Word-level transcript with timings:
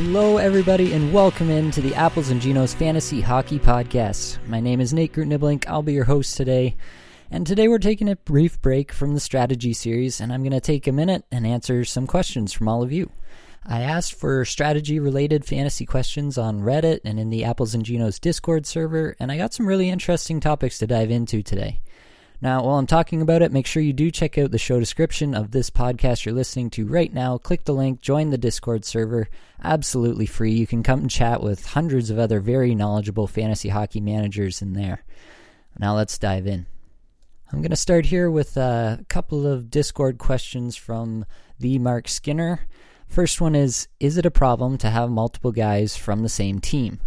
Hello, 0.00 0.36
everybody, 0.36 0.92
and 0.92 1.12
welcome 1.12 1.50
in 1.50 1.72
to 1.72 1.80
the 1.80 1.92
Apples 1.96 2.30
and 2.30 2.40
Ginos 2.40 2.72
Fantasy 2.72 3.20
Hockey 3.20 3.58
Podcast. 3.58 4.38
My 4.46 4.60
name 4.60 4.80
is 4.80 4.92
Nate 4.92 5.12
Groot 5.12 5.26
Nibbelink. 5.26 5.66
I'll 5.66 5.82
be 5.82 5.92
your 5.92 6.04
host 6.04 6.36
today. 6.36 6.76
And 7.32 7.44
today 7.44 7.66
we're 7.66 7.80
taking 7.80 8.08
a 8.08 8.14
brief 8.14 8.62
break 8.62 8.92
from 8.92 9.14
the 9.14 9.18
strategy 9.18 9.72
series, 9.72 10.20
and 10.20 10.32
I'm 10.32 10.42
going 10.42 10.52
to 10.52 10.60
take 10.60 10.86
a 10.86 10.92
minute 10.92 11.24
and 11.32 11.44
answer 11.44 11.84
some 11.84 12.06
questions 12.06 12.52
from 12.52 12.68
all 12.68 12.84
of 12.84 12.92
you. 12.92 13.10
I 13.66 13.80
asked 13.80 14.14
for 14.14 14.44
strategy 14.44 15.00
related 15.00 15.44
fantasy 15.44 15.84
questions 15.84 16.38
on 16.38 16.60
Reddit 16.60 17.00
and 17.04 17.18
in 17.18 17.30
the 17.30 17.42
Apples 17.42 17.74
and 17.74 17.84
Ginos 17.84 18.20
Discord 18.20 18.66
server, 18.66 19.16
and 19.18 19.32
I 19.32 19.36
got 19.36 19.52
some 19.52 19.66
really 19.66 19.90
interesting 19.90 20.38
topics 20.38 20.78
to 20.78 20.86
dive 20.86 21.10
into 21.10 21.42
today. 21.42 21.80
Now, 22.40 22.62
while 22.62 22.78
I'm 22.78 22.86
talking 22.86 23.20
about 23.20 23.42
it, 23.42 23.50
make 23.50 23.66
sure 23.66 23.82
you 23.82 23.92
do 23.92 24.12
check 24.12 24.38
out 24.38 24.52
the 24.52 24.58
show 24.58 24.78
description 24.78 25.34
of 25.34 25.50
this 25.50 25.70
podcast 25.70 26.24
you're 26.24 26.34
listening 26.34 26.70
to 26.70 26.86
right 26.86 27.12
now. 27.12 27.36
Click 27.36 27.64
the 27.64 27.74
link, 27.74 28.00
join 28.00 28.30
the 28.30 28.38
Discord 28.38 28.84
server, 28.84 29.28
absolutely 29.62 30.26
free. 30.26 30.52
You 30.52 30.66
can 30.66 30.84
come 30.84 31.00
and 31.00 31.10
chat 31.10 31.42
with 31.42 31.66
hundreds 31.66 32.10
of 32.10 32.18
other 32.18 32.38
very 32.38 32.76
knowledgeable 32.76 33.26
fantasy 33.26 33.70
hockey 33.70 34.00
managers 34.00 34.62
in 34.62 34.74
there. 34.74 35.04
Now, 35.80 35.96
let's 35.96 36.16
dive 36.16 36.46
in. 36.46 36.66
I'm 37.52 37.60
going 37.60 37.70
to 37.70 37.76
start 37.76 38.06
here 38.06 38.30
with 38.30 38.56
a 38.56 39.04
couple 39.08 39.44
of 39.44 39.68
Discord 39.68 40.18
questions 40.18 40.76
from 40.76 41.24
the 41.58 41.80
Mark 41.80 42.06
Skinner. 42.06 42.60
First 43.08 43.40
one 43.40 43.56
is 43.56 43.88
Is 43.98 44.16
it 44.16 44.26
a 44.26 44.30
problem 44.30 44.78
to 44.78 44.90
have 44.90 45.10
multiple 45.10 45.50
guys 45.50 45.96
from 45.96 46.22
the 46.22 46.28
same 46.28 46.60
team? 46.60 47.00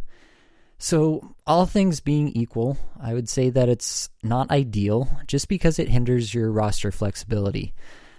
So, 0.83 1.35
all 1.45 1.67
things 1.67 1.99
being 1.99 2.29
equal, 2.29 2.75
I 2.99 3.13
would 3.13 3.29
say 3.29 3.51
that 3.51 3.69
it's 3.69 4.09
not 4.23 4.49
ideal 4.49 5.07
just 5.27 5.47
because 5.47 5.77
it 5.77 5.89
hinders 5.89 6.33
your 6.33 6.51
roster 6.51 6.91
flexibility. 6.91 7.75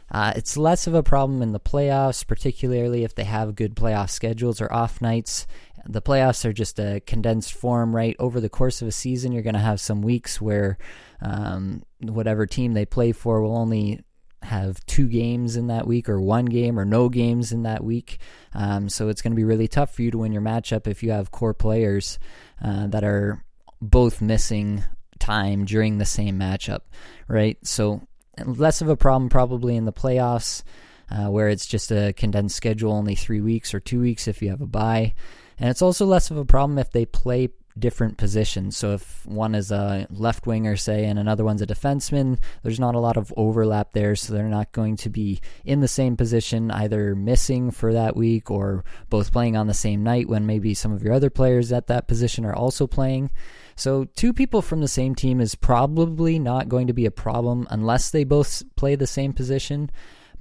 Uh, 0.09 0.33
it's 0.37 0.57
less 0.57 0.87
of 0.87 0.95
a 0.95 1.03
problem 1.03 1.43
in 1.43 1.51
the 1.51 1.59
playoffs, 1.59 2.25
particularly 2.25 3.03
if 3.03 3.17
they 3.17 3.25
have 3.25 3.57
good 3.57 3.75
playoff 3.75 4.11
schedules 4.11 4.61
or 4.61 4.73
off 4.73 5.01
nights. 5.01 5.49
The 5.89 6.01
playoffs 6.01 6.45
are 6.45 6.53
just 6.53 6.79
a 6.79 7.01
condensed 7.05 7.53
form, 7.53 7.97
right? 7.97 8.15
Over 8.21 8.41
the 8.41 8.49
course 8.49 8.81
of 8.81 8.87
a 8.87 8.93
season, 8.93 9.33
you're 9.33 9.43
going 9.43 9.55
to 9.55 9.61
have 9.61 9.81
some 9.81 10.01
weeks 10.01 10.41
where 10.41 10.79
um, 11.21 11.83
whatever 12.01 12.47
team 12.47 12.75
they 12.75 12.87
play 12.87 13.11
for 13.11 13.43
will 13.43 13.57
only 13.57 14.05
have 14.45 14.85
two 14.87 15.09
games 15.09 15.57
in 15.57 15.69
that 15.69 15.87
week 15.87 16.09
or 16.09 16.21
one 16.21 16.45
game 16.45 16.79
or 16.79 16.85
no 16.85 17.09
games 17.09 17.53
in 17.53 17.63
that 17.63 17.83
week. 17.83 18.19
Um, 18.55 18.89
so 18.89 19.09
it's 19.09 19.23
going 19.23 19.33
to 19.33 19.37
be 19.37 19.45
really 19.45 19.69
tough 19.69 19.95
for 19.95 20.03
you 20.03 20.11
to 20.11 20.19
win 20.19 20.33
your 20.33 20.43
matchup 20.43 20.87
if 20.87 21.03
you 21.03 21.11
have 21.13 21.31
core 21.31 21.55
players 21.55 22.19
uh, 22.63 22.87
that 22.89 23.05
are 23.05 23.45
both 23.81 24.21
missing 24.21 24.85
time 25.19 25.65
during 25.65 25.99
the 25.99 26.05
same 26.05 26.39
matchup, 26.39 26.81
right? 27.29 27.59
So 27.65 28.03
less 28.45 28.81
of 28.81 28.89
a 28.89 28.97
problem 28.97 29.29
probably 29.29 29.77
in 29.77 29.85
the 29.85 29.93
playoffs. 29.93 30.63
Uh, 31.11 31.29
where 31.29 31.51
it's 31.51 31.67
just 31.67 31.93
a 31.93 32.15
condensed 32.15 32.57
schedule, 32.57 32.91
only 32.91 33.15
three 33.15 33.43
weeks 33.43 33.75
or 33.75 33.81
two 33.81 34.01
weeks 34.01 34.27
if 34.27 34.41
you 34.41 34.49
have 34.49 34.63
a 34.63 34.67
bye. 34.67 35.13
And 35.59 35.69
it's 35.69 35.83
also 35.83 36.07
less 36.07 36.31
of 36.31 36.39
a 36.39 36.45
problem 36.47 36.79
if 36.79 36.91
they 36.91 37.05
play 37.05 37.51
different 37.79 38.19
positions. 38.19 38.77
So 38.77 38.93
if 38.93 39.27
one 39.27 39.55
is 39.55 39.71
a 39.71 40.07
left 40.11 40.47
winger, 40.47 40.77
say, 40.77 41.05
and 41.05 41.19
another 41.19 41.45
one's 41.45 41.63
a 41.63 41.67
defenseman, 41.67 42.39
there's 42.63 42.81
not 42.81 42.95
a 42.95 43.01
lot 43.01 43.17
of 43.17 43.33
overlap 43.37 43.93
there. 43.93 44.15
So 44.17 44.33
they're 44.33 44.45
not 44.45 44.73
going 44.73 44.97
to 44.99 45.11
be 45.11 45.41
in 45.65 45.81
the 45.81 45.89
same 45.89 46.17
position, 46.17 46.71
either 46.71 47.15
missing 47.15 47.71
for 47.71 47.93
that 47.93 48.17
week 48.17 48.51
or 48.51 48.85
both 49.09 49.33
playing 49.33 49.57
on 49.57 49.67
the 49.67 49.75
same 49.75 50.03
night 50.03 50.29
when 50.29 50.47
maybe 50.47 50.75
some 50.75 50.93
of 50.93 51.03
your 51.03 51.15
other 51.15 51.31
players 51.31 51.73
at 51.73 51.87
that 51.87 52.09
position 52.09 52.45
are 52.45 52.55
also 52.55 52.87
playing. 52.87 53.31
So 53.75 54.05
two 54.05 54.33
people 54.33 54.63
from 54.63 54.81
the 54.81 54.89
same 54.89 55.15
team 55.15 55.41
is 55.41 55.55
probably 55.55 56.39
not 56.39 56.69
going 56.69 56.87
to 56.89 56.93
be 56.93 57.07
a 57.07 57.11
problem 57.11 57.67
unless 57.71 58.11
they 58.11 58.25
both 58.25 58.63
play 58.77 58.95
the 58.95 59.07
same 59.07 59.33
position. 59.33 59.91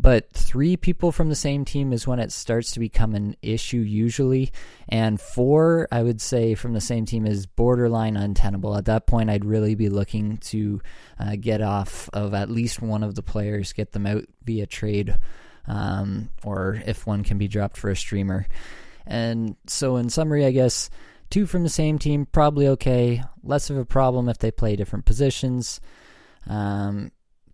But 0.02 0.32
three 0.32 0.78
people 0.78 1.12
from 1.12 1.30
the 1.30 1.36
same 1.36 1.64
team 1.64 1.94
is 1.94 2.08
when 2.08 2.18
it 2.18 2.32
starts 2.32 2.72
to 2.72 2.80
become 2.80 3.14
an 3.14 3.36
issue, 3.44 3.82
usually. 3.82 4.52
And 4.90 5.22
four, 5.22 5.88
I 5.92 6.02
would 6.02 6.20
say, 6.20 6.56
from 6.56 6.74
the 6.74 6.82
same 6.82 7.06
team 7.06 7.28
is 7.28 7.46
borderline 7.46 8.18
untenable. 8.18 8.76
At 8.76 8.86
that 8.86 9.06
point, 9.06 9.30
I'd 9.30 9.46
really 9.46 9.76
be 9.76 9.90
looking 9.90 10.38
to 10.38 10.82
uh, 11.20 11.36
get 11.40 11.62
off 11.62 12.10
of 12.14 12.34
at 12.34 12.50
least 12.50 12.82
one 12.82 13.04
of 13.04 13.14
the 13.14 13.22
players, 13.22 13.74
get 13.74 13.92
them 13.92 14.08
out 14.08 14.26
via 14.44 14.66
trade, 14.66 15.20
um, 15.68 16.30
or 16.44 16.82
if 16.88 17.06
one 17.06 17.24
can 17.24 17.38
be 17.38 17.48
dropped 17.48 17.78
for 17.78 17.92
a 17.92 17.96
streamer. 17.96 18.48
And 19.06 19.56
so, 19.68 19.98
in 19.98 20.10
summary, 20.10 20.48
I 20.48 20.52
guess 20.52 20.90
two 21.30 21.46
from 21.46 21.62
the 21.62 21.70
same 21.70 22.00
team, 22.00 22.26
probably 22.26 22.68
okay. 22.70 23.22
Less 23.44 23.70
of 23.70 23.78
a 23.78 23.86
problem 23.86 24.30
if 24.30 24.40
they 24.40 24.50
play 24.50 24.76
different 24.76 25.06
positions. 25.06 25.80
Um, 26.48 27.12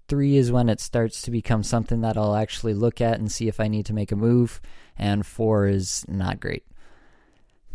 Three 0.07 0.37
is 0.37 0.51
when 0.51 0.69
it 0.69 0.79
starts 0.79 1.21
to 1.23 1.31
become 1.31 1.63
something 1.63 2.01
that 2.01 2.17
I'll 2.17 2.35
actually 2.35 2.73
look 2.73 3.01
at 3.01 3.19
and 3.19 3.31
see 3.31 3.47
if 3.47 3.59
I 3.59 3.67
need 3.67 3.85
to 3.87 3.93
make 3.93 4.11
a 4.11 4.15
move. 4.15 4.61
And 4.97 5.25
four 5.25 5.67
is 5.67 6.05
not 6.07 6.39
great. 6.39 6.65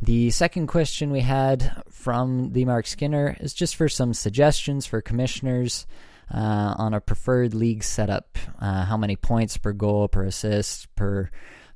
The 0.01 0.31
second 0.31 0.67
question 0.67 1.13
we 1.13 1.21
had 1.21 1.83
from 1.89 2.53
the 2.53 2.65
Mark 2.65 2.87
Skinner 2.87 3.37
is 3.39 3.55
just 3.55 3.77
for 3.77 3.89
some 3.89 4.15
suggestions 4.15 4.85
for 4.85 5.01
commissioners 5.01 5.87
uh, 6.33 6.75
on 6.77 6.95
a 6.95 7.01
preferred 7.01 7.55
league 7.55 7.85
setup. 7.85 8.37
Uh, 8.59 8.85
how 8.85 8.97
many 8.97 9.15
points 9.15 9.57
per 9.59 9.73
goal, 9.73 10.09
per 10.09 10.25
assist, 10.25 10.93
per 10.97 11.31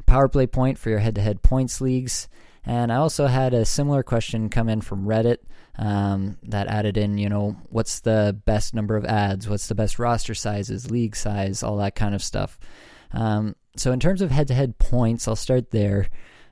power 0.06 0.28
play 0.28 0.46
point 0.46 0.78
for 0.78 0.90
your 0.90 0.98
head 1.00 1.14
to 1.16 1.20
head 1.20 1.42
points 1.42 1.80
leagues. 1.80 2.28
And 2.66 2.92
I 2.92 2.96
also 2.96 3.26
had 3.26 3.54
a 3.54 3.64
similar 3.64 4.02
question 4.02 4.50
come 4.50 4.68
in 4.68 4.80
from 4.80 5.06
Reddit 5.06 5.38
um, 5.78 6.36
that 6.42 6.66
added 6.66 6.96
in, 6.96 7.16
you 7.16 7.28
know, 7.28 7.56
what's 7.70 8.00
the 8.00 8.36
best 8.44 8.74
number 8.74 8.96
of 8.96 9.04
ads, 9.04 9.48
what's 9.48 9.68
the 9.68 9.74
best 9.74 9.98
roster 9.98 10.34
sizes, 10.34 10.90
league 10.90 11.14
size, 11.14 11.62
all 11.62 11.76
that 11.76 11.94
kind 11.94 12.14
of 12.14 12.22
stuff. 12.22 12.58
Um, 13.12 13.54
so, 13.76 13.92
in 13.92 14.00
terms 14.00 14.20
of 14.20 14.30
head 14.30 14.48
to 14.48 14.54
head 14.54 14.78
points, 14.78 15.28
I'll 15.28 15.36
start 15.36 15.70
there. 15.70 16.08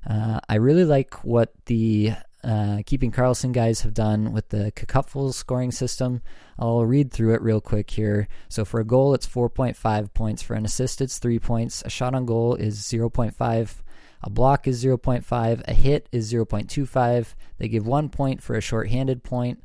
Uh, 0.09 0.39
I 0.49 0.57
really 0.57 0.85
like 0.85 1.25
what 1.25 1.53
the 1.67 2.13
uh, 2.45 2.83
Keeping 2.85 3.11
Karlsson 3.11 3.53
guys 3.53 3.81
have 3.81 3.95
done 3.95 4.33
with 4.33 4.51
the 4.51 4.71
Cupful 4.73 5.33
scoring 5.33 5.73
system. 5.73 6.21
I'll 6.59 6.85
read 6.85 7.11
through 7.11 7.35
it 7.35 7.43
real 7.43 7.61
quick 7.61 7.91
here. 7.91 8.29
So 8.49 8.65
for 8.65 8.81
a 8.81 8.85
goal, 8.85 9.15
it's 9.15 9.27
4.5 9.27 10.13
points. 10.13 10.43
For 10.43 10.55
an 10.55 10.67
assist, 10.67 11.01
it's 11.01 11.19
3 11.19 11.39
points. 11.39 11.83
A 11.87 11.91
shot 11.91 12.15
on 12.15 12.27
goal 12.27 12.55
is 12.55 12.81
0.5. 12.81 13.83
A 14.27 14.31
block 14.31 14.67
is 14.67 14.83
0.5, 14.83 15.63
a 15.69 15.75
hit 15.75 16.09
is 16.11 16.33
0.25. 16.33 17.35
They 17.59 17.69
give 17.69 17.87
one 17.87 18.09
point 18.09 18.43
for 18.43 18.57
a 18.57 18.61
short-handed 18.63 19.23
point. 19.23 19.63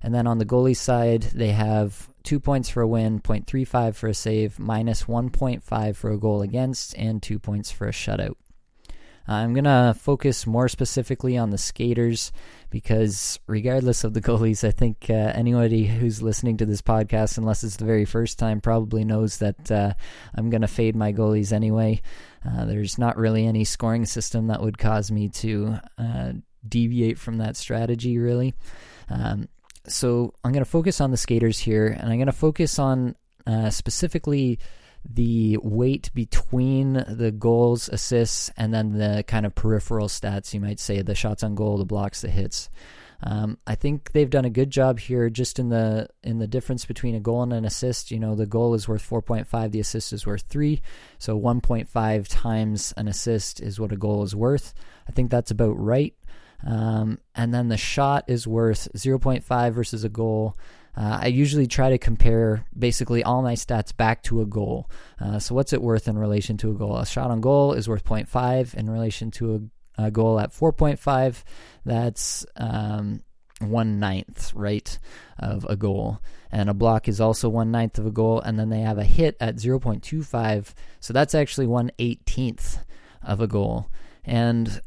And 0.00 0.14
then 0.14 0.26
on 0.26 0.38
the 0.38 0.46
goalie 0.46 0.74
side, 0.74 1.24
they 1.34 1.50
have 1.50 2.08
two 2.22 2.40
points 2.40 2.70
for 2.70 2.80
a 2.80 2.88
win, 2.88 3.20
0.35 3.20 3.94
for 3.94 4.08
a 4.08 4.14
save, 4.14 4.58
minus 4.58 5.04
1.5 5.04 5.94
for 5.94 6.10
a 6.10 6.16
goal 6.16 6.40
against, 6.40 6.96
and 6.96 7.22
two 7.22 7.38
points 7.38 7.70
for 7.70 7.86
a 7.86 7.92
shutout. 7.92 8.36
I'm 9.28 9.52
going 9.52 9.64
to 9.64 9.94
focus 9.98 10.46
more 10.46 10.68
specifically 10.68 11.36
on 11.36 11.50
the 11.50 11.58
skaters 11.58 12.32
because, 12.70 13.38
regardless 13.46 14.02
of 14.02 14.14
the 14.14 14.22
goalies, 14.22 14.66
I 14.66 14.70
think 14.70 15.06
uh, 15.10 15.12
anybody 15.12 15.84
who's 15.84 16.22
listening 16.22 16.56
to 16.56 16.66
this 16.66 16.80
podcast, 16.80 17.36
unless 17.36 17.62
it's 17.62 17.76
the 17.76 17.84
very 17.84 18.06
first 18.06 18.38
time, 18.38 18.62
probably 18.62 19.04
knows 19.04 19.38
that 19.38 19.70
uh, 19.70 19.92
I'm 20.34 20.48
going 20.48 20.62
to 20.62 20.68
fade 20.68 20.96
my 20.96 21.12
goalies 21.12 21.52
anyway. 21.52 22.00
Uh, 22.42 22.64
there's 22.64 22.96
not 22.96 23.18
really 23.18 23.46
any 23.46 23.64
scoring 23.64 24.06
system 24.06 24.46
that 24.46 24.62
would 24.62 24.78
cause 24.78 25.10
me 25.10 25.28
to 25.28 25.78
uh, 25.98 26.32
deviate 26.66 27.18
from 27.18 27.36
that 27.38 27.56
strategy, 27.56 28.16
really. 28.16 28.54
Um, 29.10 29.48
so 29.86 30.32
I'm 30.42 30.52
going 30.52 30.64
to 30.64 30.70
focus 30.70 31.02
on 31.02 31.10
the 31.10 31.16
skaters 31.18 31.58
here, 31.58 31.86
and 31.86 32.10
I'm 32.10 32.18
going 32.18 32.26
to 32.26 32.32
focus 32.32 32.78
on 32.78 33.14
uh, 33.46 33.68
specifically 33.70 34.58
the 35.08 35.58
weight 35.62 36.10
between 36.14 37.04
the 37.08 37.32
goals, 37.36 37.88
assists, 37.88 38.50
and 38.56 38.72
then 38.72 38.98
the 38.98 39.24
kind 39.26 39.46
of 39.46 39.54
peripheral 39.54 40.08
stats, 40.08 40.54
you 40.54 40.60
might 40.60 40.80
say, 40.80 41.02
the 41.02 41.14
shots 41.14 41.42
on 41.42 41.54
goal, 41.54 41.78
the 41.78 41.84
blocks, 41.84 42.20
the 42.20 42.28
hits. 42.28 42.68
Um, 43.20 43.58
I 43.66 43.74
think 43.74 44.12
they've 44.12 44.30
done 44.30 44.44
a 44.44 44.50
good 44.50 44.70
job 44.70 45.00
here, 45.00 45.28
just 45.28 45.58
in 45.58 45.70
the 45.70 46.08
in 46.22 46.38
the 46.38 46.46
difference 46.46 46.84
between 46.84 47.16
a 47.16 47.20
goal 47.20 47.42
and 47.42 47.52
an 47.52 47.64
assist. 47.64 48.12
You 48.12 48.20
know, 48.20 48.36
the 48.36 48.46
goal 48.46 48.74
is 48.74 48.86
worth 48.86 49.08
4.5, 49.08 49.72
the 49.72 49.80
assist 49.80 50.12
is 50.12 50.26
worth 50.26 50.42
three, 50.42 50.80
so 51.18 51.38
1.5 51.38 52.26
times 52.28 52.94
an 52.96 53.08
assist 53.08 53.60
is 53.60 53.80
what 53.80 53.92
a 53.92 53.96
goal 53.96 54.22
is 54.22 54.36
worth. 54.36 54.72
I 55.08 55.12
think 55.12 55.30
that's 55.30 55.50
about 55.50 55.78
right. 55.78 56.14
Um, 56.66 57.18
and 57.34 57.52
then 57.52 57.68
the 57.68 57.76
shot 57.76 58.24
is 58.28 58.46
worth 58.46 58.88
0.5 58.94 59.72
versus 59.72 60.04
a 60.04 60.08
goal. 60.08 60.56
Uh, 60.98 61.20
I 61.22 61.26
usually 61.26 61.68
try 61.68 61.90
to 61.90 61.98
compare 61.98 62.66
basically 62.76 63.22
all 63.22 63.40
my 63.40 63.54
stats 63.54 63.96
back 63.96 64.20
to 64.24 64.40
a 64.40 64.46
goal. 64.46 64.90
Uh, 65.20 65.38
so, 65.38 65.54
what's 65.54 65.72
it 65.72 65.80
worth 65.80 66.08
in 66.08 66.18
relation 66.18 66.56
to 66.58 66.72
a 66.72 66.74
goal? 66.74 66.96
A 66.96 67.06
shot 67.06 67.30
on 67.30 67.40
goal 67.40 67.72
is 67.72 67.88
worth 67.88 68.04
0.5 68.04 68.74
in 68.74 68.90
relation 68.90 69.30
to 69.32 69.70
a, 69.96 70.06
a 70.06 70.10
goal 70.10 70.40
at 70.40 70.50
4.5. 70.50 71.44
That's 71.84 72.44
um, 72.56 73.22
one 73.60 74.00
ninth, 74.00 74.52
right, 74.54 74.98
of 75.38 75.64
a 75.66 75.76
goal. 75.76 76.18
And 76.50 76.68
a 76.68 76.74
block 76.74 77.06
is 77.06 77.20
also 77.20 77.48
one 77.48 77.70
ninth 77.70 78.00
of 78.00 78.06
a 78.06 78.10
goal. 78.10 78.40
And 78.40 78.58
then 78.58 78.68
they 78.68 78.80
have 78.80 78.98
a 78.98 79.04
hit 79.04 79.36
at 79.38 79.54
0.25. 79.54 80.74
So, 80.98 81.12
that's 81.12 81.34
actually 81.36 81.68
one 81.68 81.92
eighteenth 82.00 82.84
of 83.22 83.40
a 83.40 83.46
goal. 83.46 83.88
And 84.24 84.80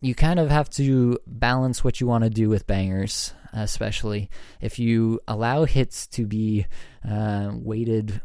you 0.00 0.16
kind 0.16 0.40
of 0.40 0.50
have 0.50 0.70
to 0.70 1.20
balance 1.24 1.84
what 1.84 2.00
you 2.00 2.08
want 2.08 2.24
to 2.24 2.30
do 2.30 2.48
with 2.48 2.66
bangers 2.66 3.32
especially 3.56 4.30
if 4.60 4.78
you 4.78 5.20
allow 5.26 5.64
hits 5.64 6.06
to 6.08 6.26
be 6.26 6.66
uh, 7.08 7.50
weighted 7.52 8.20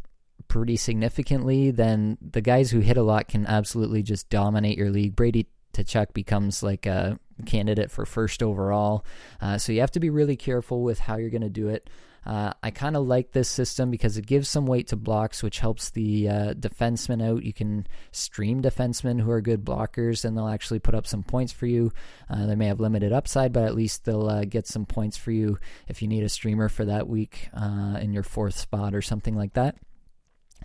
pretty 0.47 0.75
significantly, 0.75 1.71
then 1.71 2.17
the 2.21 2.41
guys 2.41 2.71
who 2.71 2.79
hit 2.79 2.97
a 2.97 3.03
lot 3.03 3.27
can 3.27 3.45
absolutely 3.45 4.03
just 4.03 4.29
dominate 4.29 4.77
your 4.77 4.89
league. 4.89 5.15
Brady 5.15 5.47
Tkachuk 5.73 6.13
becomes 6.13 6.61
like 6.61 6.85
a 6.85 7.17
candidate 7.45 7.89
for 7.89 8.05
first 8.05 8.43
overall. 8.43 9.05
Uh, 9.39 9.57
so 9.57 9.71
you 9.71 9.79
have 9.79 9.91
to 9.91 9.99
be 9.99 10.09
really 10.09 10.35
careful 10.35 10.83
with 10.83 10.99
how 10.99 11.17
you're 11.17 11.29
going 11.29 11.41
to 11.41 11.49
do 11.49 11.69
it. 11.69 11.89
Uh, 12.25 12.53
I 12.61 12.69
kind 12.69 12.95
of 12.95 13.07
like 13.07 13.31
this 13.31 13.49
system 13.49 13.89
because 13.89 14.17
it 14.17 14.27
gives 14.27 14.47
some 14.47 14.67
weight 14.67 14.87
to 14.89 14.95
blocks, 14.95 15.41
which 15.41 15.59
helps 15.59 15.89
the 15.89 16.29
uh, 16.29 16.53
defensemen 16.53 17.27
out. 17.27 17.43
You 17.43 17.53
can 17.53 17.87
stream 18.11 18.61
defensemen 18.61 19.19
who 19.19 19.31
are 19.31 19.41
good 19.41 19.65
blockers, 19.65 20.23
and 20.23 20.37
they'll 20.37 20.47
actually 20.47 20.79
put 20.79 20.93
up 20.93 21.07
some 21.07 21.23
points 21.23 21.51
for 21.51 21.65
you. 21.65 21.91
Uh, 22.29 22.45
they 22.45 22.55
may 22.55 22.67
have 22.67 22.79
limited 22.79 23.11
upside, 23.11 23.53
but 23.53 23.63
at 23.63 23.75
least 23.75 24.05
they'll 24.05 24.29
uh, 24.29 24.45
get 24.45 24.67
some 24.67 24.85
points 24.85 25.17
for 25.17 25.31
you 25.31 25.57
if 25.87 26.01
you 26.01 26.07
need 26.07 26.23
a 26.23 26.29
streamer 26.29 26.69
for 26.69 26.85
that 26.85 27.07
week 27.07 27.49
uh, 27.53 27.97
in 27.99 28.13
your 28.13 28.23
fourth 28.23 28.55
spot 28.55 28.93
or 28.93 29.01
something 29.01 29.35
like 29.35 29.53
that. 29.53 29.75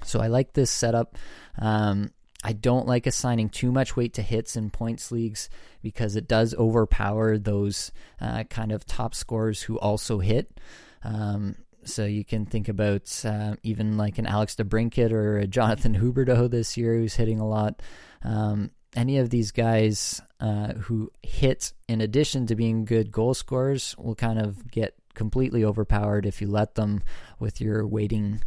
So 0.04 0.20
I 0.20 0.26
like 0.26 0.52
this 0.52 0.70
setup. 0.70 1.16
Um, 1.58 2.10
I 2.44 2.52
don't 2.52 2.86
like 2.86 3.06
assigning 3.06 3.48
too 3.48 3.72
much 3.72 3.96
weight 3.96 4.14
to 4.14 4.22
hits 4.22 4.56
in 4.56 4.70
points 4.70 5.10
leagues 5.10 5.48
because 5.82 6.16
it 6.16 6.28
does 6.28 6.54
overpower 6.54 7.38
those 7.38 7.90
uh, 8.20 8.44
kind 8.44 8.72
of 8.72 8.84
top 8.84 9.14
scorers 9.14 9.62
who 9.62 9.78
also 9.78 10.18
hit. 10.18 10.60
Um, 11.06 11.56
so 11.84 12.04
you 12.04 12.24
can 12.24 12.46
think 12.46 12.68
about 12.68 13.24
uh, 13.24 13.54
even 13.62 13.96
like 13.96 14.18
an 14.18 14.26
Alex 14.26 14.56
DeBrincat 14.56 15.12
or 15.12 15.38
a 15.38 15.46
Jonathan 15.46 15.94
Huberdeau 15.94 16.50
this 16.50 16.76
year 16.76 16.94
who's 16.94 17.14
hitting 17.14 17.38
a 17.38 17.46
lot. 17.46 17.80
Um, 18.22 18.72
any 18.96 19.18
of 19.18 19.30
these 19.30 19.52
guys 19.52 20.20
uh, 20.40 20.72
who 20.74 21.12
hit 21.22 21.72
in 21.86 22.00
addition 22.00 22.46
to 22.46 22.56
being 22.56 22.84
good 22.84 23.12
goal 23.12 23.34
scorers 23.34 23.94
will 23.98 24.14
kind 24.14 24.40
of 24.40 24.68
get 24.70 24.94
completely 25.14 25.64
overpowered 25.64 26.26
if 26.26 26.40
you 26.40 26.48
let 26.48 26.74
them 26.74 27.02
with 27.38 27.60
your 27.60 27.86
weighting 27.86 28.42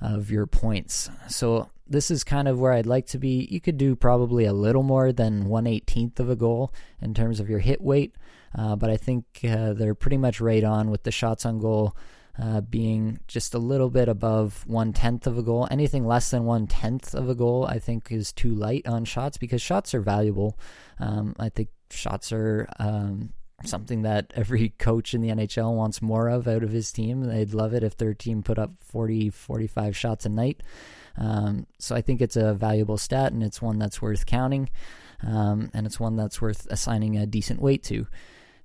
of 0.00 0.30
your 0.30 0.46
points. 0.46 1.08
So 1.28 1.70
this 1.86 2.10
is 2.10 2.24
kind 2.24 2.48
of 2.48 2.58
where 2.58 2.72
I'd 2.72 2.86
like 2.86 3.06
to 3.08 3.18
be. 3.18 3.46
You 3.50 3.60
could 3.60 3.78
do 3.78 3.96
probably 3.96 4.44
a 4.44 4.52
little 4.52 4.82
more 4.82 5.12
than 5.12 5.44
118th 5.44 6.20
of 6.20 6.28
a 6.28 6.36
goal 6.36 6.72
in 7.00 7.14
terms 7.14 7.40
of 7.40 7.48
your 7.48 7.60
hit 7.60 7.80
weight, 7.80 8.14
uh, 8.56 8.76
but 8.76 8.90
I 8.90 8.96
think 8.96 9.24
uh, 9.48 9.72
they're 9.72 9.94
pretty 9.94 10.18
much 10.18 10.40
right 10.40 10.64
on 10.64 10.90
with 10.90 11.02
the 11.02 11.10
shots 11.10 11.46
on 11.46 11.58
goal 11.58 11.96
uh, 12.38 12.60
being 12.62 13.20
just 13.28 13.54
a 13.54 13.58
little 13.58 13.90
bit 13.90 14.08
above 14.08 14.64
one 14.66 14.92
tenth 14.92 15.26
of 15.26 15.36
a 15.38 15.42
goal. 15.42 15.68
Anything 15.70 16.06
less 16.06 16.30
than 16.30 16.44
one 16.44 16.66
tenth 16.66 17.14
of 17.14 17.28
a 17.28 17.34
goal, 17.34 17.66
I 17.66 17.78
think, 17.78 18.10
is 18.10 18.32
too 18.32 18.54
light 18.54 18.86
on 18.86 19.04
shots 19.04 19.36
because 19.36 19.60
shots 19.60 19.94
are 19.94 20.00
valuable. 20.00 20.58
Um, 20.98 21.34
I 21.38 21.50
think 21.50 21.68
shots 21.90 22.32
are 22.32 22.68
um, 22.78 23.32
something 23.64 24.02
that 24.02 24.32
every 24.36 24.70
coach 24.70 25.14
in 25.14 25.20
the 25.20 25.28
NHL 25.28 25.74
wants 25.74 26.00
more 26.00 26.28
of 26.28 26.48
out 26.48 26.62
of 26.62 26.72
his 26.72 26.90
team. 26.90 27.22
They'd 27.24 27.54
love 27.54 27.74
it 27.74 27.84
if 27.84 27.96
their 27.96 28.14
team 28.14 28.42
put 28.42 28.58
up 28.58 28.72
40, 28.80 29.30
45 29.30 29.96
shots 29.96 30.24
a 30.24 30.30
night. 30.30 30.62
Um, 31.18 31.66
so 31.78 31.94
I 31.94 32.00
think 32.00 32.22
it's 32.22 32.36
a 32.36 32.54
valuable 32.54 32.96
stat, 32.96 33.32
and 33.32 33.42
it's 33.42 33.60
one 33.60 33.78
that's 33.78 34.00
worth 34.00 34.24
counting, 34.24 34.70
um, 35.22 35.70
and 35.74 35.86
it's 35.86 36.00
one 36.00 36.16
that's 36.16 36.40
worth 36.40 36.66
assigning 36.70 37.18
a 37.18 37.26
decent 37.26 37.60
weight 37.60 37.82
to. 37.84 38.06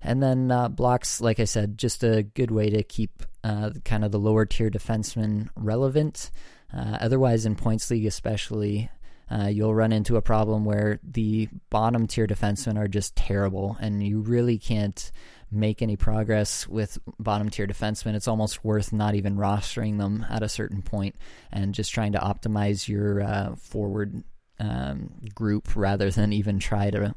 And 0.01 0.21
then 0.21 0.51
uh, 0.51 0.69
blocks, 0.69 1.21
like 1.21 1.39
I 1.39 1.45
said, 1.45 1.77
just 1.77 2.03
a 2.03 2.23
good 2.23 2.51
way 2.51 2.69
to 2.69 2.83
keep 2.83 3.23
uh, 3.43 3.71
kind 3.83 4.05
of 4.05 4.11
the 4.11 4.19
lower 4.19 4.45
tier 4.45 4.69
defensemen 4.69 5.49
relevant. 5.55 6.31
Uh, 6.75 6.97
otherwise, 7.01 7.45
in 7.45 7.55
points 7.55 7.89
league, 7.89 8.05
especially, 8.05 8.89
uh, 9.31 9.47
you'll 9.47 9.75
run 9.75 9.91
into 9.91 10.15
a 10.15 10.21
problem 10.21 10.65
where 10.65 10.99
the 11.03 11.49
bottom 11.69 12.07
tier 12.07 12.27
defensemen 12.27 12.77
are 12.77 12.87
just 12.87 13.15
terrible, 13.15 13.77
and 13.79 14.03
you 14.03 14.21
really 14.21 14.57
can't 14.57 15.11
make 15.51 15.81
any 15.81 15.95
progress 15.95 16.67
with 16.67 16.97
bottom 17.19 17.49
tier 17.49 17.67
defensemen, 17.67 18.15
it's 18.15 18.27
almost 18.27 18.63
worth 18.63 18.91
not 18.91 19.15
even 19.15 19.37
rostering 19.37 19.97
them 19.97 20.25
at 20.29 20.43
a 20.43 20.49
certain 20.49 20.81
point 20.81 21.15
and 21.51 21.73
just 21.73 21.93
trying 21.93 22.11
to 22.11 22.19
optimize 22.19 22.87
your 22.87 23.21
uh, 23.21 23.55
forward 23.55 24.23
um, 24.59 25.09
group 25.33 25.75
rather 25.75 26.11
than 26.11 26.33
even 26.33 26.59
try 26.59 26.89
to 26.89 27.15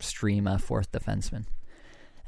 stream 0.00 0.46
a 0.46 0.58
fourth 0.58 0.92
defenseman. 0.92 1.44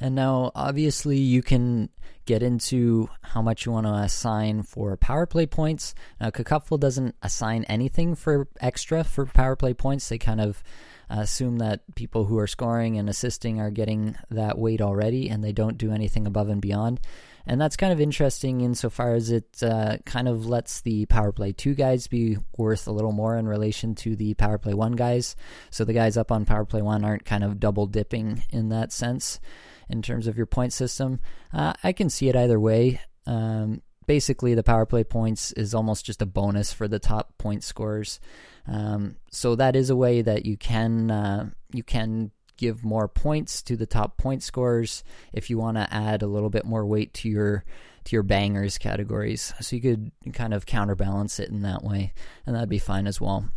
And 0.04 0.14
now, 0.14 0.52
obviously, 0.54 1.16
you 1.16 1.42
can 1.42 1.88
get 2.26 2.42
into 2.42 3.08
how 3.22 3.40
much 3.40 3.64
you 3.64 3.72
want 3.72 3.86
to 3.86 3.94
assign 3.94 4.62
for 4.62 4.98
power 4.98 5.24
play 5.24 5.46
points. 5.46 5.94
Now, 6.20 6.28
Cacupful 6.28 6.78
doesn't 6.78 7.14
assign 7.22 7.64
anything 7.70 8.14
for 8.14 8.46
extra 8.60 9.02
for 9.02 9.24
power 9.24 9.56
play 9.56 9.72
points. 9.72 10.06
They 10.06 10.18
kind 10.18 10.42
of 10.42 10.62
uh, 11.10 11.20
assume 11.20 11.56
that 11.56 11.94
people 11.94 12.26
who 12.26 12.38
are 12.38 12.46
scoring 12.46 12.98
and 12.98 13.08
assisting 13.08 13.60
are 13.60 13.70
getting 13.70 14.14
that 14.28 14.58
weight 14.58 14.82
already 14.82 15.30
and 15.30 15.42
they 15.42 15.52
don't 15.52 15.78
do 15.78 15.90
anything 15.90 16.26
above 16.26 16.50
and 16.50 16.60
beyond. 16.60 17.00
And 17.46 17.58
that's 17.58 17.78
kind 17.78 17.92
of 17.92 17.98
interesting 17.98 18.60
insofar 18.60 19.14
as 19.14 19.30
it 19.30 19.62
uh, 19.62 19.96
kind 20.04 20.28
of 20.28 20.44
lets 20.44 20.82
the 20.82 21.06
Power 21.06 21.32
Play 21.32 21.52
2 21.52 21.74
guys 21.74 22.08
be 22.08 22.36
worth 22.58 22.86
a 22.86 22.92
little 22.92 23.12
more 23.12 23.38
in 23.38 23.48
relation 23.48 23.94
to 23.94 24.16
the 24.16 24.34
Power 24.34 24.58
Play 24.58 24.74
1 24.74 24.92
guys. 24.92 25.34
So 25.70 25.86
the 25.86 25.94
guys 25.94 26.18
up 26.18 26.30
on 26.30 26.44
Power 26.44 26.66
Play 26.66 26.82
1 26.82 27.06
aren't 27.06 27.24
kind 27.24 27.42
of 27.42 27.58
double 27.58 27.86
dipping 27.86 28.44
in 28.50 28.68
that 28.68 28.92
sense 28.92 29.40
in 29.88 30.02
terms 30.02 30.26
of 30.26 30.36
your 30.36 30.46
point 30.46 30.72
system. 30.72 31.20
Uh, 31.52 31.74
I 31.82 31.92
can 31.92 32.10
see 32.10 32.28
it 32.28 32.36
either 32.36 32.58
way. 32.58 33.00
Um, 33.26 33.82
basically, 34.06 34.54
the 34.54 34.62
Power 34.62 34.86
Play 34.86 35.04
points 35.04 35.52
is 35.52 35.74
almost 35.74 36.04
just 36.04 36.22
a 36.22 36.26
bonus 36.26 36.72
for 36.72 36.88
the 36.88 36.98
top 36.98 37.36
point 37.38 37.64
scorers. 37.64 38.20
Um, 38.66 39.16
so 39.30 39.56
that 39.56 39.76
is 39.76 39.90
a 39.90 39.96
way 39.96 40.22
that 40.22 40.46
you 40.46 40.56
can 40.56 41.10
uh, 41.10 41.50
you 41.72 41.82
can 41.82 42.30
give 42.56 42.84
more 42.84 43.08
points 43.08 43.62
to 43.62 43.76
the 43.76 43.86
top 43.86 44.16
point 44.16 44.42
scorers 44.42 45.02
if 45.32 45.50
you 45.50 45.58
want 45.58 45.76
to 45.76 45.92
add 45.92 46.22
a 46.22 46.26
little 46.26 46.50
bit 46.50 46.64
more 46.64 46.86
weight 46.86 47.12
to 47.14 47.28
your 47.28 47.64
to 48.04 48.16
your 48.16 48.22
bangers 48.22 48.78
categories. 48.78 49.52
So 49.60 49.76
you 49.76 49.82
could 49.82 50.12
kind 50.32 50.54
of 50.54 50.66
counterbalance 50.66 51.40
it 51.40 51.48
in 51.48 51.62
that 51.62 51.82
way, 51.82 52.12
and 52.46 52.54
that'd 52.54 52.68
be 52.68 52.78
fine 52.78 53.06
as 53.06 53.20
well. 53.20 53.48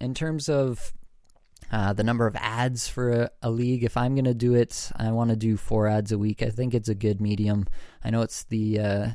In 0.00 0.14
terms 0.14 0.48
of 0.48 0.92
uh, 1.70 1.92
the 1.92 2.04
number 2.04 2.26
of 2.26 2.36
ads 2.36 2.88
for 2.88 3.10
a, 3.10 3.30
a 3.42 3.50
league, 3.50 3.84
if 3.84 3.96
I'm 3.96 4.14
going 4.14 4.24
to 4.24 4.34
do 4.34 4.54
it, 4.54 4.90
I 4.96 5.10
want 5.12 5.30
to 5.30 5.36
do 5.36 5.56
four 5.56 5.88
ads 5.88 6.12
a 6.12 6.18
week. 6.18 6.42
I 6.42 6.50
think 6.50 6.74
it's 6.74 6.88
a 6.88 6.94
good 6.94 7.20
medium. 7.20 7.66
I 8.04 8.10
know 8.10 8.22
it's 8.22 8.44
the 8.44 8.80
uh, 8.80 9.08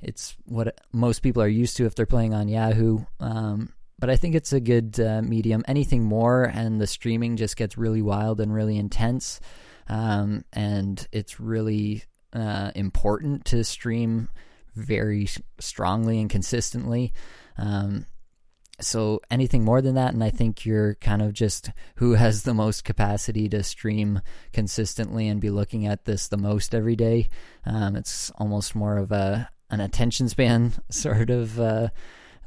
it's 0.00 0.36
what 0.44 0.80
most 0.92 1.20
people 1.20 1.42
are 1.42 1.48
used 1.48 1.76
to 1.76 1.86
if 1.86 1.94
they're 1.94 2.06
playing 2.06 2.34
on 2.34 2.48
Yahoo. 2.48 3.00
Um, 3.20 3.72
but 3.98 4.10
I 4.10 4.16
think 4.16 4.34
it's 4.34 4.52
a 4.52 4.60
good 4.60 4.98
uh, 4.98 5.22
medium. 5.22 5.64
Anything 5.68 6.02
more, 6.02 6.42
and 6.42 6.80
the 6.80 6.88
streaming 6.88 7.36
just 7.36 7.56
gets 7.56 7.78
really 7.78 8.02
wild 8.02 8.40
and 8.40 8.52
really 8.52 8.76
intense. 8.76 9.38
Um, 9.88 10.44
and 10.52 11.06
it's 11.12 11.38
really 11.38 12.02
uh, 12.32 12.72
important 12.74 13.44
to 13.46 13.62
stream 13.62 14.28
very 14.74 15.28
strongly 15.60 16.20
and 16.20 16.28
consistently. 16.28 17.12
Um, 17.56 18.06
so 18.82 19.20
anything 19.30 19.64
more 19.64 19.80
than 19.80 19.94
that, 19.94 20.12
and 20.14 20.22
I 20.22 20.30
think 20.30 20.66
you're 20.66 20.94
kind 20.96 21.22
of 21.22 21.32
just 21.32 21.70
who 21.96 22.14
has 22.14 22.42
the 22.42 22.54
most 22.54 22.84
capacity 22.84 23.48
to 23.48 23.62
stream 23.62 24.20
consistently 24.52 25.28
and 25.28 25.40
be 25.40 25.50
looking 25.50 25.86
at 25.86 26.04
this 26.04 26.28
the 26.28 26.36
most 26.36 26.74
every 26.74 26.96
day. 26.96 27.28
Um, 27.64 27.96
it's 27.96 28.30
almost 28.38 28.74
more 28.74 28.98
of 28.98 29.12
a 29.12 29.48
an 29.70 29.80
attention 29.80 30.28
span 30.28 30.72
sort 30.90 31.30
of 31.30 31.58
uh, 31.58 31.88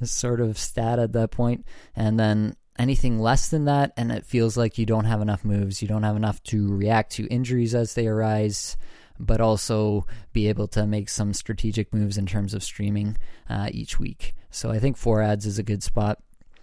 sort 0.03 0.41
of 0.41 0.57
stat 0.57 0.99
at 0.99 1.13
that 1.13 1.31
point. 1.31 1.65
And 1.95 2.19
then 2.19 2.55
anything 2.77 3.19
less 3.19 3.49
than 3.49 3.65
that, 3.65 3.91
and 3.97 4.11
it 4.11 4.25
feels 4.25 4.57
like 4.57 4.77
you 4.77 4.85
don't 4.85 5.05
have 5.05 5.21
enough 5.21 5.43
moves, 5.43 5.81
you 5.81 5.87
don't 5.87 6.03
have 6.03 6.15
enough 6.15 6.41
to 6.43 6.73
react 6.73 7.13
to 7.13 7.27
injuries 7.27 7.73
as 7.75 7.93
they 7.93 8.07
arise, 8.07 8.77
but 9.19 9.41
also 9.41 10.05
be 10.33 10.47
able 10.47 10.67
to 10.67 10.85
make 10.85 11.09
some 11.09 11.33
strategic 11.33 11.93
moves 11.93 12.17
in 12.17 12.25
terms 12.25 12.53
of 12.53 12.63
streaming 12.63 13.17
uh, 13.49 13.69
each 13.71 13.99
week. 13.99 14.33
So 14.55 14.71
I 14.71 14.79
think 14.79 14.95
four 14.95 15.21
ads 15.21 15.45
is 15.45 15.59
a 15.59 15.63
good 15.63 15.83
spot. 15.83 16.17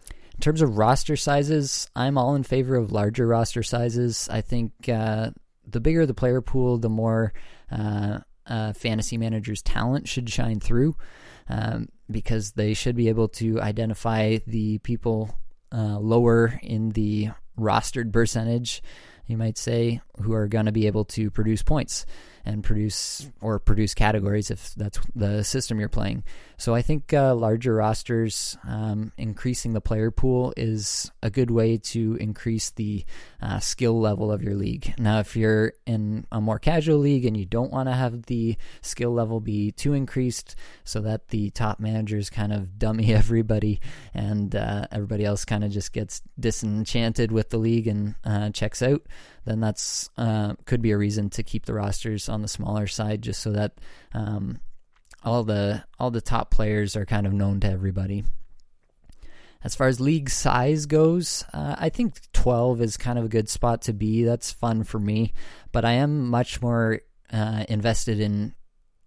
In 0.09 0.41
terms 0.41 0.63
of 0.63 0.79
roster 0.79 1.15
sizes, 1.15 1.91
I'm 1.95 2.17
all 2.17 2.35
in 2.35 2.43
favor 2.43 2.75
of 2.75 2.91
larger 2.91 3.27
roster 3.27 3.63
sizes. 3.63 4.31
I 4.33 4.41
think 4.41 4.73
uh, 4.89 5.33
the 5.67 5.81
bigger 5.81 6.07
the 6.07 6.15
player 6.15 6.41
pool, 6.41 6.79
the 6.79 6.89
more 6.89 7.35
uh, 7.71 8.21
uh 8.47 8.73
fantasy 8.73 9.19
manager's 9.19 9.61
talent 9.61 10.09
should 10.09 10.29
shine 10.31 10.59
through 10.59 10.97
um, 11.51 11.91
because 12.11 12.53
they 12.53 12.73
should 12.73 12.97
be 12.97 13.11
able 13.11 13.29
to 13.29 13.61
identify 13.61 14.39
the 14.47 14.79
people 14.79 15.39
uh, 15.71 15.99
lower 15.99 16.59
in 16.63 16.91
the 16.91 17.29
rostered 17.59 18.11
percentage, 18.11 18.83
you 19.27 19.37
might 19.37 19.59
say, 19.59 20.01
who 20.23 20.33
are 20.33 20.49
going 20.49 20.67
to 20.67 20.73
be 20.73 20.87
able 20.87 21.05
to 21.05 21.31
produce 21.31 21.63
points 21.63 22.07
and 22.45 22.65
produce 22.65 23.31
or 23.41 23.59
produce 23.59 23.95
categories 23.95 24.51
if 24.51 24.75
that's 24.75 24.99
the 25.15 25.43
system 25.45 25.79
you're 25.79 25.89
playing. 25.89 26.25
So 26.57 26.75
I 26.75 26.83
think 26.83 27.13
uh, 27.13 27.35
larger 27.35 27.75
rosters, 27.75 28.57
um, 28.69 29.11
increasing 29.19 29.73
the 29.73 29.81
player 29.81 30.11
pool 30.11 30.53
is 30.57 31.11
a 31.23 31.31
good 31.31 31.51
way 31.51 31.77
to 31.79 32.17
increase 32.21 32.71
the 32.71 33.05
uh, 33.41 33.59
skill 33.59 33.99
level 34.01 34.31
of 34.31 34.43
your 34.43 34.55
league. 34.55 34.95
Now, 34.99 35.19
if 35.19 35.37
you're 35.37 35.73
in 35.87 36.27
a 36.31 36.41
more 36.41 36.61
casual 36.61 36.99
league 36.99 37.25
and 37.25 37.37
you 37.37 37.47
don't 37.47 37.73
want 37.73 37.89
to 37.89 37.95
have 37.95 38.27
the 38.27 38.57
skill 38.81 39.13
level 39.13 39.41
be 39.41 39.73
too 39.73 39.93
increased 39.93 40.55
so 40.85 41.01
that 41.01 41.29
the 41.29 41.51
top 41.51 41.81
managers 41.81 42.31
kind 42.31 42.53
of 42.53 42.79
dummy 42.79 43.13
everybody 43.15 43.81
and 44.15 44.55
uh, 44.55 44.87
everybody 44.93 45.25
else 45.25 45.45
kind 45.45 45.65
of 45.65 45.73
just 45.73 45.93
gets 45.93 46.23
disenchanted 46.39 47.33
with 47.33 47.51
the 47.51 47.59
league 47.59 47.89
and 47.89 48.15
uh, 48.25 48.51
checks 48.51 48.83
out, 48.83 49.03
then 49.45 49.61
that's 49.61 50.11
uh, 50.17 50.55
could 50.67 50.83
be 50.83 50.93
a 50.93 50.99
reason 50.99 51.31
to 51.31 51.43
keep 51.43 51.67
the 51.67 51.75
rosters 51.75 52.29
on 52.29 52.43
the 52.43 52.49
smaller 52.49 52.87
side, 52.87 53.23
just 53.23 53.41
so 53.41 53.53
that 53.53 53.73
um, 54.13 54.61
all 55.25 55.45
the 55.45 55.85
all 55.99 56.11
the 56.11 56.21
top 56.21 56.51
players 56.51 56.97
are 56.97 57.07
kind 57.07 57.27
of 57.27 57.33
known 57.33 57.61
to 57.61 57.71
everybody. 57.71 58.25
As 59.65 59.75
far 59.75 59.87
as 59.87 60.01
league 60.01 60.29
size 60.29 60.87
goes, 60.87 61.45
uh, 61.53 61.77
I 61.79 61.89
think 61.89 62.21
12 62.33 62.81
is 62.81 62.97
kind 62.97 63.17
of 63.17 63.27
a 63.27 63.29
good 63.29 63.49
spot 63.49 63.83
to 63.83 63.93
be. 63.93 64.25
That's 64.25 64.51
fun 64.51 64.83
for 64.83 64.99
me, 64.99 65.33
but 65.71 65.85
I 65.85 65.93
am 65.93 66.29
much 66.29 66.61
more 66.61 67.01
uh, 67.33 67.65
invested 67.69 68.19
in 68.19 68.55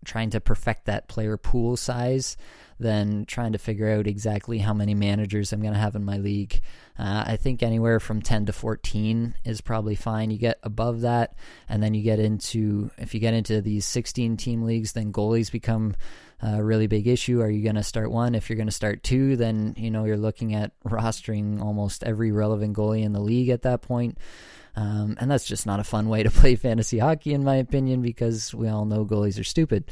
trying 0.05 0.29
to 0.31 0.39
perfect 0.39 0.85
that 0.85 1.07
player 1.07 1.37
pool 1.37 1.75
size 1.75 2.37
than 2.79 3.25
trying 3.25 3.53
to 3.53 3.57
figure 3.57 3.89
out 3.89 4.07
exactly 4.07 4.57
how 4.57 4.73
many 4.73 4.93
managers 4.93 5.53
I'm 5.53 5.61
going 5.61 5.73
to 5.73 5.79
have 5.79 5.95
in 5.95 6.03
my 6.03 6.17
league. 6.17 6.61
Uh, 6.99 7.23
I 7.27 7.37
think 7.37 7.63
anywhere 7.63 7.99
from 7.99 8.21
10 8.21 8.47
to 8.47 8.53
14 8.53 9.35
is 9.45 9.61
probably 9.61 9.95
fine. 9.95 10.29
You 10.29 10.37
get 10.37 10.59
above 10.61 11.01
that, 11.01 11.35
and 11.69 11.81
then 11.81 11.93
you 11.93 12.03
get 12.03 12.19
into, 12.19 12.91
if 12.97 13.13
you 13.13 13.19
get 13.19 13.33
into 13.33 13.61
these 13.61 13.85
16 13.85 14.37
team 14.37 14.63
leagues, 14.63 14.91
then 14.91 15.13
goalies 15.13 15.51
become 15.51 15.95
a 16.41 16.63
really 16.63 16.87
big 16.87 17.07
issue. 17.07 17.41
Are 17.41 17.49
you 17.49 17.63
going 17.63 17.75
to 17.75 17.83
start 17.83 18.11
one? 18.11 18.35
If 18.35 18.49
you're 18.49 18.57
going 18.57 18.67
to 18.67 18.71
start 18.71 19.03
two, 19.03 19.35
then, 19.35 19.73
you 19.77 19.89
know, 19.89 20.05
you're 20.05 20.17
looking 20.17 20.53
at 20.53 20.71
rostering 20.83 21.61
almost 21.61 22.03
every 22.03 22.31
relevant 22.31 22.75
goalie 22.75 23.03
in 23.03 23.13
the 23.13 23.21
league 23.21 23.49
at 23.49 23.63
that 23.63 23.81
point. 23.81 24.17
Um, 24.75 25.15
and 25.19 25.31
that's 25.31 25.45
just 25.45 25.65
not 25.65 25.79
a 25.79 25.85
fun 25.85 26.09
way 26.09 26.23
to 26.23 26.31
play 26.31 26.55
fantasy 26.55 26.99
hockey, 26.99 27.33
in 27.33 27.43
my 27.43 27.55
opinion, 27.55 28.01
because 28.01 28.53
we 28.53 28.67
all 28.67 28.85
know 28.85 29.05
goalies 29.05 29.39
are 29.39 29.45
stupid. 29.45 29.85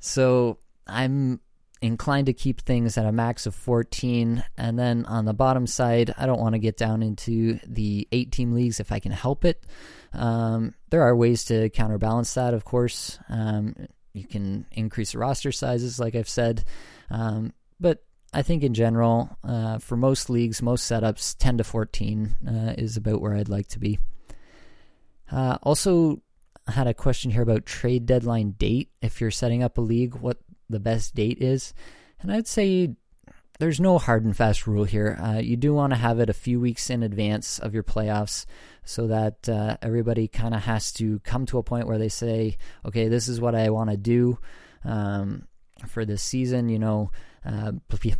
So 0.00 0.58
I'm 0.86 1.40
inclined 1.80 2.26
to 2.26 2.32
keep 2.32 2.62
things 2.62 2.96
at 2.96 3.06
a 3.06 3.12
max 3.12 3.46
of 3.46 3.54
14. 3.54 4.42
And 4.56 4.78
then 4.78 5.04
on 5.06 5.24
the 5.24 5.34
bottom 5.34 5.66
side, 5.66 6.14
I 6.16 6.26
don't 6.26 6.40
want 6.40 6.54
to 6.54 6.58
get 6.58 6.76
down 6.76 7.02
into 7.02 7.58
the 7.66 8.08
eight 8.10 8.32
team 8.32 8.52
leagues 8.52 8.80
if 8.80 8.90
I 8.90 8.98
can 8.98 9.12
help 9.12 9.44
it. 9.44 9.64
Um, 10.12 10.74
there 10.90 11.02
are 11.02 11.14
ways 11.14 11.44
to 11.46 11.68
counterbalance 11.70 12.34
that, 12.34 12.54
of 12.54 12.64
course. 12.64 13.18
Um, 13.28 13.74
you 14.14 14.24
can 14.24 14.64
increase 14.70 15.14
roster 15.14 15.52
sizes, 15.52 15.98
like 15.98 16.14
I've 16.14 16.28
said. 16.28 16.64
Um, 17.10 17.52
but 17.78 18.04
I 18.32 18.42
think 18.42 18.62
in 18.62 18.72
general, 18.72 19.36
uh, 19.44 19.78
for 19.78 19.96
most 19.96 20.30
leagues, 20.30 20.62
most 20.62 20.90
setups, 20.90 21.36
10 21.38 21.58
to 21.58 21.64
14 21.64 22.36
uh, 22.46 22.74
is 22.78 22.96
about 22.96 23.20
where 23.20 23.34
I'd 23.34 23.48
like 23.48 23.68
to 23.68 23.78
be. 23.78 23.98
Uh, 25.30 25.58
also, 25.62 26.22
I 26.66 26.72
had 26.72 26.86
a 26.86 26.94
question 26.94 27.30
here 27.30 27.42
about 27.42 27.66
trade 27.66 28.06
deadline 28.06 28.52
date. 28.52 28.90
If 29.02 29.20
you're 29.20 29.30
setting 29.30 29.62
up 29.62 29.76
a 29.76 29.82
league, 29.82 30.14
what 30.14 30.38
the 30.70 30.80
best 30.80 31.14
date 31.14 31.38
is. 31.40 31.74
And 32.20 32.32
I'd 32.32 32.46
say 32.46 32.94
there's 33.58 33.80
no 33.80 33.98
hard 33.98 34.24
and 34.24 34.36
fast 34.36 34.66
rule 34.66 34.84
here. 34.84 35.18
Uh, 35.22 35.38
you 35.38 35.56
do 35.56 35.74
want 35.74 35.92
to 35.92 35.98
have 35.98 36.20
it 36.20 36.30
a 36.30 36.34
few 36.34 36.60
weeks 36.60 36.90
in 36.90 37.02
advance 37.02 37.58
of 37.58 37.74
your 37.74 37.82
playoffs 37.82 38.46
so 38.84 39.06
that 39.08 39.48
uh, 39.48 39.76
everybody 39.82 40.28
kind 40.28 40.54
of 40.54 40.62
has 40.62 40.92
to 40.92 41.18
come 41.20 41.46
to 41.46 41.58
a 41.58 41.62
point 41.62 41.86
where 41.86 41.98
they 41.98 42.08
say, 42.08 42.56
okay, 42.84 43.08
this 43.08 43.28
is 43.28 43.40
what 43.40 43.54
I 43.54 43.70
want 43.70 43.90
to 43.90 43.96
do 43.96 44.38
um, 44.84 45.46
for 45.88 46.04
this 46.04 46.22
season. 46.22 46.68
You 46.68 46.78
know, 46.78 47.10
uh, 47.44 47.72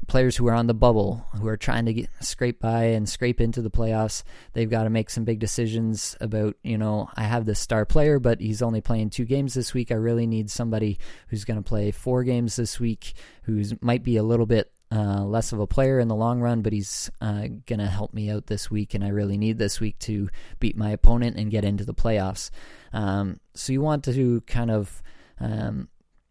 players 0.07 0.37
who 0.37 0.47
are 0.49 0.55
on 0.55 0.67
the 0.67 0.75
bubble, 0.75 1.27
who 1.39 1.49
are 1.49 1.57
trying 1.57 1.87
to 1.87 1.95
get, 1.95 2.11
scrape 2.21 2.61
by 2.61 2.85
and 2.85 3.09
scrape 3.09 3.41
into 3.41 3.63
the 3.63 3.71
playoffs, 3.71 4.23
they've 4.53 4.71
got 4.71 4.85
to 4.85 4.91
make 4.91 5.09
some 5.09 5.25
big 5.25 5.39
decisions 5.39 6.17
about, 6.21 6.57
you 6.63 6.77
know, 6.77 7.09
I 7.17 7.23
have 7.23 7.47
this 7.47 7.59
star 7.59 7.87
player, 7.87 8.19
but 8.19 8.41
he's 8.41 8.61
only 8.61 8.83
playing 8.83 9.11
two 9.11 9.25
games 9.25 9.55
this 9.55 9.73
week. 9.73 9.91
I 9.91 9.97
really 9.97 10.27
need 10.27 10.51
somebody 10.51 10.99
who's 11.29 11.45
going 11.45 11.57
to 11.57 11.69
play 11.69 11.91
four 11.91 12.23
games 12.23 12.57
this 12.57 12.79
week, 12.79 13.15
who 13.45 13.63
might 13.81 14.03
be 14.03 14.19
a 14.19 14.23
little 14.23 14.47
bit 14.47 14.71
uh, 14.95 15.25
less 15.25 15.53
of 15.53 15.61
a 15.61 15.67
player 15.67 15.99
in 15.99 16.09
the 16.09 16.15
long 16.15 16.41
run, 16.41 16.63
but 16.63 16.73
he's 16.73 17.11
uh, 17.21 17.49
going 17.67 17.81
to 17.81 17.87
help 17.87 18.15
me 18.15 18.31
out 18.31 18.47
this 18.47 18.71
week, 18.71 18.95
and 18.95 19.03
I 19.03 19.09
really 19.09 19.37
need 19.37 19.59
this 19.59 19.81
week 19.81 19.99
to 20.01 20.29
beat 20.61 20.77
my 20.77 20.91
opponent 20.91 21.37
and 21.37 21.51
get 21.51 21.65
into 21.65 21.85
the 21.85 21.95
playoffs. 21.95 22.51
Um, 22.93 23.41
so 23.55 23.73
you 23.73 23.81
want 23.81 24.05
to 24.05 24.41
kind 24.43 24.71
of 24.71 25.03
um, 25.41 25.89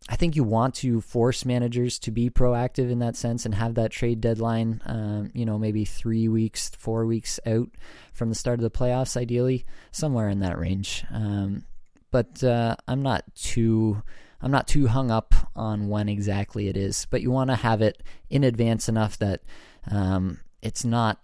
I 0.10 0.18
think 0.18 0.36
you 0.36 0.44
want 0.44 0.76
to 0.76 1.00
force 1.00 1.46
managers 1.46 1.98
to 2.00 2.12
be 2.12 2.30
proactive 2.30 2.92
in 2.92 3.00
that 3.00 3.16
sense 3.16 3.46
and 3.46 3.56
have 3.56 3.76
that 3.76 3.92
trade 3.92 4.20
deadline, 4.20 4.82
um, 4.86 5.32
you 5.34 5.46
know, 5.46 5.58
maybe 5.58 5.86
three 5.86 6.28
weeks, 6.28 6.70
four 6.78 7.06
weeks 7.06 7.40
out 7.46 7.70
from 8.12 8.28
the 8.28 8.36
start 8.36 8.60
of 8.60 8.64
the 8.64 8.72
playoffs, 8.72 9.16
ideally, 9.16 9.66
somewhere 9.92 10.28
in 10.28 10.40
that 10.40 10.60
range. 10.60 11.06
Um, 11.10 11.66
but 12.12 12.44
uh, 12.44 12.76
I'm 12.88 13.02
not 13.02 13.24
too. 13.34 14.04
I'm 14.44 14.52
not 14.52 14.68
too 14.68 14.88
hung 14.88 15.10
up 15.10 15.34
on 15.56 15.88
when 15.88 16.10
exactly 16.10 16.68
it 16.68 16.76
is, 16.76 17.08
but 17.10 17.22
you 17.22 17.32
want 17.32 17.50
to 17.50 17.56
have 17.56 17.82
it 17.82 18.04
in 18.30 18.44
advance 18.44 18.90
enough 18.90 19.18
that 19.20 19.42
um, 19.90 20.42
it's 20.62 20.84
not 20.84 21.20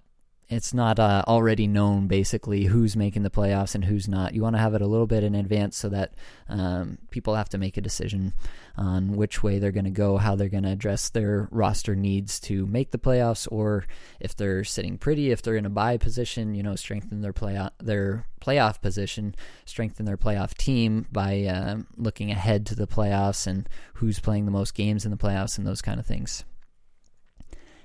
it's 0.49 0.73
not 0.73 0.97
uh, 0.97 1.23
already 1.27 1.67
known 1.67 2.07
basically 2.07 2.63
who's 2.65 2.95
making 2.95 3.21
the 3.21 3.29
playoffs 3.29 3.75
and 3.75 3.85
who's 3.85 4.07
not. 4.07 4.33
You 4.33 4.41
want 4.41 4.55
to 4.55 4.61
have 4.61 4.73
it 4.73 4.81
a 4.81 4.87
little 4.87 5.05
bit 5.05 5.23
in 5.23 5.35
advance 5.35 5.77
so 5.77 5.89
that 5.89 6.15
um, 6.47 6.97
people 7.11 7.35
have 7.35 7.49
to 7.49 7.59
make 7.59 7.77
a 7.77 7.81
decision 7.81 8.33
on 8.75 9.15
which 9.15 9.43
way 9.43 9.59
they're 9.59 9.71
going 9.71 9.85
to 9.85 9.91
go, 9.91 10.17
how 10.17 10.35
they're 10.35 10.49
going 10.49 10.63
to 10.63 10.71
address 10.71 11.09
their 11.09 11.47
roster 11.51 11.95
needs 11.95 12.39
to 12.39 12.65
make 12.65 12.89
the 12.89 12.97
playoffs, 12.97 13.47
or 13.51 13.85
if 14.19 14.35
they're 14.35 14.63
sitting 14.63 14.97
pretty, 14.97 15.29
if 15.29 15.43
they're 15.43 15.55
in 15.55 15.67
a 15.67 15.69
buy 15.69 15.97
position, 15.97 16.55
you 16.55 16.63
know, 16.63 16.75
strengthen 16.75 17.21
their 17.21 17.33
playoff 17.33 17.71
their 17.79 18.25
playoff 18.41 18.81
position, 18.81 19.35
strengthen 19.65 20.05
their 20.05 20.17
playoff 20.17 20.55
team 20.55 21.05
by 21.11 21.43
uh, 21.43 21.77
looking 21.95 22.31
ahead 22.31 22.65
to 22.65 22.73
the 22.73 22.87
playoffs 22.87 23.45
and 23.45 23.69
who's 23.95 24.19
playing 24.19 24.45
the 24.45 24.51
most 24.51 24.73
games 24.73 25.05
in 25.05 25.11
the 25.11 25.17
playoffs 25.17 25.59
and 25.59 25.67
those 25.67 25.81
kind 25.81 25.99
of 25.99 26.05
things. 26.05 26.43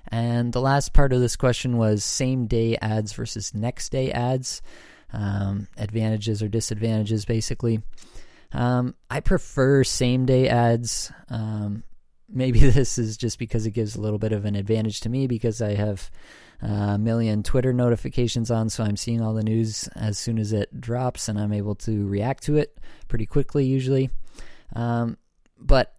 And 0.09 0.53
the 0.53 0.61
last 0.61 0.93
part 0.93 1.13
of 1.13 1.21
this 1.21 1.37
question 1.37 1.77
was 1.77 2.05
same 2.05 2.47
day 2.47 2.77
ads 2.81 3.13
versus 3.13 3.55
next 3.55 3.91
day 3.91 4.13
ads, 4.13 4.63
um, 5.13 5.69
advantages 5.77 6.43
or 6.43 6.49
disadvantages, 6.49 7.25
basically. 7.25 7.81
Um, 8.53 8.95
I 9.11 9.21
prefer 9.21 9.83
same 9.83 10.27
day 10.27 10.49
ads. 10.49 11.13
Um, 11.29 11.83
maybe 12.29 12.59
this 12.71 12.99
is 12.99 13.17
just 13.17 13.39
because 13.39 13.67
it 13.67 13.73
gives 13.73 13.97
a 13.97 14.01
little 14.01 14.19
bit 14.19 14.33
of 14.33 14.45
an 14.45 14.55
advantage 14.55 15.01
to 15.01 15.09
me 15.09 15.27
because 15.27 15.61
I 15.61 15.75
have 15.75 16.11
a 16.61 16.99
million 16.99 17.43
Twitter 17.43 17.73
notifications 17.73 18.51
on, 18.51 18.71
so 18.71 18.85
I'm 18.85 18.97
seeing 18.97 19.21
all 19.21 19.35
the 19.35 19.43
news 19.43 19.89
as 19.97 20.19
soon 20.19 20.39
as 20.39 20.53
it 20.53 20.81
drops 20.81 21.29
and 21.29 21.39
I'm 21.39 21.53
able 21.53 21.75
to 21.77 22.07
react 22.07 22.45
to 22.45 22.57
it 22.57 22.79
pretty 23.09 23.27
quickly, 23.27 23.67
usually. 23.67 24.11
Um, 24.75 25.19
but 25.59 25.95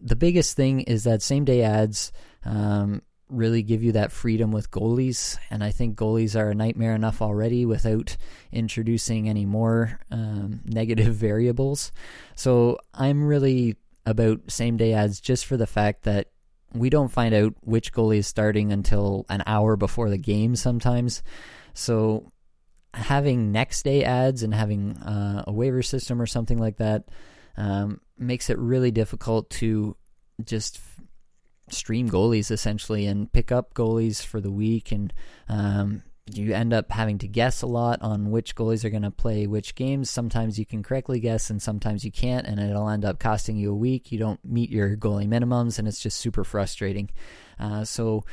the 0.00 0.16
biggest 0.16 0.56
thing 0.56 0.80
is 0.82 1.04
that 1.04 1.22
same 1.22 1.44
day 1.44 1.62
ads 1.62 2.12
um, 2.44 3.02
really 3.28 3.62
give 3.62 3.82
you 3.82 3.92
that 3.92 4.12
freedom 4.12 4.52
with 4.52 4.70
goalies. 4.70 5.36
And 5.50 5.64
I 5.64 5.70
think 5.70 5.96
goalies 5.96 6.38
are 6.38 6.50
a 6.50 6.54
nightmare 6.54 6.94
enough 6.94 7.20
already 7.20 7.64
without 7.64 8.16
introducing 8.52 9.28
any 9.28 9.44
more 9.44 9.98
um, 10.10 10.60
negative 10.64 11.14
variables. 11.14 11.92
So 12.34 12.78
I'm 12.94 13.26
really 13.26 13.76
about 14.04 14.50
same 14.50 14.76
day 14.76 14.92
ads 14.92 15.20
just 15.20 15.46
for 15.46 15.56
the 15.56 15.66
fact 15.66 16.04
that 16.04 16.28
we 16.72 16.90
don't 16.90 17.10
find 17.10 17.34
out 17.34 17.54
which 17.62 17.92
goalie 17.92 18.18
is 18.18 18.26
starting 18.26 18.72
until 18.72 19.26
an 19.28 19.42
hour 19.46 19.76
before 19.76 20.10
the 20.10 20.18
game 20.18 20.54
sometimes. 20.54 21.22
So 21.74 22.32
having 22.94 23.52
next 23.52 23.82
day 23.82 24.04
ads 24.04 24.42
and 24.42 24.54
having 24.54 24.96
uh, 24.98 25.44
a 25.46 25.52
waiver 25.52 25.82
system 25.82 26.20
or 26.20 26.26
something 26.26 26.58
like 26.58 26.78
that 26.78 27.04
um, 27.56 28.00
makes 28.18 28.50
it 28.50 28.58
really 28.58 28.90
difficult 28.90 29.50
to 29.50 29.96
just 30.44 30.80
stream 31.70 32.08
goalies 32.08 32.50
essentially 32.50 33.06
and 33.06 33.32
pick 33.32 33.50
up 33.50 33.74
goalies 33.74 34.24
for 34.24 34.40
the 34.40 34.50
week 34.50 34.92
and 34.92 35.12
um, 35.48 36.02
you 36.32 36.52
end 36.54 36.72
up 36.72 36.90
having 36.90 37.18
to 37.18 37.28
guess 37.28 37.62
a 37.62 37.66
lot 37.66 38.02
on 38.02 38.30
which 38.30 38.56
goalies 38.56 38.84
are 38.84 38.90
going 38.90 39.02
to 39.02 39.10
play 39.12 39.46
which 39.46 39.76
games. 39.76 40.10
Sometimes 40.10 40.58
you 40.58 40.66
can 40.66 40.82
correctly 40.82 41.20
guess 41.20 41.50
and 41.50 41.62
sometimes 41.62 42.04
you 42.04 42.10
can't, 42.10 42.46
and 42.46 42.58
it'll 42.58 42.88
end 42.88 43.04
up 43.04 43.20
costing 43.20 43.56
you 43.56 43.70
a 43.70 43.76
week. 43.76 44.10
You 44.10 44.18
don't 44.18 44.44
meet 44.44 44.70
your 44.70 44.96
goalie 44.96 45.28
minimums, 45.28 45.78
and 45.78 45.86
it's 45.86 46.00
just 46.00 46.18
super 46.18 46.42
frustrating. 46.42 47.10
Uh, 47.60 47.84
so, 47.84 48.24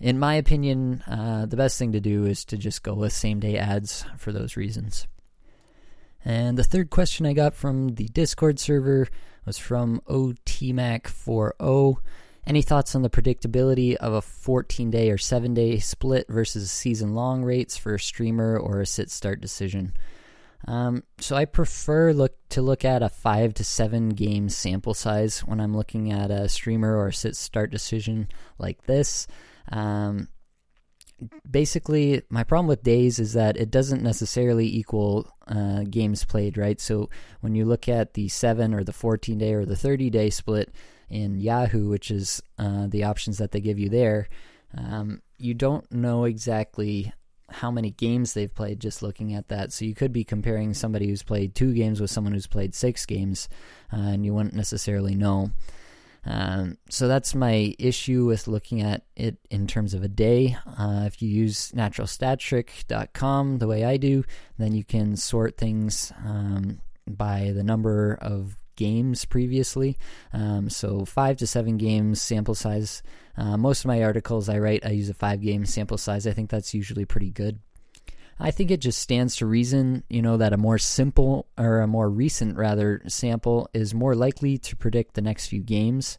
in 0.00 0.18
my 0.18 0.34
opinion, 0.34 1.02
uh, 1.06 1.46
the 1.46 1.56
best 1.56 1.78
thing 1.78 1.92
to 1.92 2.00
do 2.00 2.24
is 2.24 2.44
to 2.46 2.56
just 2.56 2.82
go 2.82 2.94
with 2.94 3.12
same 3.12 3.38
day 3.38 3.56
ads 3.56 4.04
for 4.16 4.32
those 4.32 4.56
reasons. 4.56 5.06
And 6.24 6.58
the 6.58 6.64
third 6.64 6.90
question 6.90 7.24
I 7.24 7.34
got 7.34 7.54
from 7.54 7.90
the 7.90 8.08
Discord 8.08 8.58
server 8.58 9.06
was 9.46 9.58
from 9.58 10.00
OTMac40. 10.08 11.98
Any 12.48 12.62
thoughts 12.62 12.94
on 12.94 13.02
the 13.02 13.10
predictability 13.10 13.94
of 13.96 14.14
a 14.14 14.22
14 14.22 14.90
day 14.90 15.10
or 15.10 15.18
7 15.18 15.52
day 15.52 15.78
split 15.80 16.24
versus 16.30 16.72
season 16.72 17.14
long 17.14 17.44
rates 17.44 17.76
for 17.76 17.94
a 17.94 18.00
streamer 18.00 18.56
or 18.58 18.80
a 18.80 18.86
sit 18.86 19.10
start 19.10 19.42
decision? 19.42 19.92
Um, 20.66 21.04
so 21.18 21.36
I 21.36 21.44
prefer 21.44 22.14
look 22.14 22.36
to 22.48 22.62
look 22.62 22.86
at 22.86 23.02
a 23.02 23.10
five 23.10 23.52
to 23.54 23.64
seven 23.64 24.08
game 24.08 24.48
sample 24.48 24.94
size 24.94 25.40
when 25.40 25.60
I'm 25.60 25.76
looking 25.76 26.10
at 26.10 26.30
a 26.30 26.48
streamer 26.48 26.96
or 26.96 27.08
a 27.08 27.12
sit 27.12 27.36
start 27.36 27.70
decision 27.70 28.28
like 28.58 28.82
this. 28.86 29.26
Um, 29.70 30.28
basically, 31.48 32.22
my 32.30 32.44
problem 32.44 32.66
with 32.66 32.82
days 32.82 33.18
is 33.18 33.34
that 33.34 33.58
it 33.58 33.70
doesn't 33.70 34.02
necessarily 34.02 34.74
equal 34.74 35.30
uh, 35.48 35.82
games 35.82 36.24
played, 36.24 36.56
right? 36.56 36.80
So 36.80 37.10
when 37.42 37.54
you 37.54 37.66
look 37.66 37.90
at 37.90 38.14
the 38.14 38.28
seven 38.28 38.72
or 38.72 38.84
the 38.84 38.94
14 38.94 39.36
day 39.36 39.52
or 39.52 39.66
the 39.66 39.76
30 39.76 40.08
day 40.08 40.30
split, 40.30 40.72
in 41.10 41.38
Yahoo, 41.38 41.88
which 41.88 42.10
is 42.10 42.42
uh, 42.58 42.86
the 42.88 43.04
options 43.04 43.38
that 43.38 43.52
they 43.52 43.60
give 43.60 43.78
you 43.78 43.88
there, 43.88 44.28
um, 44.76 45.22
you 45.38 45.54
don't 45.54 45.90
know 45.90 46.24
exactly 46.24 47.12
how 47.50 47.70
many 47.70 47.90
games 47.90 48.34
they've 48.34 48.54
played 48.54 48.80
just 48.80 49.02
looking 49.02 49.32
at 49.34 49.48
that. 49.48 49.72
So 49.72 49.84
you 49.84 49.94
could 49.94 50.12
be 50.12 50.24
comparing 50.24 50.74
somebody 50.74 51.08
who's 51.08 51.22
played 51.22 51.54
two 51.54 51.72
games 51.72 52.00
with 52.00 52.10
someone 52.10 52.34
who's 52.34 52.46
played 52.46 52.74
six 52.74 53.06
games, 53.06 53.48
uh, 53.92 53.96
and 53.96 54.24
you 54.24 54.34
wouldn't 54.34 54.54
necessarily 54.54 55.14
know. 55.14 55.50
Um, 56.26 56.76
so 56.90 57.08
that's 57.08 57.34
my 57.34 57.74
issue 57.78 58.26
with 58.26 58.48
looking 58.48 58.82
at 58.82 59.02
it 59.16 59.38
in 59.50 59.66
terms 59.66 59.94
of 59.94 60.02
a 60.02 60.08
day. 60.08 60.58
Uh, 60.66 61.04
if 61.06 61.22
you 61.22 61.28
use 61.28 61.72
naturalstattrick.com 61.72 63.58
the 63.58 63.66
way 63.66 63.84
I 63.84 63.96
do, 63.96 64.24
then 64.58 64.74
you 64.74 64.84
can 64.84 65.16
sort 65.16 65.56
things 65.56 66.12
um, 66.26 66.80
by 67.06 67.52
the 67.54 67.62
number 67.62 68.18
of 68.20 68.56
games 68.78 69.26
previously. 69.26 69.98
Um, 70.32 70.70
so 70.70 71.04
five 71.04 71.36
to 71.38 71.46
seven 71.46 71.76
games 71.76 72.22
sample 72.22 72.54
size. 72.54 73.02
Uh, 73.36 73.56
most 73.58 73.80
of 73.80 73.88
my 73.88 74.02
articles 74.02 74.48
I 74.48 74.58
write, 74.58 74.86
I 74.86 74.90
use 74.90 75.10
a 75.10 75.14
five 75.14 75.42
game 75.42 75.66
sample 75.66 75.98
size. 75.98 76.26
I 76.26 76.32
think 76.32 76.48
that's 76.48 76.72
usually 76.72 77.04
pretty 77.04 77.30
good. 77.30 77.58
I 78.40 78.52
think 78.52 78.70
it 78.70 78.80
just 78.80 79.00
stands 79.00 79.34
to 79.36 79.46
reason, 79.46 80.04
you 80.08 80.22
know, 80.22 80.36
that 80.36 80.52
a 80.52 80.56
more 80.56 80.78
simple 80.78 81.48
or 81.58 81.80
a 81.80 81.88
more 81.88 82.08
recent 82.08 82.56
rather 82.56 83.02
sample 83.08 83.68
is 83.74 83.94
more 83.94 84.14
likely 84.14 84.58
to 84.58 84.76
predict 84.76 85.14
the 85.14 85.22
next 85.22 85.48
few 85.48 85.60
games. 85.60 86.18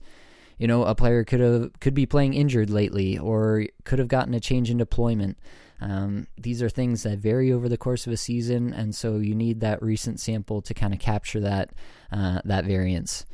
You 0.58 0.68
know, 0.68 0.84
a 0.84 0.96
player 0.96 1.24
could 1.24 1.40
have 1.40 1.72
could 1.80 1.94
be 1.94 2.06
playing 2.06 2.34
injured 2.34 2.70
lately 2.70 3.18
or 3.18 3.68
could 3.86 4.00
have 4.00 4.10
gotten 4.10 4.34
a 4.34 4.42
change 4.42 4.70
in 4.70 4.78
deployment. 4.78 5.38
Um, 5.82 6.28
these 6.38 6.62
are 6.62 6.70
things 6.70 7.04
that 7.04 7.20
vary 7.20 7.52
over 7.52 7.70
the 7.70 7.78
course 7.78 8.06
of 8.06 8.14
a 8.14 8.18
season, 8.18 8.74
and 8.74 8.94
so 8.94 9.18
you 9.18 9.36
need 9.36 9.62
that 9.62 9.82
recent 9.82 10.20
sample 10.20 10.62
to 10.64 10.74
kind 10.74 10.94
of 10.94 11.00
capture 11.00 11.40
that 11.42 11.72
uh, 12.12 12.42
that 12.46 12.66
variance. 12.66 13.26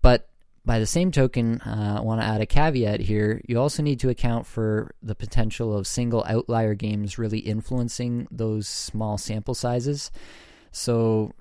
But 0.00 0.28
by 0.64 0.78
the 0.78 0.86
same 0.86 1.10
token, 1.10 1.60
uh, 1.62 1.96
I 1.98 2.02
want 2.02 2.20
to 2.20 2.26
add 2.26 2.42
a 2.42 2.46
caveat 2.46 3.00
here. 3.00 3.40
You 3.48 3.58
also 3.58 3.82
need 3.82 4.00
to 4.00 4.10
account 4.10 4.46
for 4.46 4.94
the 5.02 5.14
potential 5.14 5.74
of 5.74 5.86
single 5.86 6.24
outlier 6.28 6.74
games 6.74 7.18
really 7.18 7.38
influencing 7.38 8.28
those 8.30 8.68
small 8.68 9.16
sample 9.16 9.54
sizes. 9.54 10.10
So, 10.70 11.32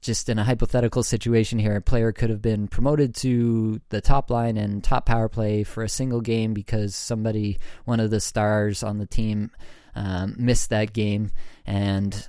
just 0.00 0.28
in 0.28 0.36
a 0.36 0.44
hypothetical 0.44 1.04
situation 1.04 1.60
here, 1.60 1.76
a 1.76 1.80
player 1.80 2.10
could 2.10 2.28
have 2.28 2.42
been 2.42 2.66
promoted 2.66 3.14
to 3.14 3.80
the 3.90 4.00
top 4.00 4.30
line 4.30 4.56
and 4.56 4.82
top 4.82 5.06
power 5.06 5.28
play 5.28 5.62
for 5.62 5.84
a 5.84 5.88
single 5.88 6.20
game 6.20 6.52
because 6.52 6.96
somebody, 6.96 7.58
one 7.84 8.00
of 8.00 8.10
the 8.10 8.20
stars 8.20 8.82
on 8.82 8.98
the 8.98 9.06
team, 9.06 9.52
um, 9.94 10.34
missed 10.38 10.70
that 10.70 10.92
game, 10.92 11.30
and 11.66 12.28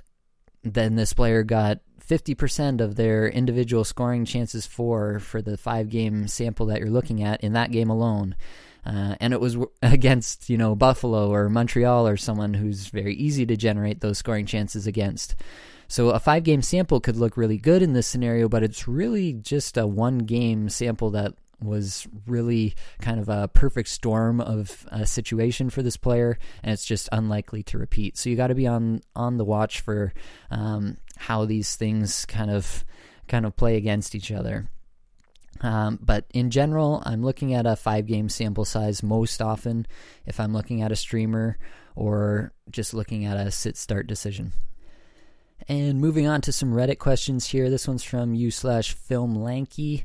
then 0.62 0.96
this 0.96 1.12
player 1.12 1.42
got 1.42 1.80
50% 2.06 2.80
of 2.80 2.96
their 2.96 3.28
individual 3.28 3.84
scoring 3.84 4.24
chances 4.24 4.66
for 4.66 5.20
for 5.20 5.40
the 5.40 5.56
five 5.56 5.88
game 5.88 6.28
sample 6.28 6.66
that 6.66 6.80
you're 6.80 6.90
looking 6.90 7.22
at 7.22 7.42
in 7.42 7.52
that 7.54 7.70
game 7.70 7.90
alone. 7.90 8.36
Uh, 8.84 9.14
and 9.20 9.32
it 9.32 9.40
was 9.40 9.56
against 9.82 10.50
you 10.50 10.58
know 10.58 10.74
Buffalo 10.74 11.32
or 11.32 11.48
Montreal 11.48 12.06
or 12.06 12.16
someone 12.16 12.54
who's 12.54 12.88
very 12.88 13.14
easy 13.14 13.46
to 13.46 13.56
generate 13.56 14.00
those 14.00 14.18
scoring 14.18 14.46
chances 14.46 14.86
against. 14.86 15.34
So 15.88 16.10
a 16.10 16.18
five 16.18 16.44
game 16.44 16.62
sample 16.62 17.00
could 17.00 17.16
look 17.16 17.36
really 17.36 17.58
good 17.58 17.82
in 17.82 17.92
this 17.92 18.06
scenario, 18.06 18.48
but 18.48 18.62
it's 18.62 18.88
really 18.88 19.32
just 19.32 19.76
a 19.76 19.86
one 19.86 20.18
game 20.18 20.68
sample 20.68 21.10
that 21.10 21.34
was 21.62 22.06
really 22.26 22.74
kind 23.00 23.20
of 23.20 23.28
a 23.28 23.48
perfect 23.48 23.88
storm 23.88 24.40
of 24.40 24.86
a 24.90 25.06
situation 25.06 25.70
for 25.70 25.82
this 25.82 25.96
player, 25.96 26.38
and 26.62 26.72
it's 26.72 26.84
just 26.84 27.08
unlikely 27.12 27.62
to 27.64 27.78
repeat. 27.78 28.16
So 28.16 28.30
you 28.30 28.36
got 28.36 28.48
to 28.48 28.54
be 28.54 28.66
on 28.66 29.00
on 29.14 29.36
the 29.36 29.44
watch 29.44 29.80
for 29.80 30.12
um, 30.50 30.98
how 31.16 31.44
these 31.44 31.76
things 31.76 32.24
kind 32.26 32.50
of 32.50 32.84
kind 33.28 33.46
of 33.46 33.56
play 33.56 33.76
against 33.76 34.14
each 34.14 34.30
other. 34.30 34.68
Um, 35.60 35.98
but 36.02 36.26
in 36.34 36.50
general, 36.50 37.02
I'm 37.06 37.22
looking 37.22 37.54
at 37.54 37.66
a 37.66 37.76
five 37.76 38.06
game 38.06 38.28
sample 38.28 38.64
size 38.64 39.02
most 39.02 39.40
often 39.40 39.86
if 40.26 40.40
I'm 40.40 40.52
looking 40.52 40.82
at 40.82 40.92
a 40.92 40.96
streamer 40.96 41.58
or 41.94 42.52
just 42.70 42.92
looking 42.92 43.24
at 43.24 43.36
a 43.36 43.50
sit 43.50 43.76
start 43.76 44.06
decision. 44.06 44.52
And 45.68 46.00
moving 46.00 46.26
on 46.26 46.40
to 46.42 46.52
some 46.52 46.72
Reddit 46.72 46.98
questions 46.98 47.46
here. 47.46 47.70
This 47.70 47.88
one's 47.88 48.02
from 48.02 48.34
you 48.34 48.50
slash 48.50 48.92
film 48.92 49.34
lanky. 49.36 50.04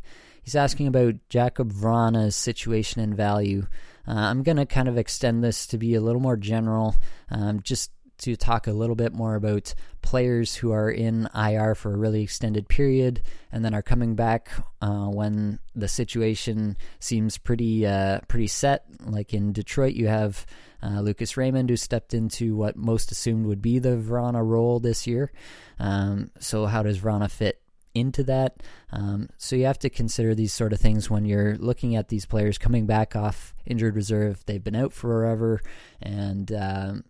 He's 0.50 0.56
asking 0.56 0.88
about 0.88 1.14
Jakub 1.30 1.72
Vrana's 1.72 2.36
situation 2.36 3.02
and 3.02 3.16
value. 3.16 3.68
Uh, 4.08 4.14
I'm 4.16 4.42
going 4.42 4.58
to 4.58 4.66
kind 4.66 4.88
of 4.88 4.98
extend 4.98 5.44
this 5.44 5.68
to 5.68 5.78
be 5.78 5.94
a 5.94 6.02
little 6.02 6.20
more 6.20 6.38
general, 6.38 6.96
um, 7.30 7.62
just 7.62 7.92
to 8.22 8.36
talk 8.36 8.66
a 8.66 8.72
little 8.72 8.96
bit 8.96 9.14
more 9.14 9.36
about 9.36 9.76
players 10.02 10.56
who 10.56 10.72
are 10.72 10.90
in 10.90 11.30
IR 11.36 11.76
for 11.76 11.94
a 11.94 11.98
really 11.98 12.24
extended 12.24 12.68
period 12.68 13.22
and 13.52 13.64
then 13.64 13.76
are 13.76 13.84
coming 13.84 14.16
back 14.16 14.50
uh, 14.82 15.06
when 15.06 15.60
the 15.76 15.88
situation 15.88 16.78
seems 17.00 17.38
pretty 17.38 17.86
uh, 17.86 18.22
pretty 18.28 18.48
set. 18.48 18.86
Like 19.06 19.36
in 19.36 19.54
Detroit, 19.54 19.94
you 19.94 20.08
have 20.08 20.48
uh, 20.82 21.02
Lucas 21.02 21.38
Raymond, 21.38 21.70
who 21.70 21.78
stepped 21.78 22.16
into 22.16 22.56
what 22.56 22.76
most 22.76 23.12
assumed 23.12 23.46
would 23.46 23.62
be 23.62 23.78
the 23.78 23.98
Vrana 23.98 24.44
role 24.44 24.80
this 24.80 25.06
year. 25.06 25.32
Um, 25.78 26.32
so, 26.40 26.66
how 26.66 26.82
does 26.82 26.98
Vrana 26.98 27.30
fit 27.30 27.62
into 28.00 28.24
that. 28.24 28.64
Um, 28.92 29.30
so 29.38 29.56
you 29.56 29.66
have 29.66 29.80
to 29.80 29.90
consider 29.90 30.34
these 30.34 30.54
sort 30.54 30.74
of 30.74 30.80
things 30.80 31.10
when 31.10 31.26
you're 31.26 31.56
looking 31.58 31.96
at 31.96 32.08
these 32.08 32.26
players 32.26 32.58
coming 32.58 32.86
back 32.86 33.16
off 33.16 33.54
injured 33.66 33.96
reserve. 33.96 34.44
They've 34.46 34.64
been 34.64 34.76
out 34.76 34.94
forever, 34.94 35.62
and 36.02 36.52
um, 36.52 37.04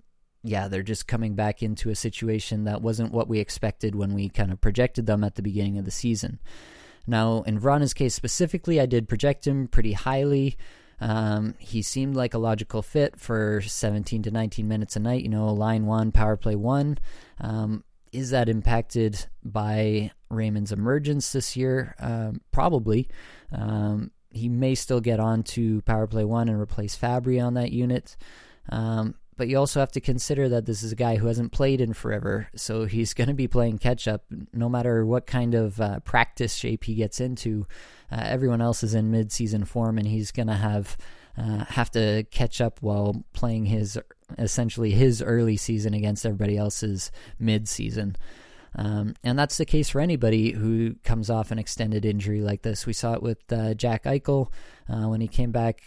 yeah, 0.44 0.68
they're 0.68 0.84
just 0.84 1.08
coming 1.08 1.36
back 1.36 1.62
into 1.62 1.90
a 1.90 1.96
situation 1.96 2.66
that 2.66 2.82
wasn't 2.82 3.14
what 3.14 3.28
we 3.28 3.40
expected 3.40 3.96
when 3.96 4.14
we 4.14 4.30
kind 4.30 4.52
of 4.52 4.62
projected 4.62 5.06
them 5.06 5.24
at 5.24 5.36
the 5.36 5.42
beginning 5.42 5.78
of 5.78 5.86
the 5.86 5.92
season. 5.92 6.40
Now, 7.08 7.42
in 7.44 7.60
Vrana's 7.60 7.94
case 7.94 8.14
specifically, 8.14 8.80
I 8.80 8.86
did 8.86 9.10
project 9.10 9.48
him 9.48 9.68
pretty 9.68 9.94
highly. 9.94 10.58
Um, 11.02 11.56
he 11.60 11.82
seemed 11.82 12.16
like 12.16 12.34
a 12.34 12.38
logical 12.38 12.82
fit 12.82 13.20
for 13.20 13.62
17 13.62 14.24
to 14.24 14.32
19 14.32 14.68
minutes 14.68 14.96
a 14.96 15.00
night, 15.00 15.24
you 15.24 15.30
know, 15.30 15.48
line 15.48 15.86
one, 15.86 16.12
power 16.12 16.36
play 16.36 16.56
one. 16.56 16.98
Um, 17.40 17.84
is 18.12 18.32
that 18.32 18.50
impacted 18.50 19.26
by 19.44 20.12
Raymond's 20.30 20.72
emergence 20.72 21.32
this 21.32 21.56
year? 21.56 21.96
Um, 22.00 22.42
probably. 22.52 23.08
Um, 23.52 24.12
he 24.32 24.50
may 24.50 24.76
still 24.76 25.02
get 25.02 25.20
on 25.20 25.44
to 25.44 25.82
power 25.82 26.08
play 26.08 26.24
one 26.24 26.50
and 26.50 26.60
replace 26.60 26.98
Fabbri 26.98 27.44
on 27.44 27.56
that 27.56 27.72
unit. 27.72 28.16
Um, 28.70 29.16
but 29.38 29.48
you 29.48 29.58
also 29.58 29.80
have 29.80 29.92
to 29.94 30.02
consider 30.02 30.50
that 30.50 30.66
this 30.66 30.84
is 30.84 30.92
a 30.92 30.98
guy 30.98 31.16
who 31.16 31.28
hasn't 31.28 31.54
played 31.54 31.80
in 31.80 31.94
forever, 31.94 32.50
so 32.56 32.84
he's 32.84 33.14
going 33.16 33.30
to 33.30 33.34
be 33.34 33.48
playing 33.48 33.78
catch 33.78 34.08
up 34.08 34.26
no 34.54 34.68
matter 34.68 35.06
what 35.06 35.26
kind 35.26 35.56
of 35.56 35.80
uh, 35.80 36.00
practice 36.02 36.56
shape 36.56 36.84
he 36.84 36.94
gets 36.94 37.22
into. 37.22 37.66
Uh, 38.12 38.22
everyone 38.26 38.62
else 38.62 38.84
is 38.84 38.94
in 38.94 39.12
mid 39.12 39.32
season 39.32 39.64
form, 39.64 39.98
and 39.98 40.08
he's 40.08 40.32
going 40.32 40.50
to 40.50 40.56
have 40.56 40.98
uh, 41.38 41.64
have 41.66 41.90
to 41.92 42.26
catch 42.32 42.60
up 42.60 42.82
while 42.82 43.24
playing 43.32 43.66
his 43.66 43.98
essentially 44.38 44.92
his 44.92 45.22
early 45.22 45.58
season 45.58 45.94
against 45.94 46.26
everybody 46.26 46.58
else's 46.58 47.12
mid 47.40 47.68
season. 47.68 48.16
Um, 48.76 49.16
and 49.24 49.38
that's 49.38 49.58
the 49.58 49.66
case 49.66 49.90
for 49.90 50.00
anybody 50.00 50.52
who 50.52 50.96
comes 51.04 51.30
off 51.30 51.52
an 51.52 51.60
extended 51.60 52.06
injury 52.06 52.42
like 52.42 52.62
this. 52.62 52.86
We 52.86 52.94
saw 52.94 53.14
it 53.14 53.24
with 53.24 53.40
uh, 53.52 53.74
Jack 53.74 54.04
Eichel 54.04 54.52
uh, 54.88 55.08
when 55.08 55.22
he 55.22 55.28
came 55.28 55.52
back. 55.52 55.82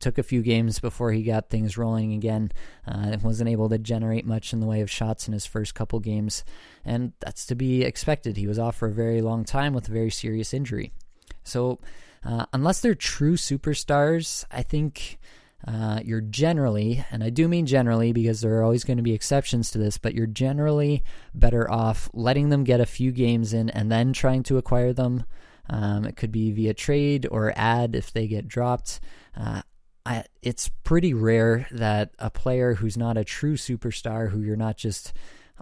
Took 0.00 0.18
a 0.18 0.22
few 0.22 0.42
games 0.42 0.80
before 0.80 1.12
he 1.12 1.22
got 1.22 1.48
things 1.50 1.78
rolling 1.78 2.12
again. 2.12 2.50
Uh, 2.86 3.16
wasn't 3.22 3.48
able 3.48 3.68
to 3.68 3.78
generate 3.78 4.26
much 4.26 4.52
in 4.52 4.60
the 4.60 4.66
way 4.66 4.80
of 4.80 4.90
shots 4.90 5.28
in 5.28 5.32
his 5.32 5.46
first 5.46 5.74
couple 5.74 6.00
games, 6.00 6.44
and 6.84 7.12
that's 7.20 7.46
to 7.46 7.54
be 7.54 7.82
expected. 7.82 8.36
He 8.36 8.46
was 8.46 8.58
off 8.58 8.76
for 8.76 8.88
a 8.88 8.92
very 8.92 9.22
long 9.22 9.44
time 9.44 9.72
with 9.72 9.88
a 9.88 9.92
very 9.92 10.10
serious 10.10 10.52
injury. 10.52 10.92
So 11.44 11.78
uh, 12.24 12.46
unless 12.52 12.80
they're 12.80 12.94
true 12.94 13.36
superstars, 13.36 14.44
I 14.50 14.62
think 14.62 15.18
uh, 15.66 16.00
you're 16.04 16.20
generally, 16.20 17.04
and 17.10 17.24
I 17.24 17.30
do 17.30 17.48
mean 17.48 17.66
generally 17.66 18.12
because 18.12 18.40
there 18.40 18.58
are 18.58 18.62
always 18.62 18.84
going 18.84 18.98
to 18.98 19.02
be 19.02 19.14
exceptions 19.14 19.70
to 19.70 19.78
this, 19.78 19.96
but 19.96 20.14
you're 20.14 20.26
generally 20.26 21.04
better 21.34 21.70
off 21.70 22.10
letting 22.12 22.50
them 22.50 22.64
get 22.64 22.80
a 22.80 22.86
few 22.86 23.12
games 23.12 23.54
in 23.54 23.70
and 23.70 23.90
then 23.90 24.12
trying 24.12 24.42
to 24.44 24.58
acquire 24.58 24.92
them. 24.92 25.24
Um, 25.70 26.04
it 26.04 26.16
could 26.16 26.30
be 26.30 26.52
via 26.52 26.74
trade 26.74 27.26
or 27.30 27.52
ad 27.56 27.96
if 27.96 28.12
they 28.12 28.26
get 28.26 28.46
dropped. 28.46 29.00
Uh, 29.34 29.62
I, 30.04 30.24
it's 30.42 30.68
pretty 30.68 31.14
rare 31.14 31.66
that 31.70 32.10
a 32.18 32.28
player 32.28 32.74
who's 32.74 32.98
not 32.98 33.16
a 33.16 33.24
true 33.24 33.56
superstar, 33.56 34.30
who 34.30 34.42
you're 34.42 34.56
not 34.56 34.76
just 34.76 35.14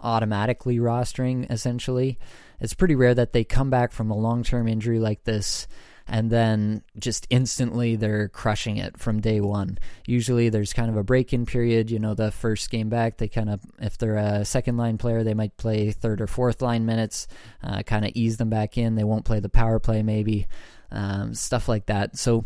automatically 0.03 0.79
rostering, 0.79 1.49
essentially, 1.49 2.19
it's 2.61 2.75
pretty 2.75 2.97
rare 2.97 3.15
that 3.15 3.33
they 3.33 3.45
come 3.45 3.71
back 3.71 3.93
from 3.93 4.11
a 4.11 4.17
long 4.17 4.43
term 4.43 4.67
injury 4.67 4.99
like 4.99 5.23
this 5.23 5.69
and 6.13 6.29
then 6.29 6.83
just 6.99 7.27
instantly 7.31 7.97
they're 7.97 8.29
crushing 8.29 8.77
it 8.77 8.99
from 8.99 9.23
day 9.23 9.41
one. 9.41 9.79
Usually 10.07 10.51
there's 10.51 10.75
kind 10.75 10.91
of 10.91 10.97
a 10.99 11.03
break 11.03 11.33
in 11.33 11.47
period. 11.47 11.91
You 11.91 11.99
know, 11.99 12.13
the 12.13 12.31
first 12.31 12.69
game 12.69 12.91
back, 12.91 13.17
they 13.17 13.29
kind 13.29 13.49
of, 13.49 13.63
if 13.81 13.97
they're 13.97 14.19
a 14.19 14.45
second 14.45 14.77
line 14.77 14.99
player, 14.99 15.25
they 15.25 15.33
might 15.33 15.57
play 15.57 15.91
third 15.91 16.21
or 16.21 16.27
fourth 16.27 16.61
line 16.61 16.85
minutes, 16.85 17.29
uh, 17.65 17.83
kind 17.83 18.05
of 18.05 18.13
ease 18.15 18.37
them 18.37 18.51
back 18.51 18.77
in. 18.77 18.95
They 18.95 19.05
won't 19.05 19.25
play 19.25 19.41
the 19.41 19.49
power 19.49 19.79
play, 19.79 20.03
maybe, 20.03 20.49
um, 20.91 21.33
stuff 21.33 21.67
like 21.67 21.87
that. 21.87 22.19
So 22.19 22.45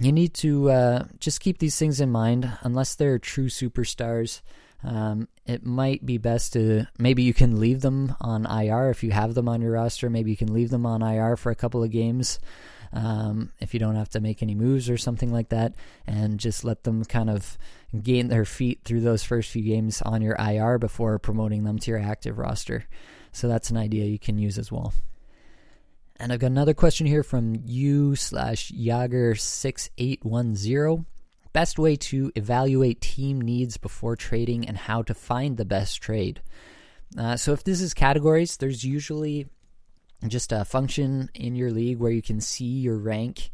you 0.00 0.10
need 0.10 0.34
to 0.34 0.68
uh, 0.68 1.04
just 1.20 1.38
keep 1.38 1.58
these 1.58 1.78
things 1.78 2.00
in 2.00 2.10
mind 2.10 2.50
unless 2.62 2.96
they're 2.96 3.20
true 3.20 3.46
superstars. 3.46 4.40
Um, 4.84 5.28
it 5.46 5.64
might 5.64 6.04
be 6.04 6.18
best 6.18 6.52
to 6.52 6.86
maybe 6.98 7.22
you 7.22 7.34
can 7.34 7.58
leave 7.58 7.80
them 7.80 8.14
on 8.20 8.46
IR 8.46 8.90
if 8.90 9.02
you 9.02 9.10
have 9.10 9.34
them 9.34 9.48
on 9.48 9.60
your 9.60 9.72
roster. 9.72 10.10
Maybe 10.10 10.30
you 10.30 10.36
can 10.36 10.52
leave 10.52 10.70
them 10.70 10.86
on 10.86 11.02
IR 11.02 11.36
for 11.36 11.50
a 11.50 11.56
couple 11.56 11.82
of 11.82 11.90
games 11.90 12.38
um, 12.92 13.52
if 13.60 13.74
you 13.74 13.80
don't 13.80 13.96
have 13.96 14.10
to 14.10 14.20
make 14.20 14.40
any 14.42 14.54
moves 14.54 14.88
or 14.88 14.96
something 14.96 15.32
like 15.32 15.48
that, 15.50 15.74
and 16.06 16.40
just 16.40 16.64
let 16.64 16.84
them 16.84 17.04
kind 17.04 17.28
of 17.28 17.58
gain 18.02 18.28
their 18.28 18.44
feet 18.44 18.82
through 18.84 19.00
those 19.00 19.24
first 19.24 19.50
few 19.50 19.62
games 19.62 20.02
on 20.02 20.22
your 20.22 20.36
IR 20.36 20.78
before 20.78 21.18
promoting 21.18 21.64
them 21.64 21.80
to 21.80 21.90
your 21.90 22.00
active 22.00 22.38
roster. 22.38 22.84
So 23.32 23.48
that's 23.48 23.70
an 23.70 23.76
idea 23.76 24.06
you 24.06 24.18
can 24.18 24.38
use 24.38 24.56
as 24.58 24.72
well. 24.72 24.94
And 26.18 26.32
I've 26.32 26.40
got 26.40 26.46
another 26.46 26.72
question 26.72 27.06
here 27.06 27.22
from 27.22 27.60
you 27.66 28.16
slash 28.16 28.72
Yager6810. 28.72 31.04
Best 31.56 31.78
way 31.78 31.96
to 31.96 32.30
evaluate 32.34 33.00
team 33.00 33.40
needs 33.40 33.78
before 33.78 34.14
trading 34.14 34.68
and 34.68 34.76
how 34.76 35.00
to 35.00 35.14
find 35.14 35.56
the 35.56 35.64
best 35.64 36.02
trade. 36.02 36.42
Uh, 37.18 37.34
so 37.38 37.54
if 37.54 37.64
this 37.64 37.80
is 37.80 37.94
categories, 37.94 38.58
there's 38.58 38.84
usually 38.84 39.46
just 40.28 40.52
a 40.52 40.66
function 40.66 41.30
in 41.32 41.56
your 41.56 41.70
league 41.70 41.96
where 41.96 42.12
you 42.12 42.20
can 42.20 42.42
see 42.42 42.66
your 42.66 42.98
rank 42.98 43.48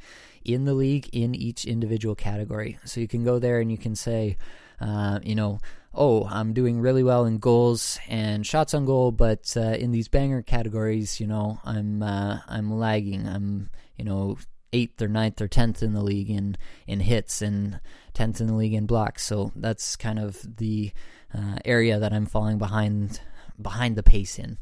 in 0.45 0.65
the 0.65 0.75
league 0.75 1.11
in 1.13 1.37
each 1.37 1.65
individual 1.65 2.17
category. 2.17 2.77
So 2.85 3.01
you 3.01 3.07
can 3.07 3.23
go 3.23 3.39
there 3.39 3.61
and 3.61 3.71
you 3.71 3.79
can 3.79 3.95
say, 3.95 4.37
uh, 4.81 5.21
you 5.23 5.37
know, 5.37 5.61
oh, 5.95 6.25
I'm 6.25 6.55
doing 6.55 6.81
really 6.81 7.05
well 7.05 7.25
in 7.25 7.39
goals 7.39 8.01
and 8.09 8.45
shots 8.45 8.75
on 8.75 8.85
goal, 8.85 9.13
but 9.13 9.57
uh, 9.57 9.77
in 9.79 9.93
these 9.93 10.09
banger 10.09 10.43
categories, 10.43 11.21
you 11.21 11.29
know, 11.29 11.61
I'm 11.65 12.03
uh, 12.03 12.41
I'm 12.49 12.77
lagging. 12.77 13.29
I'm 13.29 13.71
you 13.97 14.05
know 14.05 14.39
eighth 14.73 15.01
or 15.03 15.09
ninth 15.09 15.41
or 15.41 15.49
tenth 15.49 15.83
in 15.83 15.93
the 15.93 16.03
league 16.03 16.31
in 16.31 16.57
in 16.87 17.01
hits 17.01 17.43
and 17.43 17.81
tenth 18.15 18.41
in 18.41 18.47
the 18.47 18.55
league 18.55 18.75
in 18.75 18.87
blocks. 18.87 19.25
So 19.25 19.53
that's 19.57 19.97
kind 19.97 20.19
of 20.19 20.57
the 20.57 20.93
uh, 21.35 21.57
area 21.65 21.99
that 21.99 22.13
I'm 22.13 22.27
falling 22.27 22.59
behind 22.59 23.21
behind 23.61 23.97
the 23.97 24.03
pace 24.03 24.39
in. 24.39 24.59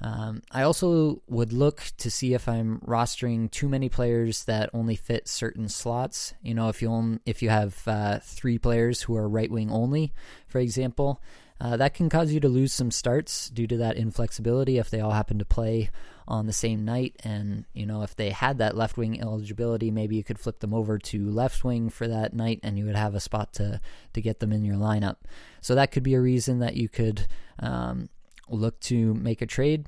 Um, 0.00 0.42
I 0.50 0.62
also 0.62 1.22
would 1.28 1.52
look 1.52 1.84
to 1.98 2.10
see 2.10 2.34
if 2.34 2.48
I'm 2.48 2.80
rostering 2.80 3.48
too 3.50 3.68
many 3.68 3.88
players 3.88 4.44
that 4.44 4.70
only 4.74 4.96
fit 4.96 5.28
certain 5.28 5.68
slots. 5.68 6.34
You 6.42 6.54
know, 6.54 6.68
if 6.68 6.82
you 6.82 6.88
only, 6.88 7.20
if 7.24 7.40
you 7.40 7.50
have 7.50 7.80
uh, 7.86 8.18
three 8.20 8.58
players 8.58 9.02
who 9.02 9.16
are 9.16 9.28
right 9.28 9.50
wing 9.50 9.70
only, 9.70 10.12
for 10.48 10.58
example, 10.58 11.22
uh, 11.60 11.76
that 11.76 11.94
can 11.94 12.08
cause 12.08 12.32
you 12.32 12.40
to 12.40 12.48
lose 12.48 12.72
some 12.72 12.90
starts 12.90 13.48
due 13.48 13.68
to 13.68 13.76
that 13.76 13.96
inflexibility 13.96 14.78
if 14.78 14.90
they 14.90 15.00
all 15.00 15.12
happen 15.12 15.38
to 15.38 15.44
play 15.44 15.88
on 16.26 16.46
the 16.46 16.52
same 16.52 16.84
night. 16.84 17.16
And, 17.24 17.64
you 17.72 17.86
know, 17.86 18.02
if 18.02 18.14
they 18.16 18.30
had 18.30 18.58
that 18.58 18.76
left 18.76 18.96
wing 18.96 19.20
eligibility, 19.20 19.90
maybe 19.90 20.16
you 20.16 20.24
could 20.24 20.38
flip 20.38 20.60
them 20.60 20.74
over 20.74 20.98
to 20.98 21.30
left 21.30 21.64
wing 21.64 21.90
for 21.90 22.08
that 22.08 22.34
night 22.34 22.60
and 22.62 22.78
you 22.78 22.84
would 22.86 22.96
have 22.96 23.14
a 23.14 23.20
spot 23.20 23.52
to, 23.54 23.80
to 24.12 24.20
get 24.20 24.40
them 24.40 24.52
in 24.52 24.64
your 24.64 24.76
lineup. 24.76 25.16
So 25.60 25.74
that 25.74 25.92
could 25.92 26.02
be 26.02 26.14
a 26.14 26.20
reason 26.20 26.60
that 26.60 26.76
you 26.76 26.88
could 26.88 27.26
um, 27.58 28.08
look 28.48 28.80
to 28.80 29.14
make 29.14 29.42
a 29.42 29.46
trade. 29.46 29.86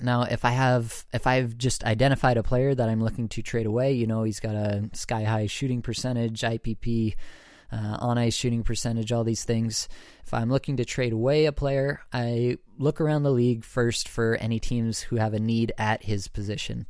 Now, 0.00 0.22
if 0.22 0.44
I 0.44 0.50
have, 0.50 1.04
if 1.12 1.26
I've 1.26 1.56
just 1.56 1.84
identified 1.84 2.36
a 2.36 2.42
player 2.42 2.74
that 2.74 2.88
I'm 2.88 3.02
looking 3.02 3.28
to 3.28 3.42
trade 3.42 3.66
away, 3.66 3.92
you 3.92 4.06
know, 4.06 4.24
he's 4.24 4.40
got 4.40 4.56
a 4.56 4.90
sky 4.92 5.22
high 5.22 5.46
shooting 5.46 5.82
percentage, 5.82 6.40
IPP, 6.40 7.14
uh, 7.72 7.98
on 8.00 8.18
ice 8.18 8.34
shooting 8.34 8.62
percentage, 8.62 9.12
all 9.12 9.24
these 9.24 9.44
things. 9.44 9.88
If 10.24 10.32
I'm 10.32 10.50
looking 10.50 10.76
to 10.78 10.84
trade 10.84 11.12
away 11.12 11.46
a 11.46 11.52
player, 11.52 12.00
I 12.12 12.58
look 12.78 13.00
around 13.00 13.22
the 13.22 13.30
league 13.30 13.64
first 13.64 14.08
for 14.08 14.36
any 14.36 14.58
teams 14.60 15.00
who 15.00 15.16
have 15.16 15.34
a 15.34 15.40
need 15.40 15.72
at 15.78 16.04
his 16.04 16.28
position. 16.28 16.86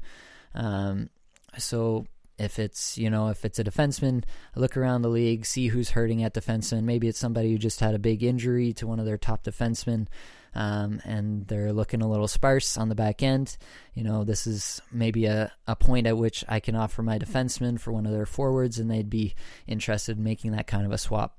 Um, 0.54 1.10
so 1.58 2.06
if 2.38 2.58
it's 2.58 2.98
you 2.98 3.10
know 3.10 3.28
if 3.28 3.44
it's 3.44 3.58
a 3.58 3.64
defenseman, 3.64 4.24
I 4.56 4.60
look 4.60 4.76
around 4.76 5.02
the 5.02 5.08
league, 5.08 5.46
see 5.46 5.68
who's 5.68 5.90
hurting 5.90 6.22
at 6.22 6.34
defenseman. 6.34 6.84
Maybe 6.84 7.08
it's 7.08 7.18
somebody 7.18 7.52
who 7.52 7.58
just 7.58 7.80
had 7.80 7.94
a 7.94 7.98
big 7.98 8.22
injury 8.22 8.72
to 8.74 8.87
one 8.87 8.98
of 8.98 9.06
their 9.06 9.18
top 9.18 9.44
defensemen 9.44 10.08
um, 10.55 11.01
and 11.05 11.47
they're 11.47 11.73
looking 11.73 12.03
a 12.03 12.09
little 12.09 12.29
sparse 12.29 12.77
on 12.77 12.88
the 12.88 12.95
back 12.95 13.23
end. 13.23 13.57
You 13.95 14.05
know, 14.05 14.25
this 14.25 14.47
is 14.47 14.81
maybe 14.93 15.27
a, 15.27 15.53
a 15.67 15.77
point 15.77 16.07
at 16.07 16.17
which 16.17 16.45
I 16.49 16.61
can 16.61 16.77
offer 16.77 17.03
my 17.03 17.19
defenseman 17.19 17.81
for 17.81 17.93
one 17.93 18.07
of 18.07 18.12
their 18.12 18.27
forwards, 18.27 18.79
and 18.79 18.90
they'd 18.90 19.11
be 19.11 19.35
interested 19.67 20.17
in 20.17 20.25
making 20.25 20.53
that 20.53 20.67
kind 20.67 20.87
of 20.87 20.93
a 20.93 20.99
swap. 20.99 21.37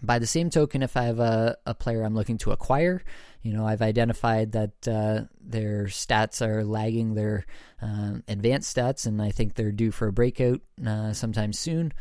By 0.00 0.20
the 0.20 0.28
same 0.28 0.48
token, 0.48 0.84
if 0.84 0.96
I 0.96 1.04
have 1.04 1.18
a, 1.18 1.56
a 1.66 1.74
player 1.74 2.04
I'm 2.04 2.14
looking 2.14 2.38
to 2.38 2.52
acquire, 2.52 3.02
you 3.42 3.52
know, 3.52 3.66
I've 3.66 3.82
identified 3.82 4.52
that 4.52 4.86
uh, 4.86 5.22
their 5.40 5.86
stats 5.86 6.40
are 6.40 6.64
lagging 6.64 7.14
their 7.14 7.46
uh, 7.82 8.14
advanced 8.28 8.76
stats, 8.76 9.06
and 9.06 9.20
I 9.20 9.30
think 9.30 9.54
they're 9.54 9.72
due 9.72 9.90
for 9.90 10.06
a 10.06 10.12
breakout 10.12 10.60
uh, 10.86 11.12
sometime 11.12 11.52
soon. 11.52 11.92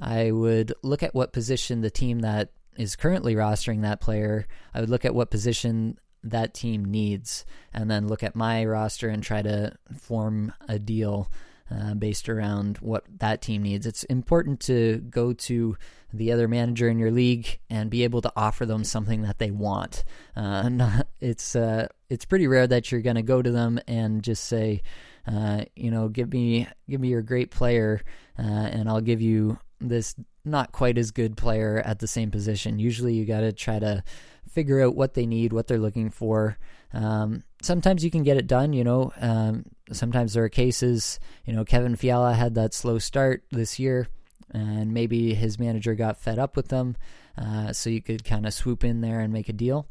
I 0.00 0.32
would 0.32 0.74
look 0.82 1.02
at 1.02 1.14
what 1.14 1.32
position 1.32 1.80
the 1.80 1.90
team 1.90 2.20
that 2.20 2.50
is 2.78 2.96
currently 2.96 3.34
rostering 3.34 3.82
that 3.82 4.00
player, 4.00 4.46
I 4.74 4.80
would 4.80 4.90
look 4.90 5.04
at 5.04 5.14
what 5.14 5.30
position 5.30 5.98
that 6.22 6.54
team 6.54 6.84
needs 6.84 7.44
and 7.72 7.90
then 7.90 8.08
look 8.08 8.22
at 8.22 8.34
my 8.34 8.64
roster 8.64 9.08
and 9.08 9.22
try 9.22 9.42
to 9.42 9.72
form 9.98 10.52
a 10.68 10.78
deal 10.78 11.30
uh, 11.70 11.94
based 11.94 12.28
around 12.28 12.78
what 12.78 13.04
that 13.18 13.42
team 13.42 13.62
needs. 13.62 13.86
It's 13.86 14.04
important 14.04 14.60
to 14.60 14.98
go 15.10 15.32
to 15.32 15.76
the 16.12 16.32
other 16.32 16.48
manager 16.48 16.88
in 16.88 16.98
your 16.98 17.10
league 17.10 17.58
and 17.68 17.90
be 17.90 18.04
able 18.04 18.22
to 18.22 18.32
offer 18.36 18.64
them 18.64 18.84
something 18.84 19.22
that 19.22 19.38
they 19.38 19.50
want. 19.50 20.04
Uh, 20.34 20.68
not, 20.68 21.08
it's 21.20 21.56
uh, 21.56 21.88
it's 22.08 22.24
pretty 22.24 22.46
rare 22.46 22.66
that 22.66 22.90
you're 22.90 23.00
going 23.00 23.16
to 23.16 23.22
go 23.22 23.42
to 23.42 23.50
them 23.50 23.80
and 23.88 24.22
just 24.22 24.44
say, 24.44 24.82
uh, 25.26 25.64
you 25.74 25.90
know, 25.90 26.08
give 26.08 26.32
me 26.32 26.68
give 26.88 27.00
me 27.00 27.08
your 27.08 27.22
great 27.22 27.50
player, 27.50 28.00
uh, 28.38 28.42
and 28.42 28.88
I'll 28.88 29.00
give 29.00 29.20
you 29.20 29.58
this 29.80 30.14
not 30.44 30.72
quite 30.72 30.98
as 30.98 31.10
good 31.10 31.36
player 31.36 31.82
at 31.84 31.98
the 31.98 32.06
same 32.06 32.30
position. 32.30 32.78
Usually, 32.78 33.14
you 33.14 33.24
got 33.24 33.40
to 33.40 33.52
try 33.52 33.78
to 33.78 34.02
figure 34.48 34.80
out 34.80 34.94
what 34.94 35.14
they 35.14 35.26
need, 35.26 35.52
what 35.52 35.66
they're 35.66 35.78
looking 35.78 36.10
for. 36.10 36.56
Um, 36.92 37.42
sometimes 37.62 38.04
you 38.04 38.10
can 38.10 38.22
get 38.22 38.36
it 38.36 38.46
done, 38.46 38.72
you 38.72 38.84
know. 38.84 39.12
Um, 39.20 39.64
sometimes 39.92 40.32
there 40.32 40.44
are 40.44 40.48
cases, 40.48 41.20
you 41.44 41.52
know, 41.52 41.64
Kevin 41.64 41.96
Fiala 41.96 42.34
had 42.34 42.54
that 42.54 42.72
slow 42.72 42.98
start 42.98 43.42
this 43.50 43.78
year, 43.78 44.08
and 44.52 44.94
maybe 44.94 45.34
his 45.34 45.58
manager 45.58 45.94
got 45.94 46.16
fed 46.18 46.38
up 46.38 46.56
with 46.56 46.68
them, 46.68 46.96
uh, 47.36 47.72
so 47.72 47.90
you 47.90 48.00
could 48.00 48.24
kind 48.24 48.46
of 48.46 48.54
swoop 48.54 48.84
in 48.84 49.00
there 49.00 49.20
and 49.20 49.32
make 49.32 49.48
a 49.48 49.52
deal. 49.52 49.88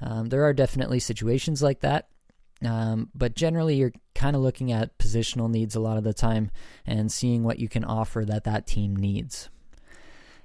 Um, 0.00 0.28
there 0.28 0.44
are 0.44 0.52
definitely 0.52 1.00
situations 1.00 1.62
like 1.62 1.80
that. 1.80 2.08
Um, 2.66 3.10
but 3.14 3.34
generally, 3.34 3.76
you're 3.76 3.92
kind 4.14 4.36
of 4.36 4.42
looking 4.42 4.72
at 4.72 4.96
positional 4.98 5.50
needs 5.50 5.74
a 5.74 5.80
lot 5.80 5.96
of 5.96 6.04
the 6.04 6.14
time 6.14 6.50
and 6.86 7.10
seeing 7.10 7.42
what 7.42 7.58
you 7.58 7.68
can 7.68 7.84
offer 7.84 8.24
that 8.24 8.44
that 8.44 8.66
team 8.66 8.96
needs. 8.96 9.48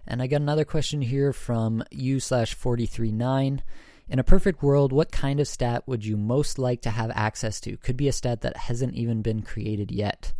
And 0.08 0.21
I 0.21 0.27
got 0.27 0.41
another 0.41 0.65
question 0.65 1.01
here 1.01 1.32
from 1.32 1.84
u 1.91 2.19
slash 2.19 2.53
439. 2.53 3.62
In 4.10 4.17
a 4.17 4.23
perfect 4.23 4.63
world, 4.63 4.91
what 4.91 5.12
kind 5.12 5.39
of 5.39 5.47
stat 5.47 5.84
would 5.86 6.03
you 6.03 6.17
most 6.17 6.58
like 6.58 6.82
to 6.82 6.89
have 6.89 7.12
access 7.13 7.60
to? 7.62 7.77
Could 7.77 7.95
be 7.95 8.08
a 8.08 8.12
stat 8.12 8.41
that 8.41 8.58
hasn't 8.58 8.95
even 8.95 9.21
been 9.21 9.43
created 9.43 9.91
yet. 9.91 10.34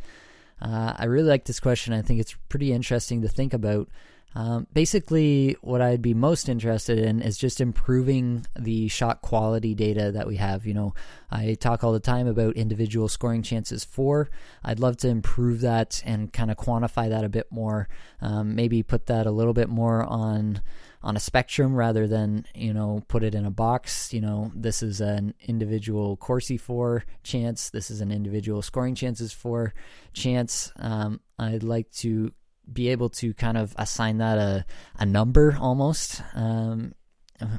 Uh, 0.60 0.94
I 0.98 1.06
really 1.06 1.30
like 1.30 1.46
this 1.46 1.60
question. 1.60 1.94
I 1.94 2.02
think 2.02 2.20
it's 2.20 2.36
pretty 2.50 2.74
interesting 2.74 3.22
to 3.22 3.28
think 3.28 3.54
about. 3.54 3.90
Um, 4.36 4.68
basically, 4.74 5.58
what 5.62 5.82
I'd 5.82 6.02
be 6.02 6.14
most 6.14 6.50
interested 6.50 7.00
in 7.00 7.22
is 7.22 7.38
just 7.38 7.60
improving 7.60 8.46
the 8.58 8.88
shot 8.88 9.22
quality 9.22 9.74
data 9.74 10.12
that 10.12 10.28
we 10.28 10.36
have. 10.36 10.66
You 10.66 10.76
know, 10.76 10.94
I 11.32 11.56
talk 11.56 11.84
all 11.84 11.92
the 11.92 12.00
time 12.00 12.28
about 12.28 12.56
individual 12.56 13.08
scoring 13.08 13.42
chances 13.42 13.84
for. 13.84 14.30
I'd 14.64 14.80
love 14.80 14.98
to 14.98 15.08
improve 15.08 15.62
that 15.62 16.02
and 16.06 16.32
kind 16.32 16.52
of 16.52 16.58
quantify 16.58 17.10
that 17.10 17.24
a 17.24 17.30
bit 17.30 17.48
more. 17.52 17.90
Um, 18.22 18.56
maybe 18.56 18.84
put 18.84 19.08
that 19.08 19.26
a 19.26 19.32
little 19.32 19.54
bit 19.54 19.70
more 19.70 20.04
on 20.04 20.62
on 21.02 21.16
a 21.16 21.20
spectrum 21.20 21.76
rather 21.76 22.08
than 22.08 22.46
you 22.54 22.74
know 22.74 23.02
put 23.08 23.24
it 23.24 23.34
in 23.34 23.46
a 23.46 23.52
box. 23.52 24.14
You 24.14 24.22
know, 24.22 24.52
this 24.56 24.84
is 24.84 25.02
an 25.02 25.34
individual 25.48 26.18
Corsi 26.18 26.58
for 26.58 27.04
chance. 27.24 27.70
This 27.70 27.90
is 27.90 28.02
an 28.02 28.12
individual 28.12 28.62
scoring 28.62 28.96
chances 28.96 29.34
for 29.34 29.74
chance. 30.14 30.72
Um, 30.78 31.22
I'd 31.38 31.64
like 31.64 31.90
to 31.94 32.32
be 32.72 32.90
able 32.90 33.10
to 33.10 33.34
kind 33.34 33.58
of 33.58 33.74
assign 33.78 34.18
that 34.18 34.38
a, 34.38 34.66
a 34.98 35.06
number 35.06 35.58
almost. 35.60 36.22
Um, 36.34 36.94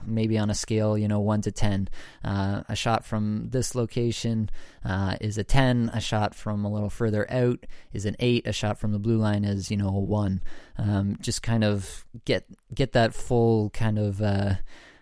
maybe 0.07 0.39
on 0.39 0.51
a 0.51 0.55
scale, 0.55 0.97
you 0.97 1.09
know, 1.09 1.21
one 1.21 1.41
to 1.43 1.51
10. 1.51 1.89
Uh, 2.25 2.63
a 2.69 2.77
shot 2.77 3.05
from 3.05 3.49
this 3.51 3.75
location 3.75 4.51
uh, 4.85 5.17
is 5.21 5.39
a 5.39 5.45
10. 5.45 5.91
A 5.95 6.01
shot 6.01 6.35
from 6.35 6.65
a 6.65 6.71
little 6.71 6.91
further 6.91 7.31
out 7.31 7.67
is 7.93 8.07
an 8.07 8.17
8. 8.19 8.47
A 8.47 8.53
shot 8.53 8.79
from 8.79 8.93
the 8.93 8.99
blue 8.99 9.17
line 9.17 9.45
is, 9.45 9.71
you 9.71 9.77
know, 9.77 9.89
a 9.89 10.01
1. 10.01 10.43
Um, 10.79 11.19
just 11.21 11.43
kind 11.43 11.65
of 11.65 12.05
get, 12.25 12.45
get 12.75 12.93
that 12.93 13.15
full 13.15 13.71
kind 13.71 13.99
of 13.99 14.21
uh, 14.21 14.55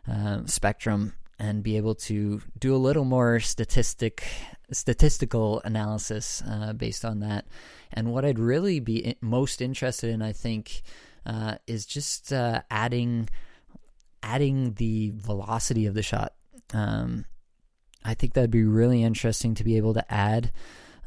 uh 0.08 0.46
spectrum 0.46 1.14
and 1.38 1.62
be 1.62 1.76
able 1.76 1.94
to 1.94 2.42
do 2.58 2.74
a 2.74 2.78
little 2.78 3.04
more 3.04 3.40
statistic 3.40 4.24
statistical 4.70 5.60
analysis 5.64 6.42
uh, 6.48 6.72
based 6.72 7.04
on 7.04 7.20
that. 7.20 7.46
And 7.92 8.12
what 8.12 8.24
I'd 8.24 8.38
really 8.38 8.80
be 8.80 9.16
most 9.20 9.60
interested 9.60 10.10
in, 10.10 10.22
I 10.22 10.32
think, 10.32 10.82
uh, 11.26 11.56
is 11.66 11.86
just 11.86 12.32
uh, 12.32 12.62
adding 12.70 13.28
adding 14.22 14.74
the 14.74 15.12
velocity 15.14 15.86
of 15.86 15.94
the 15.94 16.02
shot. 16.02 16.34
Um, 16.74 17.24
I 18.04 18.14
think 18.14 18.34
that'd 18.34 18.50
be 18.50 18.64
really 18.64 19.02
interesting 19.02 19.54
to 19.54 19.64
be 19.64 19.76
able 19.76 19.94
to 19.94 20.12
add 20.12 20.52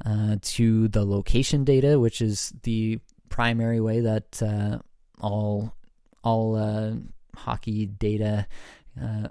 uh, 0.06 0.38
to 0.42 0.88
the 0.88 1.06
location 1.06 1.64
data, 1.64 2.00
which 2.00 2.22
is 2.22 2.54
the 2.64 3.00
primary 3.30 3.80
way 3.80 4.00
that 4.00 4.42
uh, 4.42 4.80
all 5.20 5.74
all 6.24 6.56
uh, 6.56 6.94
hockey 7.36 7.86
data 7.86 8.48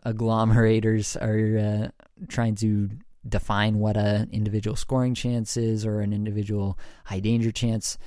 agglomerators 0.07 1.16
are 1.21 1.93
trying 2.29 2.55
to 2.55 2.88
define 3.29 3.79
what 3.79 3.97
an 3.97 4.29
individual 4.33 4.77
scoring 4.77 5.15
chance 5.15 5.57
is 5.57 5.85
or 5.85 6.01
an 6.01 6.13
individual 6.13 6.79
high 7.05 7.21
danger 7.21 7.53
chance. 7.53 7.99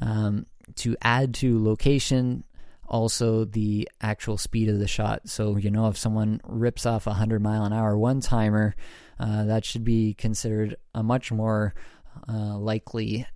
Um, 0.00 0.46
to 0.76 0.96
add 1.02 1.34
to 1.34 1.64
location, 1.64 2.44
also 2.86 3.44
the 3.44 3.88
actual 4.00 4.38
speed 4.38 4.68
of 4.68 4.78
the 4.78 4.88
shot. 4.88 5.28
So, 5.28 5.56
you 5.56 5.70
know, 5.70 5.88
if 5.88 5.96
someone 5.96 6.40
rips 6.46 6.86
off 6.86 7.06
a 7.06 7.10
100 7.10 7.42
mile 7.42 7.64
an 7.64 7.72
hour 7.72 7.96
one 7.96 8.20
timer, 8.20 8.74
Uh, 9.20 9.44
that 9.46 9.64
should 9.64 9.82
be 9.82 10.14
considered 10.14 10.76
a 10.94 11.02
much 11.02 11.32
more 11.32 11.74
uh, 12.28 12.56
likely 12.56 13.26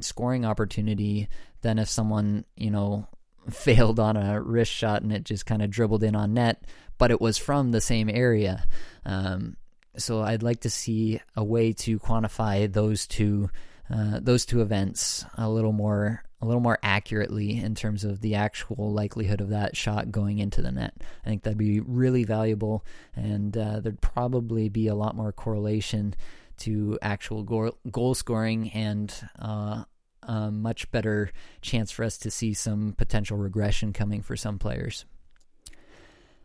scoring 0.00 0.46
opportunity 0.46 1.28
than 1.60 1.78
if 1.78 1.90
someone, 1.90 2.44
you 2.56 2.70
know, 2.70 3.06
failed 3.50 4.00
on 4.00 4.16
a 4.16 4.40
wrist 4.40 4.72
shot 4.72 5.02
and 5.02 5.12
it 5.12 5.24
just 5.24 5.44
kind 5.44 5.60
of 5.60 5.70
dribbled 5.70 6.02
in 6.02 6.16
on 6.16 6.32
net, 6.32 6.64
but 6.96 7.10
it 7.10 7.20
was 7.20 7.36
from 7.36 7.70
the 7.70 7.80
same 7.80 8.08
area. 8.08 8.66
Um, 9.04 9.56
so 10.02 10.22
I'd 10.22 10.42
like 10.42 10.60
to 10.60 10.70
see 10.70 11.20
a 11.36 11.44
way 11.44 11.72
to 11.74 11.98
quantify 11.98 12.72
those 12.72 13.06
two 13.06 13.50
uh, 13.92 14.20
those 14.22 14.46
two 14.46 14.62
events 14.62 15.24
a 15.36 15.48
little 15.48 15.72
more 15.72 16.22
a 16.42 16.46
little 16.46 16.60
more 16.60 16.78
accurately 16.82 17.58
in 17.58 17.74
terms 17.74 18.04
of 18.04 18.20
the 18.20 18.36
actual 18.36 18.92
likelihood 18.92 19.40
of 19.40 19.50
that 19.50 19.76
shot 19.76 20.10
going 20.10 20.38
into 20.38 20.62
the 20.62 20.72
net. 20.72 20.94
I 21.24 21.28
think 21.28 21.42
that'd 21.42 21.58
be 21.58 21.80
really 21.80 22.24
valuable, 22.24 22.84
and 23.14 23.54
uh, 23.56 23.80
there'd 23.80 24.00
probably 24.00 24.68
be 24.70 24.86
a 24.86 24.94
lot 24.94 25.14
more 25.14 25.32
correlation 25.32 26.14
to 26.58 26.98
actual 27.02 27.42
goal, 27.42 27.76
goal 27.90 28.14
scoring 28.14 28.70
and 28.70 29.12
uh, 29.38 29.84
a 30.22 30.50
much 30.50 30.90
better 30.90 31.30
chance 31.60 31.90
for 31.90 32.04
us 32.04 32.16
to 32.18 32.30
see 32.30 32.54
some 32.54 32.94
potential 32.96 33.36
regression 33.36 33.92
coming 33.92 34.22
for 34.22 34.36
some 34.36 34.58
players. 34.58 35.04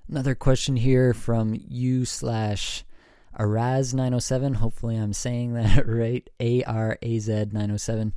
Another 0.10 0.36
question 0.36 0.76
here 0.76 1.14
from 1.14 1.58
you 1.68 2.06
slash 2.06 2.84
Araz907. 3.38 4.56
Hopefully, 4.56 4.96
I'm 4.96 5.14
saying 5.14 5.54
that 5.54 5.88
right. 5.88 6.28
A 6.40 6.64
R 6.64 6.98
A 7.02 7.20
Z 7.20 7.32
907. 7.52 8.14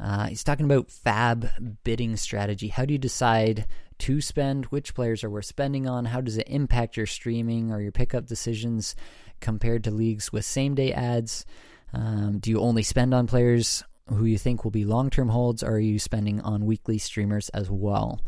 Uh, 0.00 0.26
he's 0.26 0.42
talking 0.42 0.64
about 0.64 0.88
FAAB 0.88 1.78
bidding 1.84 2.16
strategy. 2.16 2.68
How 2.68 2.84
do 2.84 2.92
you 2.92 2.98
decide 2.98 3.66
to 3.98 4.20
spend? 4.20 4.66
Which 4.66 4.94
players 4.94 5.22
are 5.22 5.30
worth 5.30 5.44
spending 5.44 5.86
on? 5.86 6.06
How 6.06 6.20
does 6.20 6.38
it 6.38 6.48
impact 6.48 6.96
your 6.96 7.06
streaming 7.06 7.70
or 7.70 7.80
your 7.80 7.92
pickup 7.92 8.26
decisions 8.26 8.96
compared 9.40 9.84
to 9.84 9.90
leagues 9.90 10.32
with 10.32 10.44
same 10.44 10.74
day 10.74 10.92
ads? 10.92 11.44
Um, 11.92 12.38
do 12.38 12.50
you 12.50 12.60
only 12.60 12.82
spend 12.82 13.14
on 13.14 13.26
players 13.26 13.84
who 14.08 14.24
you 14.24 14.38
think 14.38 14.64
will 14.64 14.70
be 14.70 14.84
long 14.84 15.10
term 15.10 15.28
holds, 15.28 15.62
or 15.62 15.72
are 15.72 15.78
you 15.78 15.98
spending 15.98 16.40
on 16.40 16.66
weekly 16.66 16.98
streamers 16.98 17.48
as 17.50 17.70
well? 17.70 18.20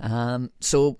Um, 0.00 0.50
so, 0.60 0.98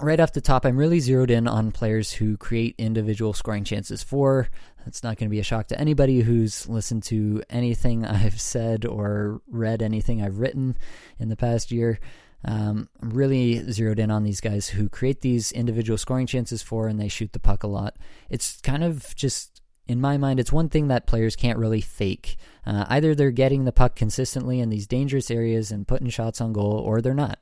right 0.00 0.20
off 0.20 0.32
the 0.32 0.40
top, 0.40 0.64
I'm 0.64 0.76
really 0.76 1.00
zeroed 1.00 1.30
in 1.30 1.46
on 1.46 1.72
players 1.72 2.12
who 2.12 2.36
create 2.36 2.74
individual 2.78 3.32
scoring 3.32 3.64
chances 3.64 4.02
for. 4.02 4.48
That's 4.84 5.02
not 5.02 5.16
going 5.16 5.28
to 5.28 5.34
be 5.34 5.40
a 5.40 5.44
shock 5.44 5.68
to 5.68 5.80
anybody 5.80 6.20
who's 6.20 6.68
listened 6.68 7.04
to 7.04 7.42
anything 7.48 8.04
I've 8.06 8.40
said 8.40 8.84
or 8.84 9.40
read 9.48 9.82
anything 9.82 10.22
I've 10.22 10.38
written 10.38 10.76
in 11.18 11.28
the 11.28 11.36
past 11.36 11.70
year. 11.70 12.00
Um, 12.46 12.90
I'm 13.00 13.10
really 13.10 13.70
zeroed 13.72 13.98
in 13.98 14.10
on 14.10 14.22
these 14.22 14.40
guys 14.40 14.68
who 14.68 14.90
create 14.90 15.22
these 15.22 15.50
individual 15.52 15.96
scoring 15.96 16.26
chances 16.26 16.60
for 16.60 16.88
and 16.88 17.00
they 17.00 17.08
shoot 17.08 17.32
the 17.32 17.38
puck 17.38 17.62
a 17.62 17.68
lot. 17.68 17.96
It's 18.28 18.60
kind 18.60 18.84
of 18.84 19.16
just, 19.16 19.62
in 19.86 19.98
my 19.98 20.18
mind, 20.18 20.38
it's 20.38 20.52
one 20.52 20.68
thing 20.68 20.88
that 20.88 21.06
players 21.06 21.36
can't 21.36 21.58
really 21.58 21.80
fake. 21.80 22.36
Uh, 22.66 22.84
either 22.88 23.14
they're 23.14 23.30
getting 23.30 23.64
the 23.64 23.72
puck 23.72 23.96
consistently 23.96 24.60
in 24.60 24.68
these 24.68 24.86
dangerous 24.86 25.30
areas 25.30 25.70
and 25.70 25.88
putting 25.88 26.10
shots 26.10 26.42
on 26.42 26.52
goal, 26.52 26.74
or 26.78 27.00
they're 27.00 27.14
not. 27.14 27.38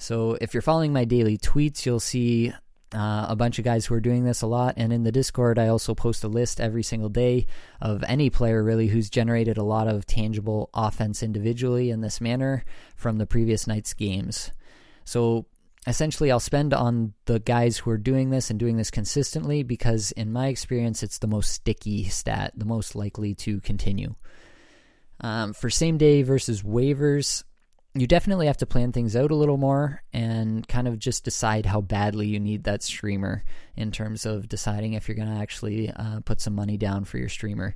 So 0.00 0.38
if 0.40 0.54
you're 0.54 0.62
following 0.62 0.94
my 0.94 1.04
daily 1.04 1.36
tweets, 1.36 1.84
you'll 1.84 2.00
see 2.00 2.54
uh, 2.94 3.26
a 3.28 3.36
bunch 3.36 3.58
of 3.58 3.66
guys 3.66 3.84
who 3.84 3.94
are 3.94 4.00
doing 4.00 4.24
this 4.24 4.40
a 4.40 4.46
lot. 4.46 4.74
And 4.78 4.94
in 4.94 5.04
the 5.04 5.12
Discord, 5.12 5.58
I 5.58 5.68
also 5.68 5.94
post 5.94 6.24
a 6.24 6.28
list 6.28 6.58
every 6.58 6.82
single 6.82 7.10
day 7.10 7.46
of 7.82 8.02
any 8.08 8.30
player 8.30 8.64
really 8.64 8.86
who's 8.86 9.10
generated 9.10 9.58
a 9.58 9.62
lot 9.62 9.88
of 9.88 10.06
tangible 10.06 10.70
offense 10.72 11.22
individually 11.22 11.90
in 11.90 12.00
this 12.00 12.18
manner 12.18 12.64
from 12.96 13.18
the 13.18 13.26
previous 13.26 13.66
night's 13.66 13.92
games. 13.92 14.50
So 15.04 15.44
essentially, 15.86 16.30
I'll 16.30 16.40
spend 16.40 16.72
on 16.72 17.12
the 17.26 17.38
guys 17.38 17.76
who 17.76 17.90
are 17.90 17.98
doing 17.98 18.30
this 18.30 18.48
and 18.48 18.58
doing 18.58 18.78
this 18.78 18.90
consistently 18.90 19.62
because, 19.62 20.12
in 20.12 20.32
my 20.32 20.46
experience, 20.46 21.02
it's 21.02 21.18
the 21.18 21.26
most 21.26 21.52
sticky 21.52 22.04
stat, 22.04 22.54
the 22.56 22.64
most 22.64 22.94
likely 22.94 23.34
to 23.34 23.60
continue. 23.60 24.14
Um, 25.20 25.52
for 25.52 25.68
same 25.68 25.98
day 25.98 26.22
versus 26.22 26.62
waivers, 26.62 27.44
you 27.94 28.06
definitely 28.06 28.46
have 28.46 28.58
to 28.58 28.66
plan 28.66 28.92
things 28.92 29.16
out 29.16 29.30
a 29.30 29.36
little 29.36 29.56
more 29.56 30.02
and 30.12 30.66
kind 30.68 30.86
of 30.86 30.98
just 30.98 31.24
decide 31.24 31.66
how 31.66 31.80
badly 31.80 32.28
you 32.28 32.38
need 32.38 32.64
that 32.64 32.82
streamer 32.82 33.42
in 33.76 33.90
terms 33.90 34.24
of 34.24 34.48
deciding 34.48 34.92
if 34.92 35.08
you're 35.08 35.16
going 35.16 35.32
to 35.32 35.40
actually 35.40 35.90
uh, 35.90 36.20
put 36.20 36.40
some 36.40 36.54
money 36.54 36.76
down 36.76 37.04
for 37.04 37.18
your 37.18 37.28
streamer. 37.28 37.74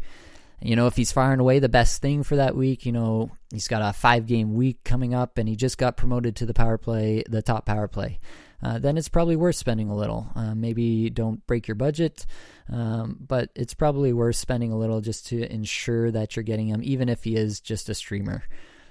You 0.60 0.76
know, 0.76 0.86
if 0.86 0.96
he's 0.96 1.10
far 1.10 1.32
and 1.32 1.40
away 1.40 1.58
the 1.58 1.68
best 1.68 2.00
thing 2.00 2.22
for 2.22 2.36
that 2.36 2.56
week, 2.56 2.86
you 2.86 2.92
know, 2.92 3.32
he's 3.52 3.66
got 3.66 3.82
a 3.82 3.92
five 3.92 4.26
game 4.26 4.54
week 4.54 4.84
coming 4.84 5.14
up 5.14 5.36
and 5.36 5.48
he 5.48 5.56
just 5.56 5.78
got 5.78 5.96
promoted 5.96 6.36
to 6.36 6.46
the 6.46 6.54
power 6.54 6.78
play, 6.78 7.24
the 7.28 7.42
top 7.42 7.66
power 7.66 7.88
play. 7.88 8.20
Uh, 8.62 8.78
then 8.78 8.96
it's 8.96 9.08
probably 9.08 9.36
worth 9.36 9.56
spending 9.56 9.90
a 9.90 9.96
little. 9.96 10.28
Uh, 10.34 10.54
maybe 10.54 11.10
don't 11.10 11.44
break 11.46 11.68
your 11.68 11.74
budget, 11.74 12.24
um, 12.72 13.18
but 13.20 13.50
it's 13.54 13.74
probably 13.74 14.12
worth 14.12 14.36
spending 14.36 14.72
a 14.72 14.78
little 14.78 15.00
just 15.00 15.26
to 15.26 15.52
ensure 15.52 16.10
that 16.12 16.34
you're 16.34 16.44
getting 16.44 16.68
him, 16.68 16.80
even 16.82 17.08
if 17.08 17.24
he 17.24 17.36
is 17.36 17.60
just 17.60 17.90
a 17.90 17.94
streamer. 17.94 18.42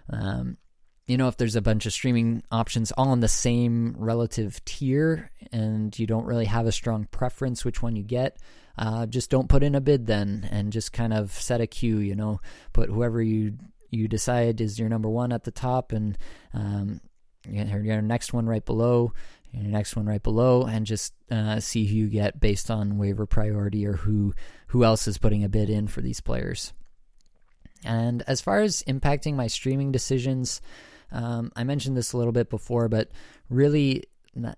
Um, 0.10 0.58
you 1.06 1.18
know, 1.18 1.28
if 1.28 1.38
there's 1.38 1.56
a 1.56 1.62
bunch 1.62 1.86
of 1.86 1.94
streaming 1.94 2.44
options 2.52 2.92
all 2.94 3.12
in 3.12 3.20
the 3.20 3.28
same 3.28 3.96
relative 3.98 4.64
tier 4.64 5.32
and 5.52 5.98
you 6.00 6.08
don't 6.08 6.26
really 6.26 6.46
have 6.46 6.66
a 6.66 6.72
strong 6.72 7.06
preference 7.12 7.66
which 7.66 7.82
one 7.82 7.96
you 7.96 8.04
get, 8.04 8.38
uh, 8.78 9.06
just 9.06 9.30
don't 9.30 9.50
put 9.50 9.64
in 9.64 9.76
a 9.76 9.82
bid 9.82 10.06
then 10.06 10.48
and 10.50 10.72
just 10.72 10.94
kind 10.94 11.14
of 11.14 11.32
set 11.32 11.62
a 11.62 11.68
queue, 11.68 11.98
you 11.98 12.16
know, 12.16 12.40
put 12.72 12.90
whoever 12.90 13.22
you 13.22 13.58
you 13.92 14.08
decide 14.08 14.60
is 14.60 14.80
your 14.80 14.90
number 14.90 15.10
one 15.10 15.32
at 15.32 15.44
the 15.44 15.52
top 15.52 15.92
and 15.92 16.18
um, 16.54 17.00
your 17.48 18.02
next 18.02 18.34
one 18.34 18.48
right 18.48 18.66
below, 18.66 19.14
your 19.52 19.64
next 19.64 19.96
one 19.96 20.08
right 20.08 20.24
below, 20.24 20.64
and 20.64 20.86
just 20.86 21.14
uh, 21.30 21.60
see 21.60 21.86
who 21.86 21.96
you 21.96 22.08
get 22.08 22.40
based 22.40 22.72
on 22.72 22.98
waiver 22.98 23.28
priority 23.28 23.86
or 23.86 23.94
who 23.94 24.34
who 24.68 24.84
else 24.84 25.08
is 25.08 25.20
putting 25.20 25.44
a 25.44 25.50
bid 25.50 25.70
in 25.70 25.88
for 25.88 26.02
these 26.02 26.22
players. 26.22 26.74
And 27.86 28.24
as 28.26 28.42
far 28.42 28.62
as 28.62 28.82
impacting 28.88 29.36
my 29.36 29.48
streaming 29.48 29.92
decisions, 29.92 30.62
um, 31.14 31.52
I 31.56 31.64
mentioned 31.64 31.96
this 31.96 32.14
a 32.14 32.18
little 32.18 32.34
bit 32.34 32.50
before, 32.50 32.90
but 32.90 33.10
really 33.50 34.04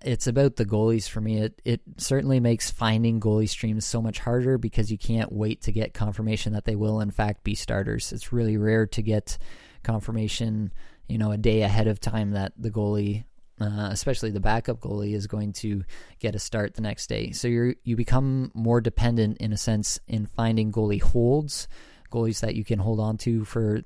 it's 0.02 0.26
about 0.26 0.56
the 0.56 0.64
goalies 0.64 1.08
for 1.08 1.20
me. 1.20 1.38
It 1.38 1.60
it 1.64 1.80
certainly 1.98 2.40
makes 2.40 2.70
finding 2.70 3.20
goalie 3.20 3.48
streams 3.48 3.84
so 3.84 4.00
much 4.00 4.18
harder 4.18 4.56
because 4.56 4.90
you 4.90 4.96
can't 4.96 5.30
wait 5.30 5.62
to 5.62 5.72
get 5.72 5.92
confirmation 5.92 6.54
that 6.54 6.64
they 6.64 6.76
will 6.76 7.00
in 7.00 7.10
fact 7.10 7.44
be 7.44 7.54
starters. 7.54 8.12
It's 8.12 8.32
really 8.32 8.56
rare 8.56 8.86
to 8.86 9.02
get 9.02 9.36
confirmation, 9.82 10.72
you 11.08 11.18
know, 11.18 11.30
a 11.30 11.36
day 11.36 11.62
ahead 11.62 11.88
of 11.88 12.00
time 12.00 12.30
that 12.30 12.52
the 12.56 12.70
goalie, 12.70 13.24
uh, 13.60 13.88
especially 13.90 14.30
the 14.30 14.40
backup 14.40 14.80
goalie, 14.80 15.14
is 15.14 15.26
going 15.26 15.52
to 15.54 15.84
get 16.20 16.34
a 16.34 16.38
start 16.38 16.74
the 16.74 16.82
next 16.82 17.08
day. 17.08 17.32
So 17.32 17.46
you 17.46 17.74
you 17.84 17.96
become 17.96 18.50
more 18.54 18.80
dependent 18.80 19.38
in 19.38 19.52
a 19.52 19.58
sense 19.58 20.00
in 20.08 20.24
finding 20.24 20.72
goalie 20.72 21.02
holds, 21.02 21.68
goalies 22.10 22.40
that 22.40 22.54
you 22.54 22.64
can 22.64 22.78
hold 22.78 22.98
on 22.98 23.18
to 23.18 23.44
for. 23.44 23.82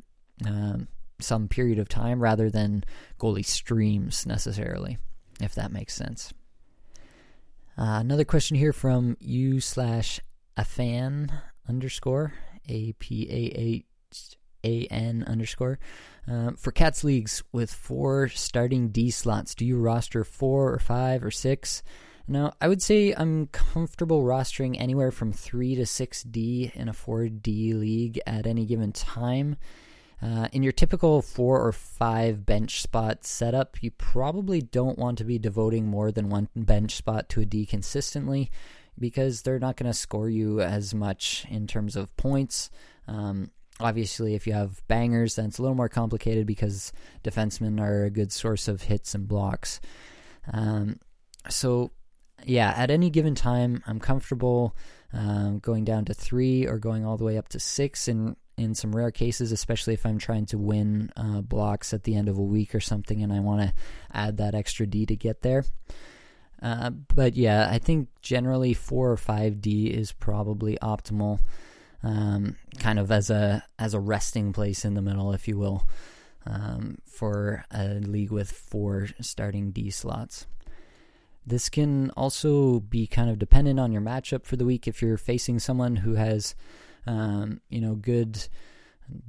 Um, 0.46 0.86
some 1.20 1.48
period 1.48 1.78
of 1.78 1.88
time 1.88 2.20
rather 2.20 2.50
than 2.50 2.84
goalie 3.18 3.44
streams 3.44 4.26
necessarily, 4.26 4.98
if 5.40 5.54
that 5.54 5.72
makes 5.72 5.94
sense. 5.94 6.32
Uh, 7.78 7.98
another 8.00 8.24
question 8.24 8.56
here 8.56 8.72
from 8.72 9.16
you 9.20 9.60
slash 9.60 10.20
a 10.56 10.64
fan 10.64 11.32
underscore 11.68 12.34
a 12.68 12.92
p 12.94 13.26
a 13.30 13.58
h 13.58 14.36
a 14.64 14.86
n 14.86 15.24
underscore. 15.26 15.78
Uh, 16.30 16.50
for 16.58 16.70
cats 16.70 17.02
leagues 17.02 17.42
with 17.52 17.72
four 17.72 18.28
starting 18.28 18.90
D 18.90 19.10
slots, 19.10 19.54
do 19.54 19.64
you 19.64 19.78
roster 19.78 20.24
four 20.24 20.72
or 20.72 20.78
five 20.78 21.24
or 21.24 21.30
six? 21.30 21.82
Now, 22.28 22.52
I 22.60 22.68
would 22.68 22.82
say 22.82 23.12
I'm 23.16 23.46
comfortable 23.48 24.22
rostering 24.22 24.76
anywhere 24.78 25.10
from 25.10 25.32
three 25.32 25.74
to 25.76 25.86
six 25.86 26.22
D 26.22 26.70
in 26.74 26.88
a 26.88 26.92
four 26.92 27.28
D 27.28 27.72
league 27.72 28.20
at 28.26 28.46
any 28.46 28.66
given 28.66 28.92
time. 28.92 29.56
Uh, 30.22 30.48
in 30.52 30.62
your 30.62 30.72
typical 30.72 31.22
four 31.22 31.66
or 31.66 31.72
five 31.72 32.44
bench 32.44 32.82
spot 32.82 33.24
setup, 33.24 33.82
you 33.82 33.90
probably 33.90 34.60
don't 34.60 34.98
want 34.98 35.16
to 35.18 35.24
be 35.24 35.38
devoting 35.38 35.86
more 35.86 36.12
than 36.12 36.28
one 36.28 36.48
bench 36.54 36.94
spot 36.94 37.28
to 37.30 37.40
a 37.40 37.46
D 37.46 37.64
consistently 37.64 38.50
because 38.98 39.42
they're 39.42 39.58
not 39.58 39.76
going 39.76 39.90
to 39.90 39.96
score 39.96 40.28
you 40.28 40.60
as 40.60 40.94
much 40.94 41.46
in 41.48 41.66
terms 41.66 41.96
of 41.96 42.14
points. 42.18 42.70
Um, 43.08 43.50
obviously, 43.80 44.34
if 44.34 44.46
you 44.46 44.52
have 44.52 44.86
bangers, 44.88 45.36
then 45.36 45.46
it's 45.46 45.58
a 45.58 45.62
little 45.62 45.76
more 45.76 45.88
complicated 45.88 46.46
because 46.46 46.92
defensemen 47.24 47.80
are 47.80 48.04
a 48.04 48.10
good 48.10 48.30
source 48.30 48.68
of 48.68 48.82
hits 48.82 49.14
and 49.14 49.26
blocks. 49.26 49.80
Um, 50.52 50.96
so, 51.48 51.92
yeah, 52.44 52.74
at 52.76 52.90
any 52.90 53.08
given 53.08 53.34
time, 53.34 53.82
I'm 53.86 54.00
comfortable 54.00 54.76
um, 55.14 55.60
going 55.60 55.84
down 55.84 56.04
to 56.04 56.14
three 56.14 56.66
or 56.66 56.78
going 56.78 57.06
all 57.06 57.16
the 57.16 57.24
way 57.24 57.38
up 57.38 57.48
to 57.48 57.58
six 57.58 58.06
in 58.06 58.36
in 58.56 58.74
some 58.74 58.94
rare 58.94 59.10
cases, 59.10 59.52
especially 59.52 59.94
if 59.94 60.04
I'm 60.04 60.18
trying 60.18 60.46
to 60.46 60.58
win 60.58 61.10
uh, 61.16 61.40
blocks 61.40 61.94
at 61.94 62.04
the 62.04 62.14
end 62.14 62.28
of 62.28 62.36
a 62.38 62.42
week 62.42 62.74
or 62.74 62.80
something 62.80 63.22
and 63.22 63.32
I 63.32 63.40
want 63.40 63.62
to 63.62 63.72
add 64.12 64.36
that 64.36 64.54
extra 64.54 64.86
D 64.86 65.06
to 65.06 65.16
get 65.16 65.40
there. 65.42 65.64
Uh, 66.62 66.90
but 66.90 67.36
yeah, 67.36 67.68
I 67.70 67.78
think 67.78 68.08
generally 68.20 68.74
4 68.74 69.12
or 69.12 69.16
5D 69.16 69.90
is 69.90 70.12
probably 70.12 70.76
optimal, 70.82 71.40
um, 72.02 72.56
kind 72.78 72.98
of 72.98 73.10
as 73.10 73.30
a 73.30 73.64
as 73.78 73.94
a 73.94 74.00
resting 74.00 74.52
place 74.52 74.84
in 74.84 74.92
the 74.94 75.00
middle, 75.00 75.32
if 75.32 75.48
you 75.48 75.56
will, 75.56 75.88
um, 76.44 76.98
for 77.06 77.64
a 77.70 77.94
league 78.00 78.30
with 78.30 78.50
four 78.52 79.08
starting 79.20 79.70
D 79.70 79.90
slots. 79.90 80.46
this 81.46 81.68
can 81.68 82.10
also 82.10 82.80
be 82.80 83.06
kind 83.06 83.30
of 83.30 83.38
dependent 83.38 83.80
on 83.80 83.92
your 83.92 84.02
matchup 84.02 84.44
for 84.44 84.56
the 84.56 84.64
week. 84.64 84.86
If 84.86 85.00
you're 85.02 85.16
facing 85.16 85.58
someone 85.58 85.96
who 85.96 86.14
has, 86.14 86.54
um, 87.06 87.60
you 87.68 87.80
know, 87.80 87.94
good 87.94 88.46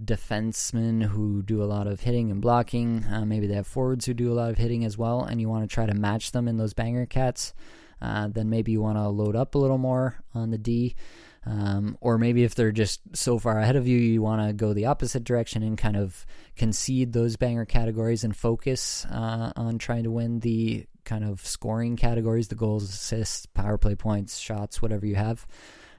defensemen 0.03 1.03
who 1.03 1.41
do 1.41 1.63
a 1.63 1.65
lot 1.65 1.87
of 1.87 2.01
hitting 2.01 2.31
and 2.31 2.41
blocking, 2.41 3.03
uh, 3.05 3.25
maybe 3.25 3.47
they 3.47 3.55
have 3.55 3.67
forwards 3.67 4.05
who 4.05 4.13
do 4.13 4.31
a 4.31 4.35
lot 4.35 4.51
of 4.51 4.57
hitting 4.57 4.85
as 4.85 4.97
well, 4.97 5.23
and 5.23 5.41
you 5.41 5.49
want 5.49 5.67
to 5.67 5.73
try 5.73 5.85
to 5.85 5.93
match 5.93 6.31
them 6.31 6.47
in 6.47 6.57
those 6.57 6.73
banger 6.73 7.05
cats, 7.05 7.53
uh, 8.01 8.27
then 8.27 8.49
maybe 8.49 8.71
you 8.71 8.81
want 8.81 8.97
to 8.97 9.07
load 9.07 9.35
up 9.35 9.55
a 9.55 9.57
little 9.57 9.77
more 9.77 10.21
on 10.33 10.51
the 10.51 10.57
D. 10.57 10.95
Um, 11.43 11.97
or 12.01 12.19
maybe 12.19 12.43
if 12.43 12.53
they're 12.53 12.71
just 12.71 13.01
so 13.13 13.39
far 13.39 13.57
ahead 13.57 13.75
of 13.75 13.87
you, 13.87 13.97
you 13.97 14.21
want 14.21 14.47
to 14.47 14.53
go 14.53 14.73
the 14.73 14.85
opposite 14.85 15.23
direction 15.23 15.63
and 15.63 15.75
kind 15.75 15.97
of 15.97 16.25
concede 16.55 17.13
those 17.13 17.35
banger 17.35 17.65
categories 17.65 18.23
and 18.23 18.35
focus 18.35 19.05
uh, 19.05 19.51
on 19.55 19.79
trying 19.79 20.03
to 20.03 20.11
win 20.11 20.39
the 20.41 20.85
kind 21.03 21.23
of 21.23 21.45
scoring 21.45 21.95
categories 21.95 22.49
the 22.49 22.55
goals, 22.55 22.83
assists, 22.83 23.47
power 23.47 23.79
play 23.79 23.95
points, 23.95 24.37
shots, 24.37 24.83
whatever 24.83 25.05
you 25.05 25.15
have. 25.15 25.47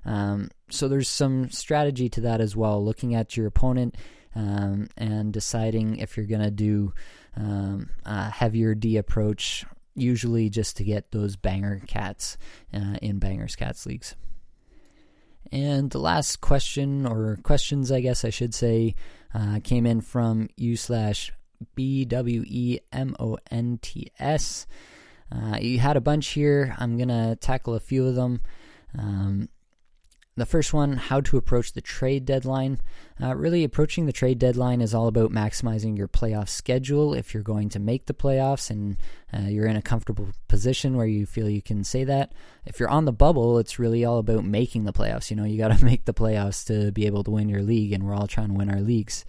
Um, 0.05 0.51
so 0.71 0.89
there's 0.89 1.09
some 1.09 1.51
strategy 1.51 2.09
to 2.11 2.23
that 2.23 2.41
as 2.41 2.57
well, 2.57 2.85
looking 2.85 3.15
at 3.15 3.37
your 3.37 3.47
opponent 3.47 3.97
um, 4.35 4.89
and 4.97 5.33
deciding 5.33 5.97
if 5.97 6.17
you're 6.17 6.27
going 6.27 6.43
to 6.43 6.51
do 6.51 6.93
um, 7.37 7.91
a 8.05 8.31
heavier 8.31 8.75
D 8.75 8.97
approach, 8.97 9.65
usually 9.95 10.51
just 10.51 10.77
to 10.79 10.85
get 10.85 11.11
those 11.11 11.37
banger 11.37 11.83
cats 11.87 12.37
uh, 12.75 12.97
in 13.03 13.19
bangers 13.19 13.57
cats 13.57 13.87
leagues. 13.87 14.17
And 15.51 15.91
the 15.91 15.99
last 15.99 16.41
question, 16.41 17.07
or 17.07 17.39
questions, 17.43 17.93
I 17.93 18.01
guess 18.01 18.25
I 18.25 18.31
should 18.31 18.55
say, 18.55 18.95
uh, 19.35 19.61
came 19.63 19.87
in 19.87 20.01
from 20.01 20.49
u 20.57 20.77
slash 20.77 21.33
B 21.75 22.05
W 22.07 22.43
E 22.47 22.79
M 22.93 23.15
O 23.21 23.39
N 23.51 23.79
T 23.83 24.11
S. 24.19 24.67
Uh, 25.31 25.59
you 25.61 25.79
had 25.79 25.97
a 25.97 26.01
bunch 26.01 26.29
here. 26.29 26.75
I'm 26.79 26.97
going 26.97 27.09
to 27.09 27.37
tackle 27.37 27.75
a 27.75 27.81
few 27.81 28.07
of 28.07 28.15
them. 28.15 28.41
Um, 28.99 29.49
the 30.35 30.47
first 30.47 30.73
one, 30.73 30.97
how 30.97 31.21
to 31.21 31.37
approach 31.37 31.73
the 31.73 31.83
trade 31.83 32.25
deadline. 32.25 32.79
Uh, 33.23 33.37
really, 33.37 33.65
approaching 33.65 34.07
the 34.07 34.13
trade 34.13 34.39
deadline 34.39 34.81
is 34.81 34.95
all 34.95 35.07
about 35.07 35.31
maximizing 35.31 35.97
your 35.97 36.09
playoff 36.09 36.49
schedule 36.49 37.13
if 37.13 37.35
you're 37.35 37.43
going 37.43 37.69
to 37.69 37.79
make 37.79 38.07
the 38.07 38.15
playoffs 38.15 38.71
and 38.71 38.97
uh, 39.35 39.49
you're 39.49 39.67
in 39.67 39.77
a 39.77 39.83
comfortable 39.83 40.29
position 40.49 40.97
where 40.97 41.07
you 41.07 41.27
feel 41.27 41.51
you 41.51 41.61
can 41.61 41.85
say 41.85 42.05
that. 42.05 42.33
If 42.65 42.81
you're 42.81 42.89
on 42.89 43.05
the 43.05 43.13
bubble, 43.13 43.59
it's 43.59 43.79
really 43.79 44.07
all 44.07 44.19
about 44.19 44.45
making 44.45 44.85
the 44.85 44.93
playoffs. 44.93 45.31
You 45.31 45.37
know, 45.37 45.45
you 45.45 45.59
got 45.59 45.77
to 45.77 45.85
make 45.85 46.07
the 46.07 46.15
playoffs 46.15 46.67
to 46.67 46.93
be 46.93 47.05
able 47.05 47.25
to 47.25 47.31
win 47.31 47.51
your 47.51 47.63
league, 47.63 47.93
and 47.93 48.05
we're 48.05 48.15
all 48.15 48.27
trying 48.27 48.49
to 48.49 48.55
win 48.55 48.71
our 48.71 48.81
leagues. 48.81 49.27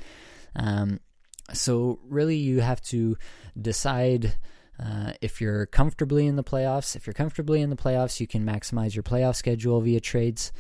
Um, 0.55 1.01
so, 1.51 1.99
really, 2.07 2.37
you 2.37 2.61
have 2.61 2.81
to 2.83 3.17
decide. 3.59 4.33
Uh, 4.79 5.13
if 5.21 5.39
you're 5.39 5.65
comfortably 5.67 6.25
in 6.25 6.36
the 6.36 6.43
playoffs, 6.43 6.95
if 6.95 7.05
you're 7.05 7.13
comfortably 7.13 7.62
in 7.62 7.69
the 7.69 7.75
playoffs, 7.75 8.19
you 8.19 8.27
can 8.27 8.45
maximize 8.45 8.95
your 8.95 9.03
playoff 9.03 9.36
schedule 9.36 9.79
via 9.81 9.99
trades. 9.99 10.51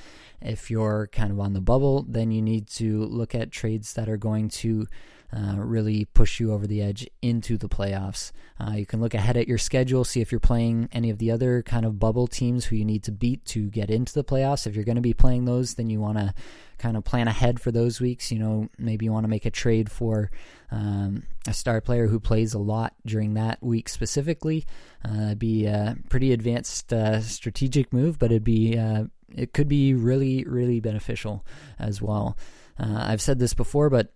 If 0.41 0.69
you're 0.69 1.07
kind 1.11 1.31
of 1.31 1.39
on 1.39 1.53
the 1.53 1.61
bubble, 1.61 2.05
then 2.07 2.31
you 2.31 2.41
need 2.41 2.67
to 2.71 3.05
look 3.05 3.33
at 3.33 3.51
trades 3.51 3.93
that 3.93 4.09
are 4.09 4.17
going 4.17 4.49
to 4.49 4.87
uh, 5.35 5.55
really 5.57 6.05
push 6.05 6.39
you 6.39 6.53
over 6.53 6.67
the 6.67 6.81
edge 6.81 7.07
into 7.21 7.57
the 7.57 7.69
playoffs. 7.69 8.31
Uh, 8.59 8.73
you 8.73 8.85
can 8.85 9.01
look 9.01 9.13
ahead 9.13 9.35
at 9.35 9.47
your 9.47 9.57
schedule, 9.57 10.03
see 10.03 10.21
if 10.21 10.31
you're 10.31 10.39
playing 10.39 10.87
any 10.91 11.09
of 11.09 11.17
the 11.17 11.31
other 11.31 11.63
kind 11.63 11.85
of 11.85 11.99
bubble 11.99 12.27
teams 12.27 12.65
who 12.65 12.75
you 12.75 12.85
need 12.85 13.03
to 13.03 13.11
beat 13.11 13.43
to 13.45 13.69
get 13.69 13.89
into 13.89 14.13
the 14.13 14.23
playoffs. 14.23 14.67
If 14.67 14.75
you're 14.75 14.85
going 14.85 14.95
to 14.95 15.01
be 15.01 15.13
playing 15.13 15.45
those, 15.45 15.73
then 15.73 15.89
you 15.89 15.99
want 15.99 16.19
to 16.19 16.33
kind 16.77 16.95
of 16.95 17.03
plan 17.03 17.27
ahead 17.27 17.59
for 17.59 17.71
those 17.71 17.99
weeks. 17.99 18.31
You 18.31 18.39
know, 18.39 18.69
maybe 18.77 19.05
you 19.05 19.11
want 19.11 19.23
to 19.23 19.29
make 19.29 19.45
a 19.45 19.51
trade 19.51 19.91
for 19.91 20.29
um, 20.69 21.23
a 21.47 21.53
star 21.53 21.81
player 21.81 22.07
who 22.07 22.19
plays 22.19 22.53
a 22.53 22.59
lot 22.59 22.93
during 23.05 23.33
that 23.33 23.61
week 23.63 23.89
specifically. 23.89 24.65
Uh, 25.03 25.33
be 25.33 25.65
a 25.65 25.97
pretty 26.09 26.31
advanced 26.31 26.93
uh, 26.93 27.21
strategic 27.21 27.91
move, 27.91 28.19
but 28.19 28.31
it'd 28.31 28.43
be 28.43 28.77
uh, 28.77 29.05
it 29.35 29.53
could 29.53 29.67
be 29.67 29.95
really, 29.95 30.43
really 30.43 30.79
beneficial 30.79 31.43
as 31.79 32.01
well. 32.01 32.37
Uh, 32.77 32.99
I've 33.07 33.21
said 33.21 33.39
this 33.39 33.53
before, 33.55 33.89
but 33.89 34.13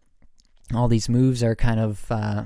all 0.73 0.87
these 0.87 1.09
moves 1.09 1.43
are 1.43 1.55
kind 1.55 1.79
of 1.79 2.11
uh, 2.11 2.43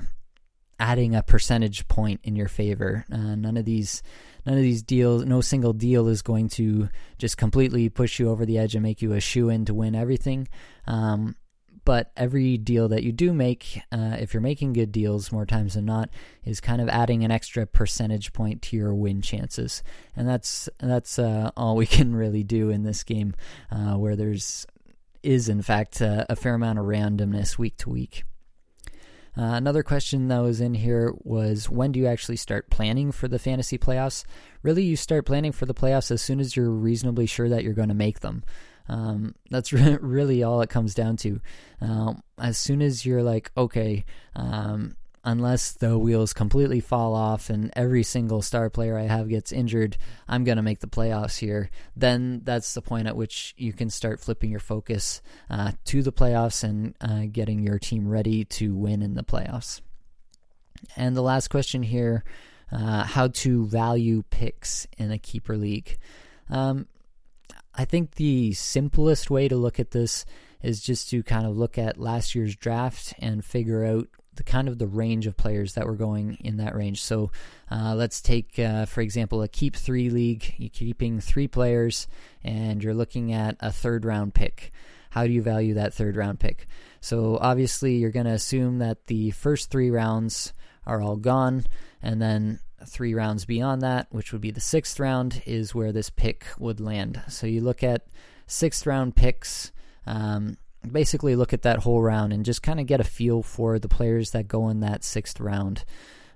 adding 0.78 1.14
a 1.14 1.22
percentage 1.22 1.86
point 1.88 2.20
in 2.24 2.36
your 2.36 2.48
favor. 2.48 3.04
Uh, 3.10 3.34
none 3.34 3.56
of 3.56 3.64
these 3.64 4.02
none 4.44 4.56
of 4.56 4.62
these 4.62 4.82
deals, 4.82 5.24
no 5.24 5.40
single 5.40 5.72
deal 5.72 6.08
is 6.08 6.22
going 6.22 6.48
to 6.48 6.88
just 7.18 7.36
completely 7.36 7.88
push 7.88 8.18
you 8.18 8.28
over 8.28 8.44
the 8.44 8.58
edge 8.58 8.74
and 8.74 8.82
make 8.82 9.00
you 9.00 9.12
a 9.12 9.20
shoe 9.20 9.48
in 9.48 9.64
to 9.64 9.74
win 9.74 9.94
everything. 9.94 10.48
Um, 10.86 11.36
but 11.84 12.12
every 12.16 12.58
deal 12.58 12.88
that 12.88 13.02
you 13.02 13.12
do 13.12 13.32
make, 13.32 13.80
uh, 13.90 14.16
if 14.18 14.32
you're 14.32 14.40
making 14.40 14.72
good 14.72 14.92
deals 14.92 15.32
more 15.32 15.46
times 15.46 15.74
than 15.74 15.84
not, 15.84 16.10
is 16.44 16.60
kind 16.60 16.80
of 16.80 16.88
adding 16.88 17.24
an 17.24 17.30
extra 17.30 17.66
percentage 17.66 18.32
point 18.32 18.62
to 18.62 18.76
your 18.76 18.94
win 18.94 19.20
chances, 19.20 19.82
and 20.14 20.28
that's 20.28 20.68
that's 20.78 21.18
uh, 21.18 21.50
all 21.56 21.74
we 21.76 21.86
can 21.98 22.14
really 22.14 22.44
do 22.44 22.70
in 22.70 22.84
this 22.84 23.02
game, 23.02 23.34
uh, 23.70 23.94
where 23.94 24.14
there's 24.14 24.66
is, 25.22 25.48
in 25.48 25.62
fact, 25.62 26.02
uh, 26.02 26.24
a 26.28 26.36
fair 26.36 26.54
amount 26.54 26.78
of 26.78 26.86
randomness 26.86 27.58
week 27.58 27.76
to 27.78 27.90
week. 27.90 28.24
Uh, 29.36 29.54
another 29.54 29.82
question 29.82 30.28
that 30.28 30.40
was 30.40 30.60
in 30.60 30.74
here 30.74 31.14
was 31.22 31.70
when 31.70 31.90
do 31.90 31.98
you 31.98 32.06
actually 32.06 32.36
start 32.36 32.68
planning 32.68 33.10
for 33.12 33.28
the 33.28 33.38
fantasy 33.38 33.78
playoffs? 33.78 34.24
Really, 34.62 34.82
you 34.82 34.96
start 34.96 35.24
planning 35.24 35.52
for 35.52 35.64
the 35.64 35.74
playoffs 35.74 36.10
as 36.10 36.20
soon 36.20 36.38
as 36.38 36.54
you're 36.54 36.70
reasonably 36.70 37.26
sure 37.26 37.48
that 37.48 37.64
you're 37.64 37.72
going 37.72 37.88
to 37.88 37.94
make 37.94 38.20
them. 38.20 38.44
Um, 38.88 39.34
that's 39.50 39.72
re- 39.72 39.98
really 40.02 40.42
all 40.42 40.60
it 40.60 40.68
comes 40.68 40.94
down 40.94 41.16
to. 41.18 41.40
Um, 41.80 42.22
as 42.38 42.58
soon 42.58 42.82
as 42.82 43.06
you're 43.06 43.22
like, 43.22 43.50
okay, 43.56 44.04
um, 44.36 44.96
unless 45.24 45.72
the 45.72 45.98
wheels 45.98 46.32
completely 46.32 46.80
fall 46.80 47.14
off 47.14 47.48
and 47.48 47.70
every 47.76 48.02
single 48.02 48.42
star 48.42 48.68
player 48.70 48.98
I 48.98 49.02
have 49.02 49.28
gets 49.28 49.52
injured, 49.52 49.96
I'm 50.28 50.44
going 50.44 50.56
to 50.56 50.62
make 50.62 50.80
the 50.80 50.88
playoffs 50.88 51.38
here. 51.38 51.70
Then 51.94 52.40
that's 52.44 52.74
the 52.74 52.82
point 52.82 53.06
at 53.06 53.16
which 53.16 53.54
you 53.56 53.72
can 53.72 53.90
start 53.90 54.20
flipping 54.20 54.50
your 54.50 54.60
focus 54.60 55.22
uh, 55.48 55.72
to 55.86 56.02
the 56.02 56.12
playoffs 56.12 56.64
and 56.64 56.94
uh, 57.00 57.26
getting 57.30 57.62
your 57.62 57.78
team 57.78 58.08
ready 58.08 58.44
to 58.46 58.74
win 58.74 59.02
in 59.02 59.14
the 59.14 59.22
playoffs. 59.22 59.80
And 60.96 61.16
the 61.16 61.22
last 61.22 61.48
question 61.48 61.82
here 61.82 62.24
uh, 62.72 63.04
how 63.04 63.28
to 63.28 63.66
value 63.66 64.22
picks 64.30 64.86
in 64.96 65.12
a 65.12 65.18
keeper 65.18 65.56
league. 65.56 65.98
Um, 66.48 66.86
I 67.74 67.84
think 67.84 68.12
the 68.12 68.52
simplest 68.54 69.30
way 69.30 69.48
to 69.48 69.56
look 69.56 69.78
at 69.78 69.90
this 69.90 70.24
is 70.62 70.80
just 70.80 71.10
to 71.10 71.22
kind 71.22 71.46
of 71.46 71.56
look 71.56 71.76
at 71.76 71.98
last 71.98 72.34
year's 72.34 72.56
draft 72.56 73.14
and 73.18 73.44
figure 73.44 73.84
out 73.84 74.08
the 74.34 74.42
kind 74.42 74.68
of 74.68 74.78
the 74.78 74.86
range 74.86 75.26
of 75.26 75.36
players 75.36 75.74
that 75.74 75.86
were 75.86 75.94
going 75.94 76.38
in 76.40 76.56
that 76.56 76.74
range. 76.74 77.02
So 77.02 77.30
uh, 77.70 77.94
let's 77.94 78.20
take, 78.20 78.58
uh, 78.58 78.86
for 78.86 79.00
example, 79.00 79.42
a 79.42 79.48
keep 79.48 79.76
three 79.76 80.10
league. 80.10 80.54
You're 80.56 80.70
keeping 80.70 81.20
three 81.20 81.48
players, 81.48 82.06
and 82.42 82.82
you're 82.82 82.94
looking 82.94 83.32
at 83.32 83.56
a 83.60 83.70
third 83.70 84.04
round 84.04 84.34
pick. 84.34 84.72
How 85.10 85.26
do 85.26 85.32
you 85.32 85.42
value 85.42 85.74
that 85.74 85.92
third 85.92 86.16
round 86.16 86.40
pick? 86.40 86.66
So 87.00 87.36
obviously, 87.40 87.96
you're 87.96 88.10
going 88.10 88.26
to 88.26 88.32
assume 88.32 88.78
that 88.78 89.06
the 89.06 89.32
first 89.32 89.70
three 89.70 89.90
rounds 89.90 90.52
are 90.86 91.02
all 91.02 91.16
gone, 91.16 91.66
and 92.02 92.20
then 92.20 92.60
three 92.86 93.14
rounds 93.14 93.44
beyond 93.44 93.82
that, 93.82 94.06
which 94.10 94.32
would 94.32 94.40
be 94.40 94.50
the 94.50 94.60
sixth 94.60 94.98
round, 94.98 95.42
is 95.44 95.74
where 95.74 95.92
this 95.92 96.10
pick 96.10 96.46
would 96.58 96.80
land. 96.80 97.22
So 97.28 97.46
you 97.46 97.60
look 97.60 97.82
at 97.82 98.06
sixth 98.46 98.86
round 98.86 99.14
picks. 99.14 99.72
Um, 100.06 100.56
basically 100.90 101.36
look 101.36 101.52
at 101.52 101.62
that 101.62 101.80
whole 101.80 102.02
round 102.02 102.32
and 102.32 102.44
just 102.44 102.62
kind 102.62 102.80
of 102.80 102.86
get 102.86 103.00
a 103.00 103.04
feel 103.04 103.42
for 103.42 103.78
the 103.78 103.88
players 103.88 104.30
that 104.32 104.48
go 104.48 104.68
in 104.68 104.80
that 104.80 105.04
sixth 105.04 105.40
round. 105.40 105.84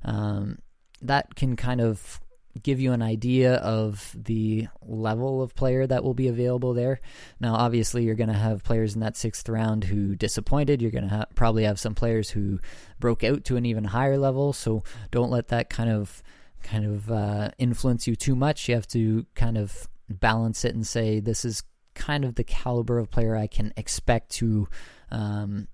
Um, 0.04 0.58
that 1.02 1.34
can 1.34 1.56
kind 1.56 1.80
of 1.80 2.20
give 2.62 2.80
you 2.80 2.92
an 2.92 3.02
idea 3.02 3.54
of 3.56 4.14
the 4.16 4.66
level 4.82 5.42
of 5.42 5.54
player 5.54 5.86
that 5.86 6.02
will 6.02 6.14
be 6.14 6.28
available 6.28 6.74
there. 6.74 7.00
Now, 7.40 7.54
obviously, 7.54 8.04
you're 8.04 8.14
going 8.14 8.28
to 8.28 8.34
have 8.34 8.64
players 8.64 8.94
in 8.94 9.00
that 9.00 9.16
sixth 9.16 9.48
round 9.48 9.84
who 9.84 10.14
disappointed. 10.14 10.80
You're 10.80 10.90
going 10.90 11.08
to 11.08 11.14
ha- 11.14 11.26
probably 11.34 11.64
have 11.64 11.78
some 11.78 11.94
players 11.94 12.30
who 12.30 12.58
broke 12.98 13.24
out 13.24 13.44
to 13.44 13.56
an 13.56 13.66
even 13.66 13.84
higher 13.84 14.16
level. 14.16 14.52
So 14.52 14.84
don't 15.10 15.30
let 15.30 15.48
that 15.48 15.68
kind 15.68 15.90
of 15.90 16.22
kind 16.62 16.84
of 16.84 17.10
uh, 17.10 17.50
influence 17.58 18.06
you 18.06 18.16
too 18.16 18.34
much. 18.34 18.68
You 18.68 18.74
have 18.74 18.88
to 18.88 19.26
kind 19.34 19.58
of 19.58 19.88
balance 20.08 20.64
it 20.64 20.74
and 20.74 20.86
say 20.86 21.20
this 21.20 21.44
is 21.44 21.62
kind 21.96 22.24
of 22.24 22.36
the 22.36 22.44
caliber 22.44 23.00
of 23.00 23.10
player 23.10 23.34
I 23.34 23.48
can 23.48 23.72
expect 23.76 24.30
to, 24.32 24.68
um, 25.10 25.66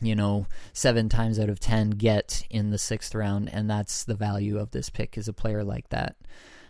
you 0.00 0.16
know, 0.16 0.46
seven 0.72 1.08
times 1.08 1.38
out 1.38 1.48
of 1.48 1.60
ten 1.60 1.90
get 1.90 2.42
in 2.50 2.70
the 2.70 2.78
sixth 2.78 3.14
round, 3.14 3.48
and 3.52 3.70
that's 3.70 4.02
the 4.04 4.16
value 4.16 4.58
of 4.58 4.72
this 4.72 4.90
pick 4.90 5.16
is 5.16 5.28
a 5.28 5.32
player 5.32 5.62
like 5.62 5.88
that. 5.90 6.16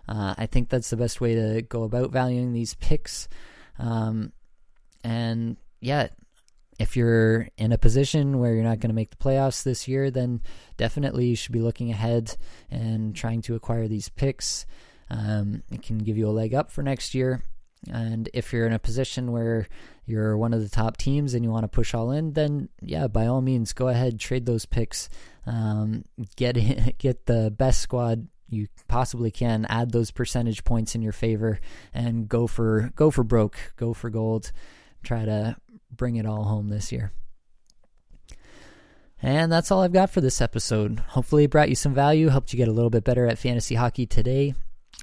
Uh, 0.09 0.35
I 0.37 0.47
think 0.47 0.69
that's 0.69 0.91
the 0.91 0.97
best 0.97 1.21
way 1.21 1.35
to 1.35 1.63
go 1.63 1.85
about 1.85 2.11
valuing 2.11 2.53
these 2.53 2.75
picks. 2.75 3.29
Um, 3.79 4.33
and 5.05 5.57
yeah, 5.81 6.09
if 6.79 6.97
you're 6.97 7.49
in 7.57 7.73
a 7.73 7.79
position 7.79 8.39
where 8.39 8.55
you're 8.55 8.65
not 8.65 8.81
going 8.81 8.91
to 8.91 8.95
make 8.95 9.11
the 9.11 9.17
playoffs 9.17 9.63
this 9.63 9.87
year, 9.87 10.11
then 10.11 10.41
definitely 10.77 11.27
you 11.27 11.37
should 11.37 11.53
be 11.53 11.61
looking 11.61 11.91
ahead 11.91 12.37
and 12.71 13.15
trying 13.15 13.43
to 13.43 13.55
acquire 13.55 13.87
these 13.87 14.09
picks. 14.09 14.67
Um, 15.11 15.63
it 15.71 15.83
can 15.83 15.99
give 15.99 16.17
you 16.17 16.27
a 16.29 16.33
leg 16.33 16.55
up 16.55 16.71
for 16.71 16.83
next 16.83 17.15
year. 17.15 17.43
And 17.89 18.29
if 18.35 18.53
you're 18.53 18.67
in 18.67 18.73
a 18.73 18.79
position 18.79 19.33
where 19.33 19.67
you're 20.05 20.37
one 20.37 20.53
of 20.53 20.61
the 20.61 20.69
top 20.69 20.97
teams 20.97 21.35
and 21.35 21.45
you 21.45 21.51
want 21.51 21.65
to 21.65 21.69
push 21.69 21.95
all 21.95 22.11
in, 22.11 22.33
then 22.35 22.69
yeah, 22.83 23.07
by 23.07 23.27
all 23.27 23.41
means, 23.41 23.73
go 23.73 23.89
ahead, 23.89 24.21
trade 24.21 24.45
those 24.45 24.67
picks, 24.67 25.09
um, 25.47 26.05
get 26.37 26.55
get 26.99 27.27
the 27.27 27.51
best 27.51 27.81
squad 27.81 28.29
you 28.51 28.67
possibly 28.89 29.31
can 29.31 29.65
add 29.67 29.93
those 29.93 30.11
percentage 30.11 30.65
points 30.65 30.95
in 30.95 31.03
your 31.03 31.13
favor 31.13 31.61
and 31.95 32.29
go 32.29 32.47
for 32.47 32.91
go 32.97 33.11
for 33.11 33.25
broke, 33.25 33.57
go 33.77 33.95
for 33.95 34.11
gold, 34.11 34.53
try 35.03 35.25
to 35.25 35.57
bring 35.91 36.17
it 36.17 36.27
all 36.27 36.45
home 36.45 36.69
this 36.69 36.93
year. 36.93 37.13
And 39.23 39.53
that's 39.53 39.71
all 39.71 39.83
I've 39.83 39.93
got 39.93 40.11
for 40.11 40.21
this 40.23 40.41
episode. 40.41 40.99
Hopefully, 41.09 41.45
it 41.45 41.51
brought 41.51 41.69
you 41.69 41.75
some 41.75 41.95
value, 41.95 42.29
helped 42.29 42.53
you 42.53 42.57
get 42.57 42.69
a 42.69 42.73
little 42.73 42.91
bit 42.91 43.05
better 43.05 43.27
at 43.27 43.39
fantasy 43.39 43.75
hockey 43.75 44.07
today. 44.07 44.55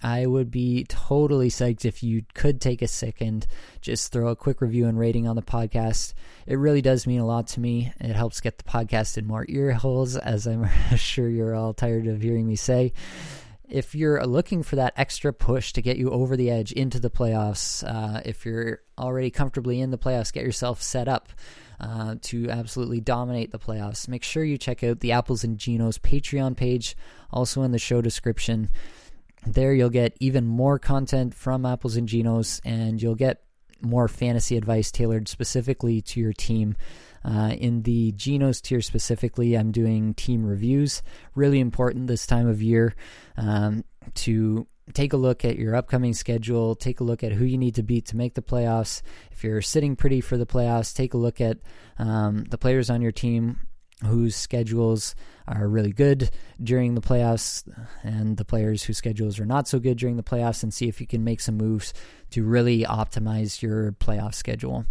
I 0.04 0.26
would 0.26 0.52
be 0.52 0.86
totally 0.88 1.50
psyched 1.50 1.86
if 1.86 2.04
you 2.04 2.24
could 2.34 2.62
take 2.62 2.82
a 2.82 2.88
second, 2.88 3.48
just 3.82 4.12
throw 4.12 4.28
a 4.28 4.36
quick 4.36 4.62
review 4.62 4.86
and 4.86 4.98
rating 4.98 5.28
on 5.28 5.36
the 5.36 5.42
podcast. 5.42 6.14
It 6.46 6.56
really 6.56 6.82
does 6.82 7.08
mean 7.08 7.20
a 7.20 7.26
lot 7.26 7.48
to 7.48 7.60
me. 7.60 7.92
It 8.00 8.16
helps 8.16 8.40
get 8.40 8.58
the 8.58 8.64
podcast 8.64 9.18
in 9.18 9.26
more 9.26 9.46
ear 9.50 9.74
holes, 9.74 10.16
as 10.16 10.46
I'm 10.46 10.70
sure 10.96 11.30
you're 11.30 11.56
all 11.56 11.74
tired 11.74 12.08
of 12.08 12.22
hearing 12.22 12.48
me 12.48 12.56
say. 12.56 12.94
If 13.68 13.96
you're 13.96 14.24
looking 14.26 14.64
for 14.64 14.78
that 14.78 14.94
extra 14.96 15.34
push 15.34 15.74
to 15.74 15.82
get 15.82 15.98
you 15.98 16.10
over 16.12 16.38
the 16.38 16.52
edge 16.52 16.72
into 16.72 17.00
the 17.00 17.10
playoffs, 17.10 17.84
uh, 17.84 18.22
if 18.24 18.46
you're 18.46 18.82
already 18.98 19.30
comfortably 19.30 19.82
in 19.82 19.90
the 19.92 19.98
playoffs, 19.98 20.32
get 20.32 20.44
yourself 20.44 20.82
set 20.82 21.08
up. 21.08 21.30
Uh, 21.80 22.16
to 22.24 22.50
absolutely 22.50 23.00
dominate 23.00 23.52
the 23.52 23.60
playoffs. 23.60 24.08
Make 24.08 24.24
sure 24.24 24.44
you 24.44 24.58
check 24.58 24.84
out 24.84 25.00
the 25.00 25.12
Apples 25.12 25.44
and 25.44 25.60
Ginos 25.60 26.00
Patreon 26.00 26.58
page, 26.58 26.98
also 27.30 27.62
in 27.62 27.72
the 27.72 27.78
show 27.78 28.02
description. 28.02 28.70
There 29.54 29.74
you'll 29.74 29.90
get 29.90 30.18
even 30.20 30.46
more 30.46 30.78
content 30.78 31.34
from 31.34 31.66
Apples 31.66 31.96
and 31.96 32.08
Ginos, 32.08 32.60
and 32.66 33.02
you'll 33.02 33.16
get 33.16 33.44
more 33.82 34.08
fantasy 34.08 34.58
advice 34.58 34.92
tailored 34.92 35.28
specifically 35.28 36.02
to 36.02 36.20
your 36.20 36.34
team. 36.34 36.76
Uh, 37.24 37.56
in 37.58 37.82
the 37.84 38.12
Ginos 38.14 38.62
tier 38.62 38.82
specifically, 38.82 39.56
I'm 39.56 39.72
doing 39.72 40.14
team 40.14 40.46
reviews. 40.46 41.02
Really 41.36 41.60
important 41.60 42.08
this 42.08 42.26
time 42.26 42.48
of 42.48 42.62
year 42.62 42.96
um, 43.38 43.84
to 44.16 44.68
take 44.94 45.14
a 45.14 45.18
look 45.18 45.44
at 45.44 45.58
your 45.58 45.76
upcoming 45.76 46.14
schedule, 46.14 46.76
take 46.76 47.00
a 47.00 47.04
look 47.04 47.24
at 47.24 47.34
who 47.34 47.46
you 47.46 47.58
need 47.58 47.76
to 47.76 47.84
beat 47.84 48.06
to 48.08 48.18
make 48.18 48.34
the 48.34 48.42
playoffs. 48.42 49.02
If 49.32 49.44
you're 49.44 49.62
sitting 49.62 49.96
pretty 49.96 50.22
for 50.22 50.38
the 50.38 50.46
playoffs, 50.46 50.96
take 50.96 51.14
a 51.14 51.18
look 51.18 51.42
at 51.42 51.58
um, 51.98 52.46
the 52.46 52.58
players 52.58 52.90
on 52.90 53.02
your 53.02 53.12
team 53.12 53.60
whose 54.04 54.36
schedules 54.36 55.16
are 55.48 55.68
really 55.68 55.92
good 55.92 56.30
during 56.62 56.94
the 56.96 57.02
playoffs 57.02 57.64
and 58.04 58.38
the 58.38 58.46
players 58.46 58.84
whose 58.84 58.98
schedules 58.98 59.40
are 59.40 59.46
not 59.46 59.68
so 59.68 59.80
good 59.80 59.98
during 59.98 60.18
the 60.18 60.24
playoffs 60.24 60.62
and 60.62 60.74
see 60.74 60.88
if 60.88 61.02
you 61.02 61.08
can 61.08 61.24
make 61.24 61.40
some 61.42 61.58
moves 61.58 61.94
to 62.30 62.44
really 62.44 62.84
optimize 62.84 63.62
your 63.62 63.94
playoff 63.94 64.36
schedule. 64.36 64.86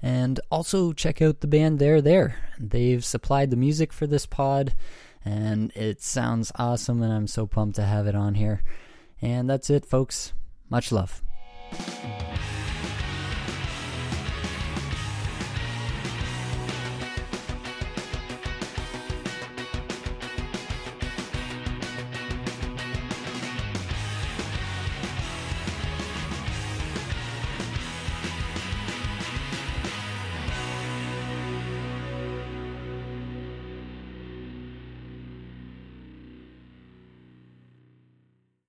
And 0.00 0.38
also 0.50 0.92
check 0.92 1.20
out 1.20 1.40
the 1.40 1.48
band 1.48 1.78
There 1.78 2.00
There. 2.00 2.36
They've 2.58 3.04
supplied 3.04 3.50
the 3.50 3.56
music 3.56 3.92
for 3.92 4.06
this 4.06 4.26
pod 4.26 4.74
and 5.24 5.72
it 5.74 6.02
sounds 6.02 6.52
awesome 6.56 7.02
and 7.02 7.12
I'm 7.12 7.26
so 7.26 7.46
pumped 7.46 7.76
to 7.76 7.82
have 7.82 8.06
it 8.06 8.14
on 8.14 8.34
here. 8.34 8.62
And 9.20 9.50
that's 9.50 9.70
it 9.70 9.84
folks. 9.84 10.32
Much 10.70 10.92
love. 10.92 11.22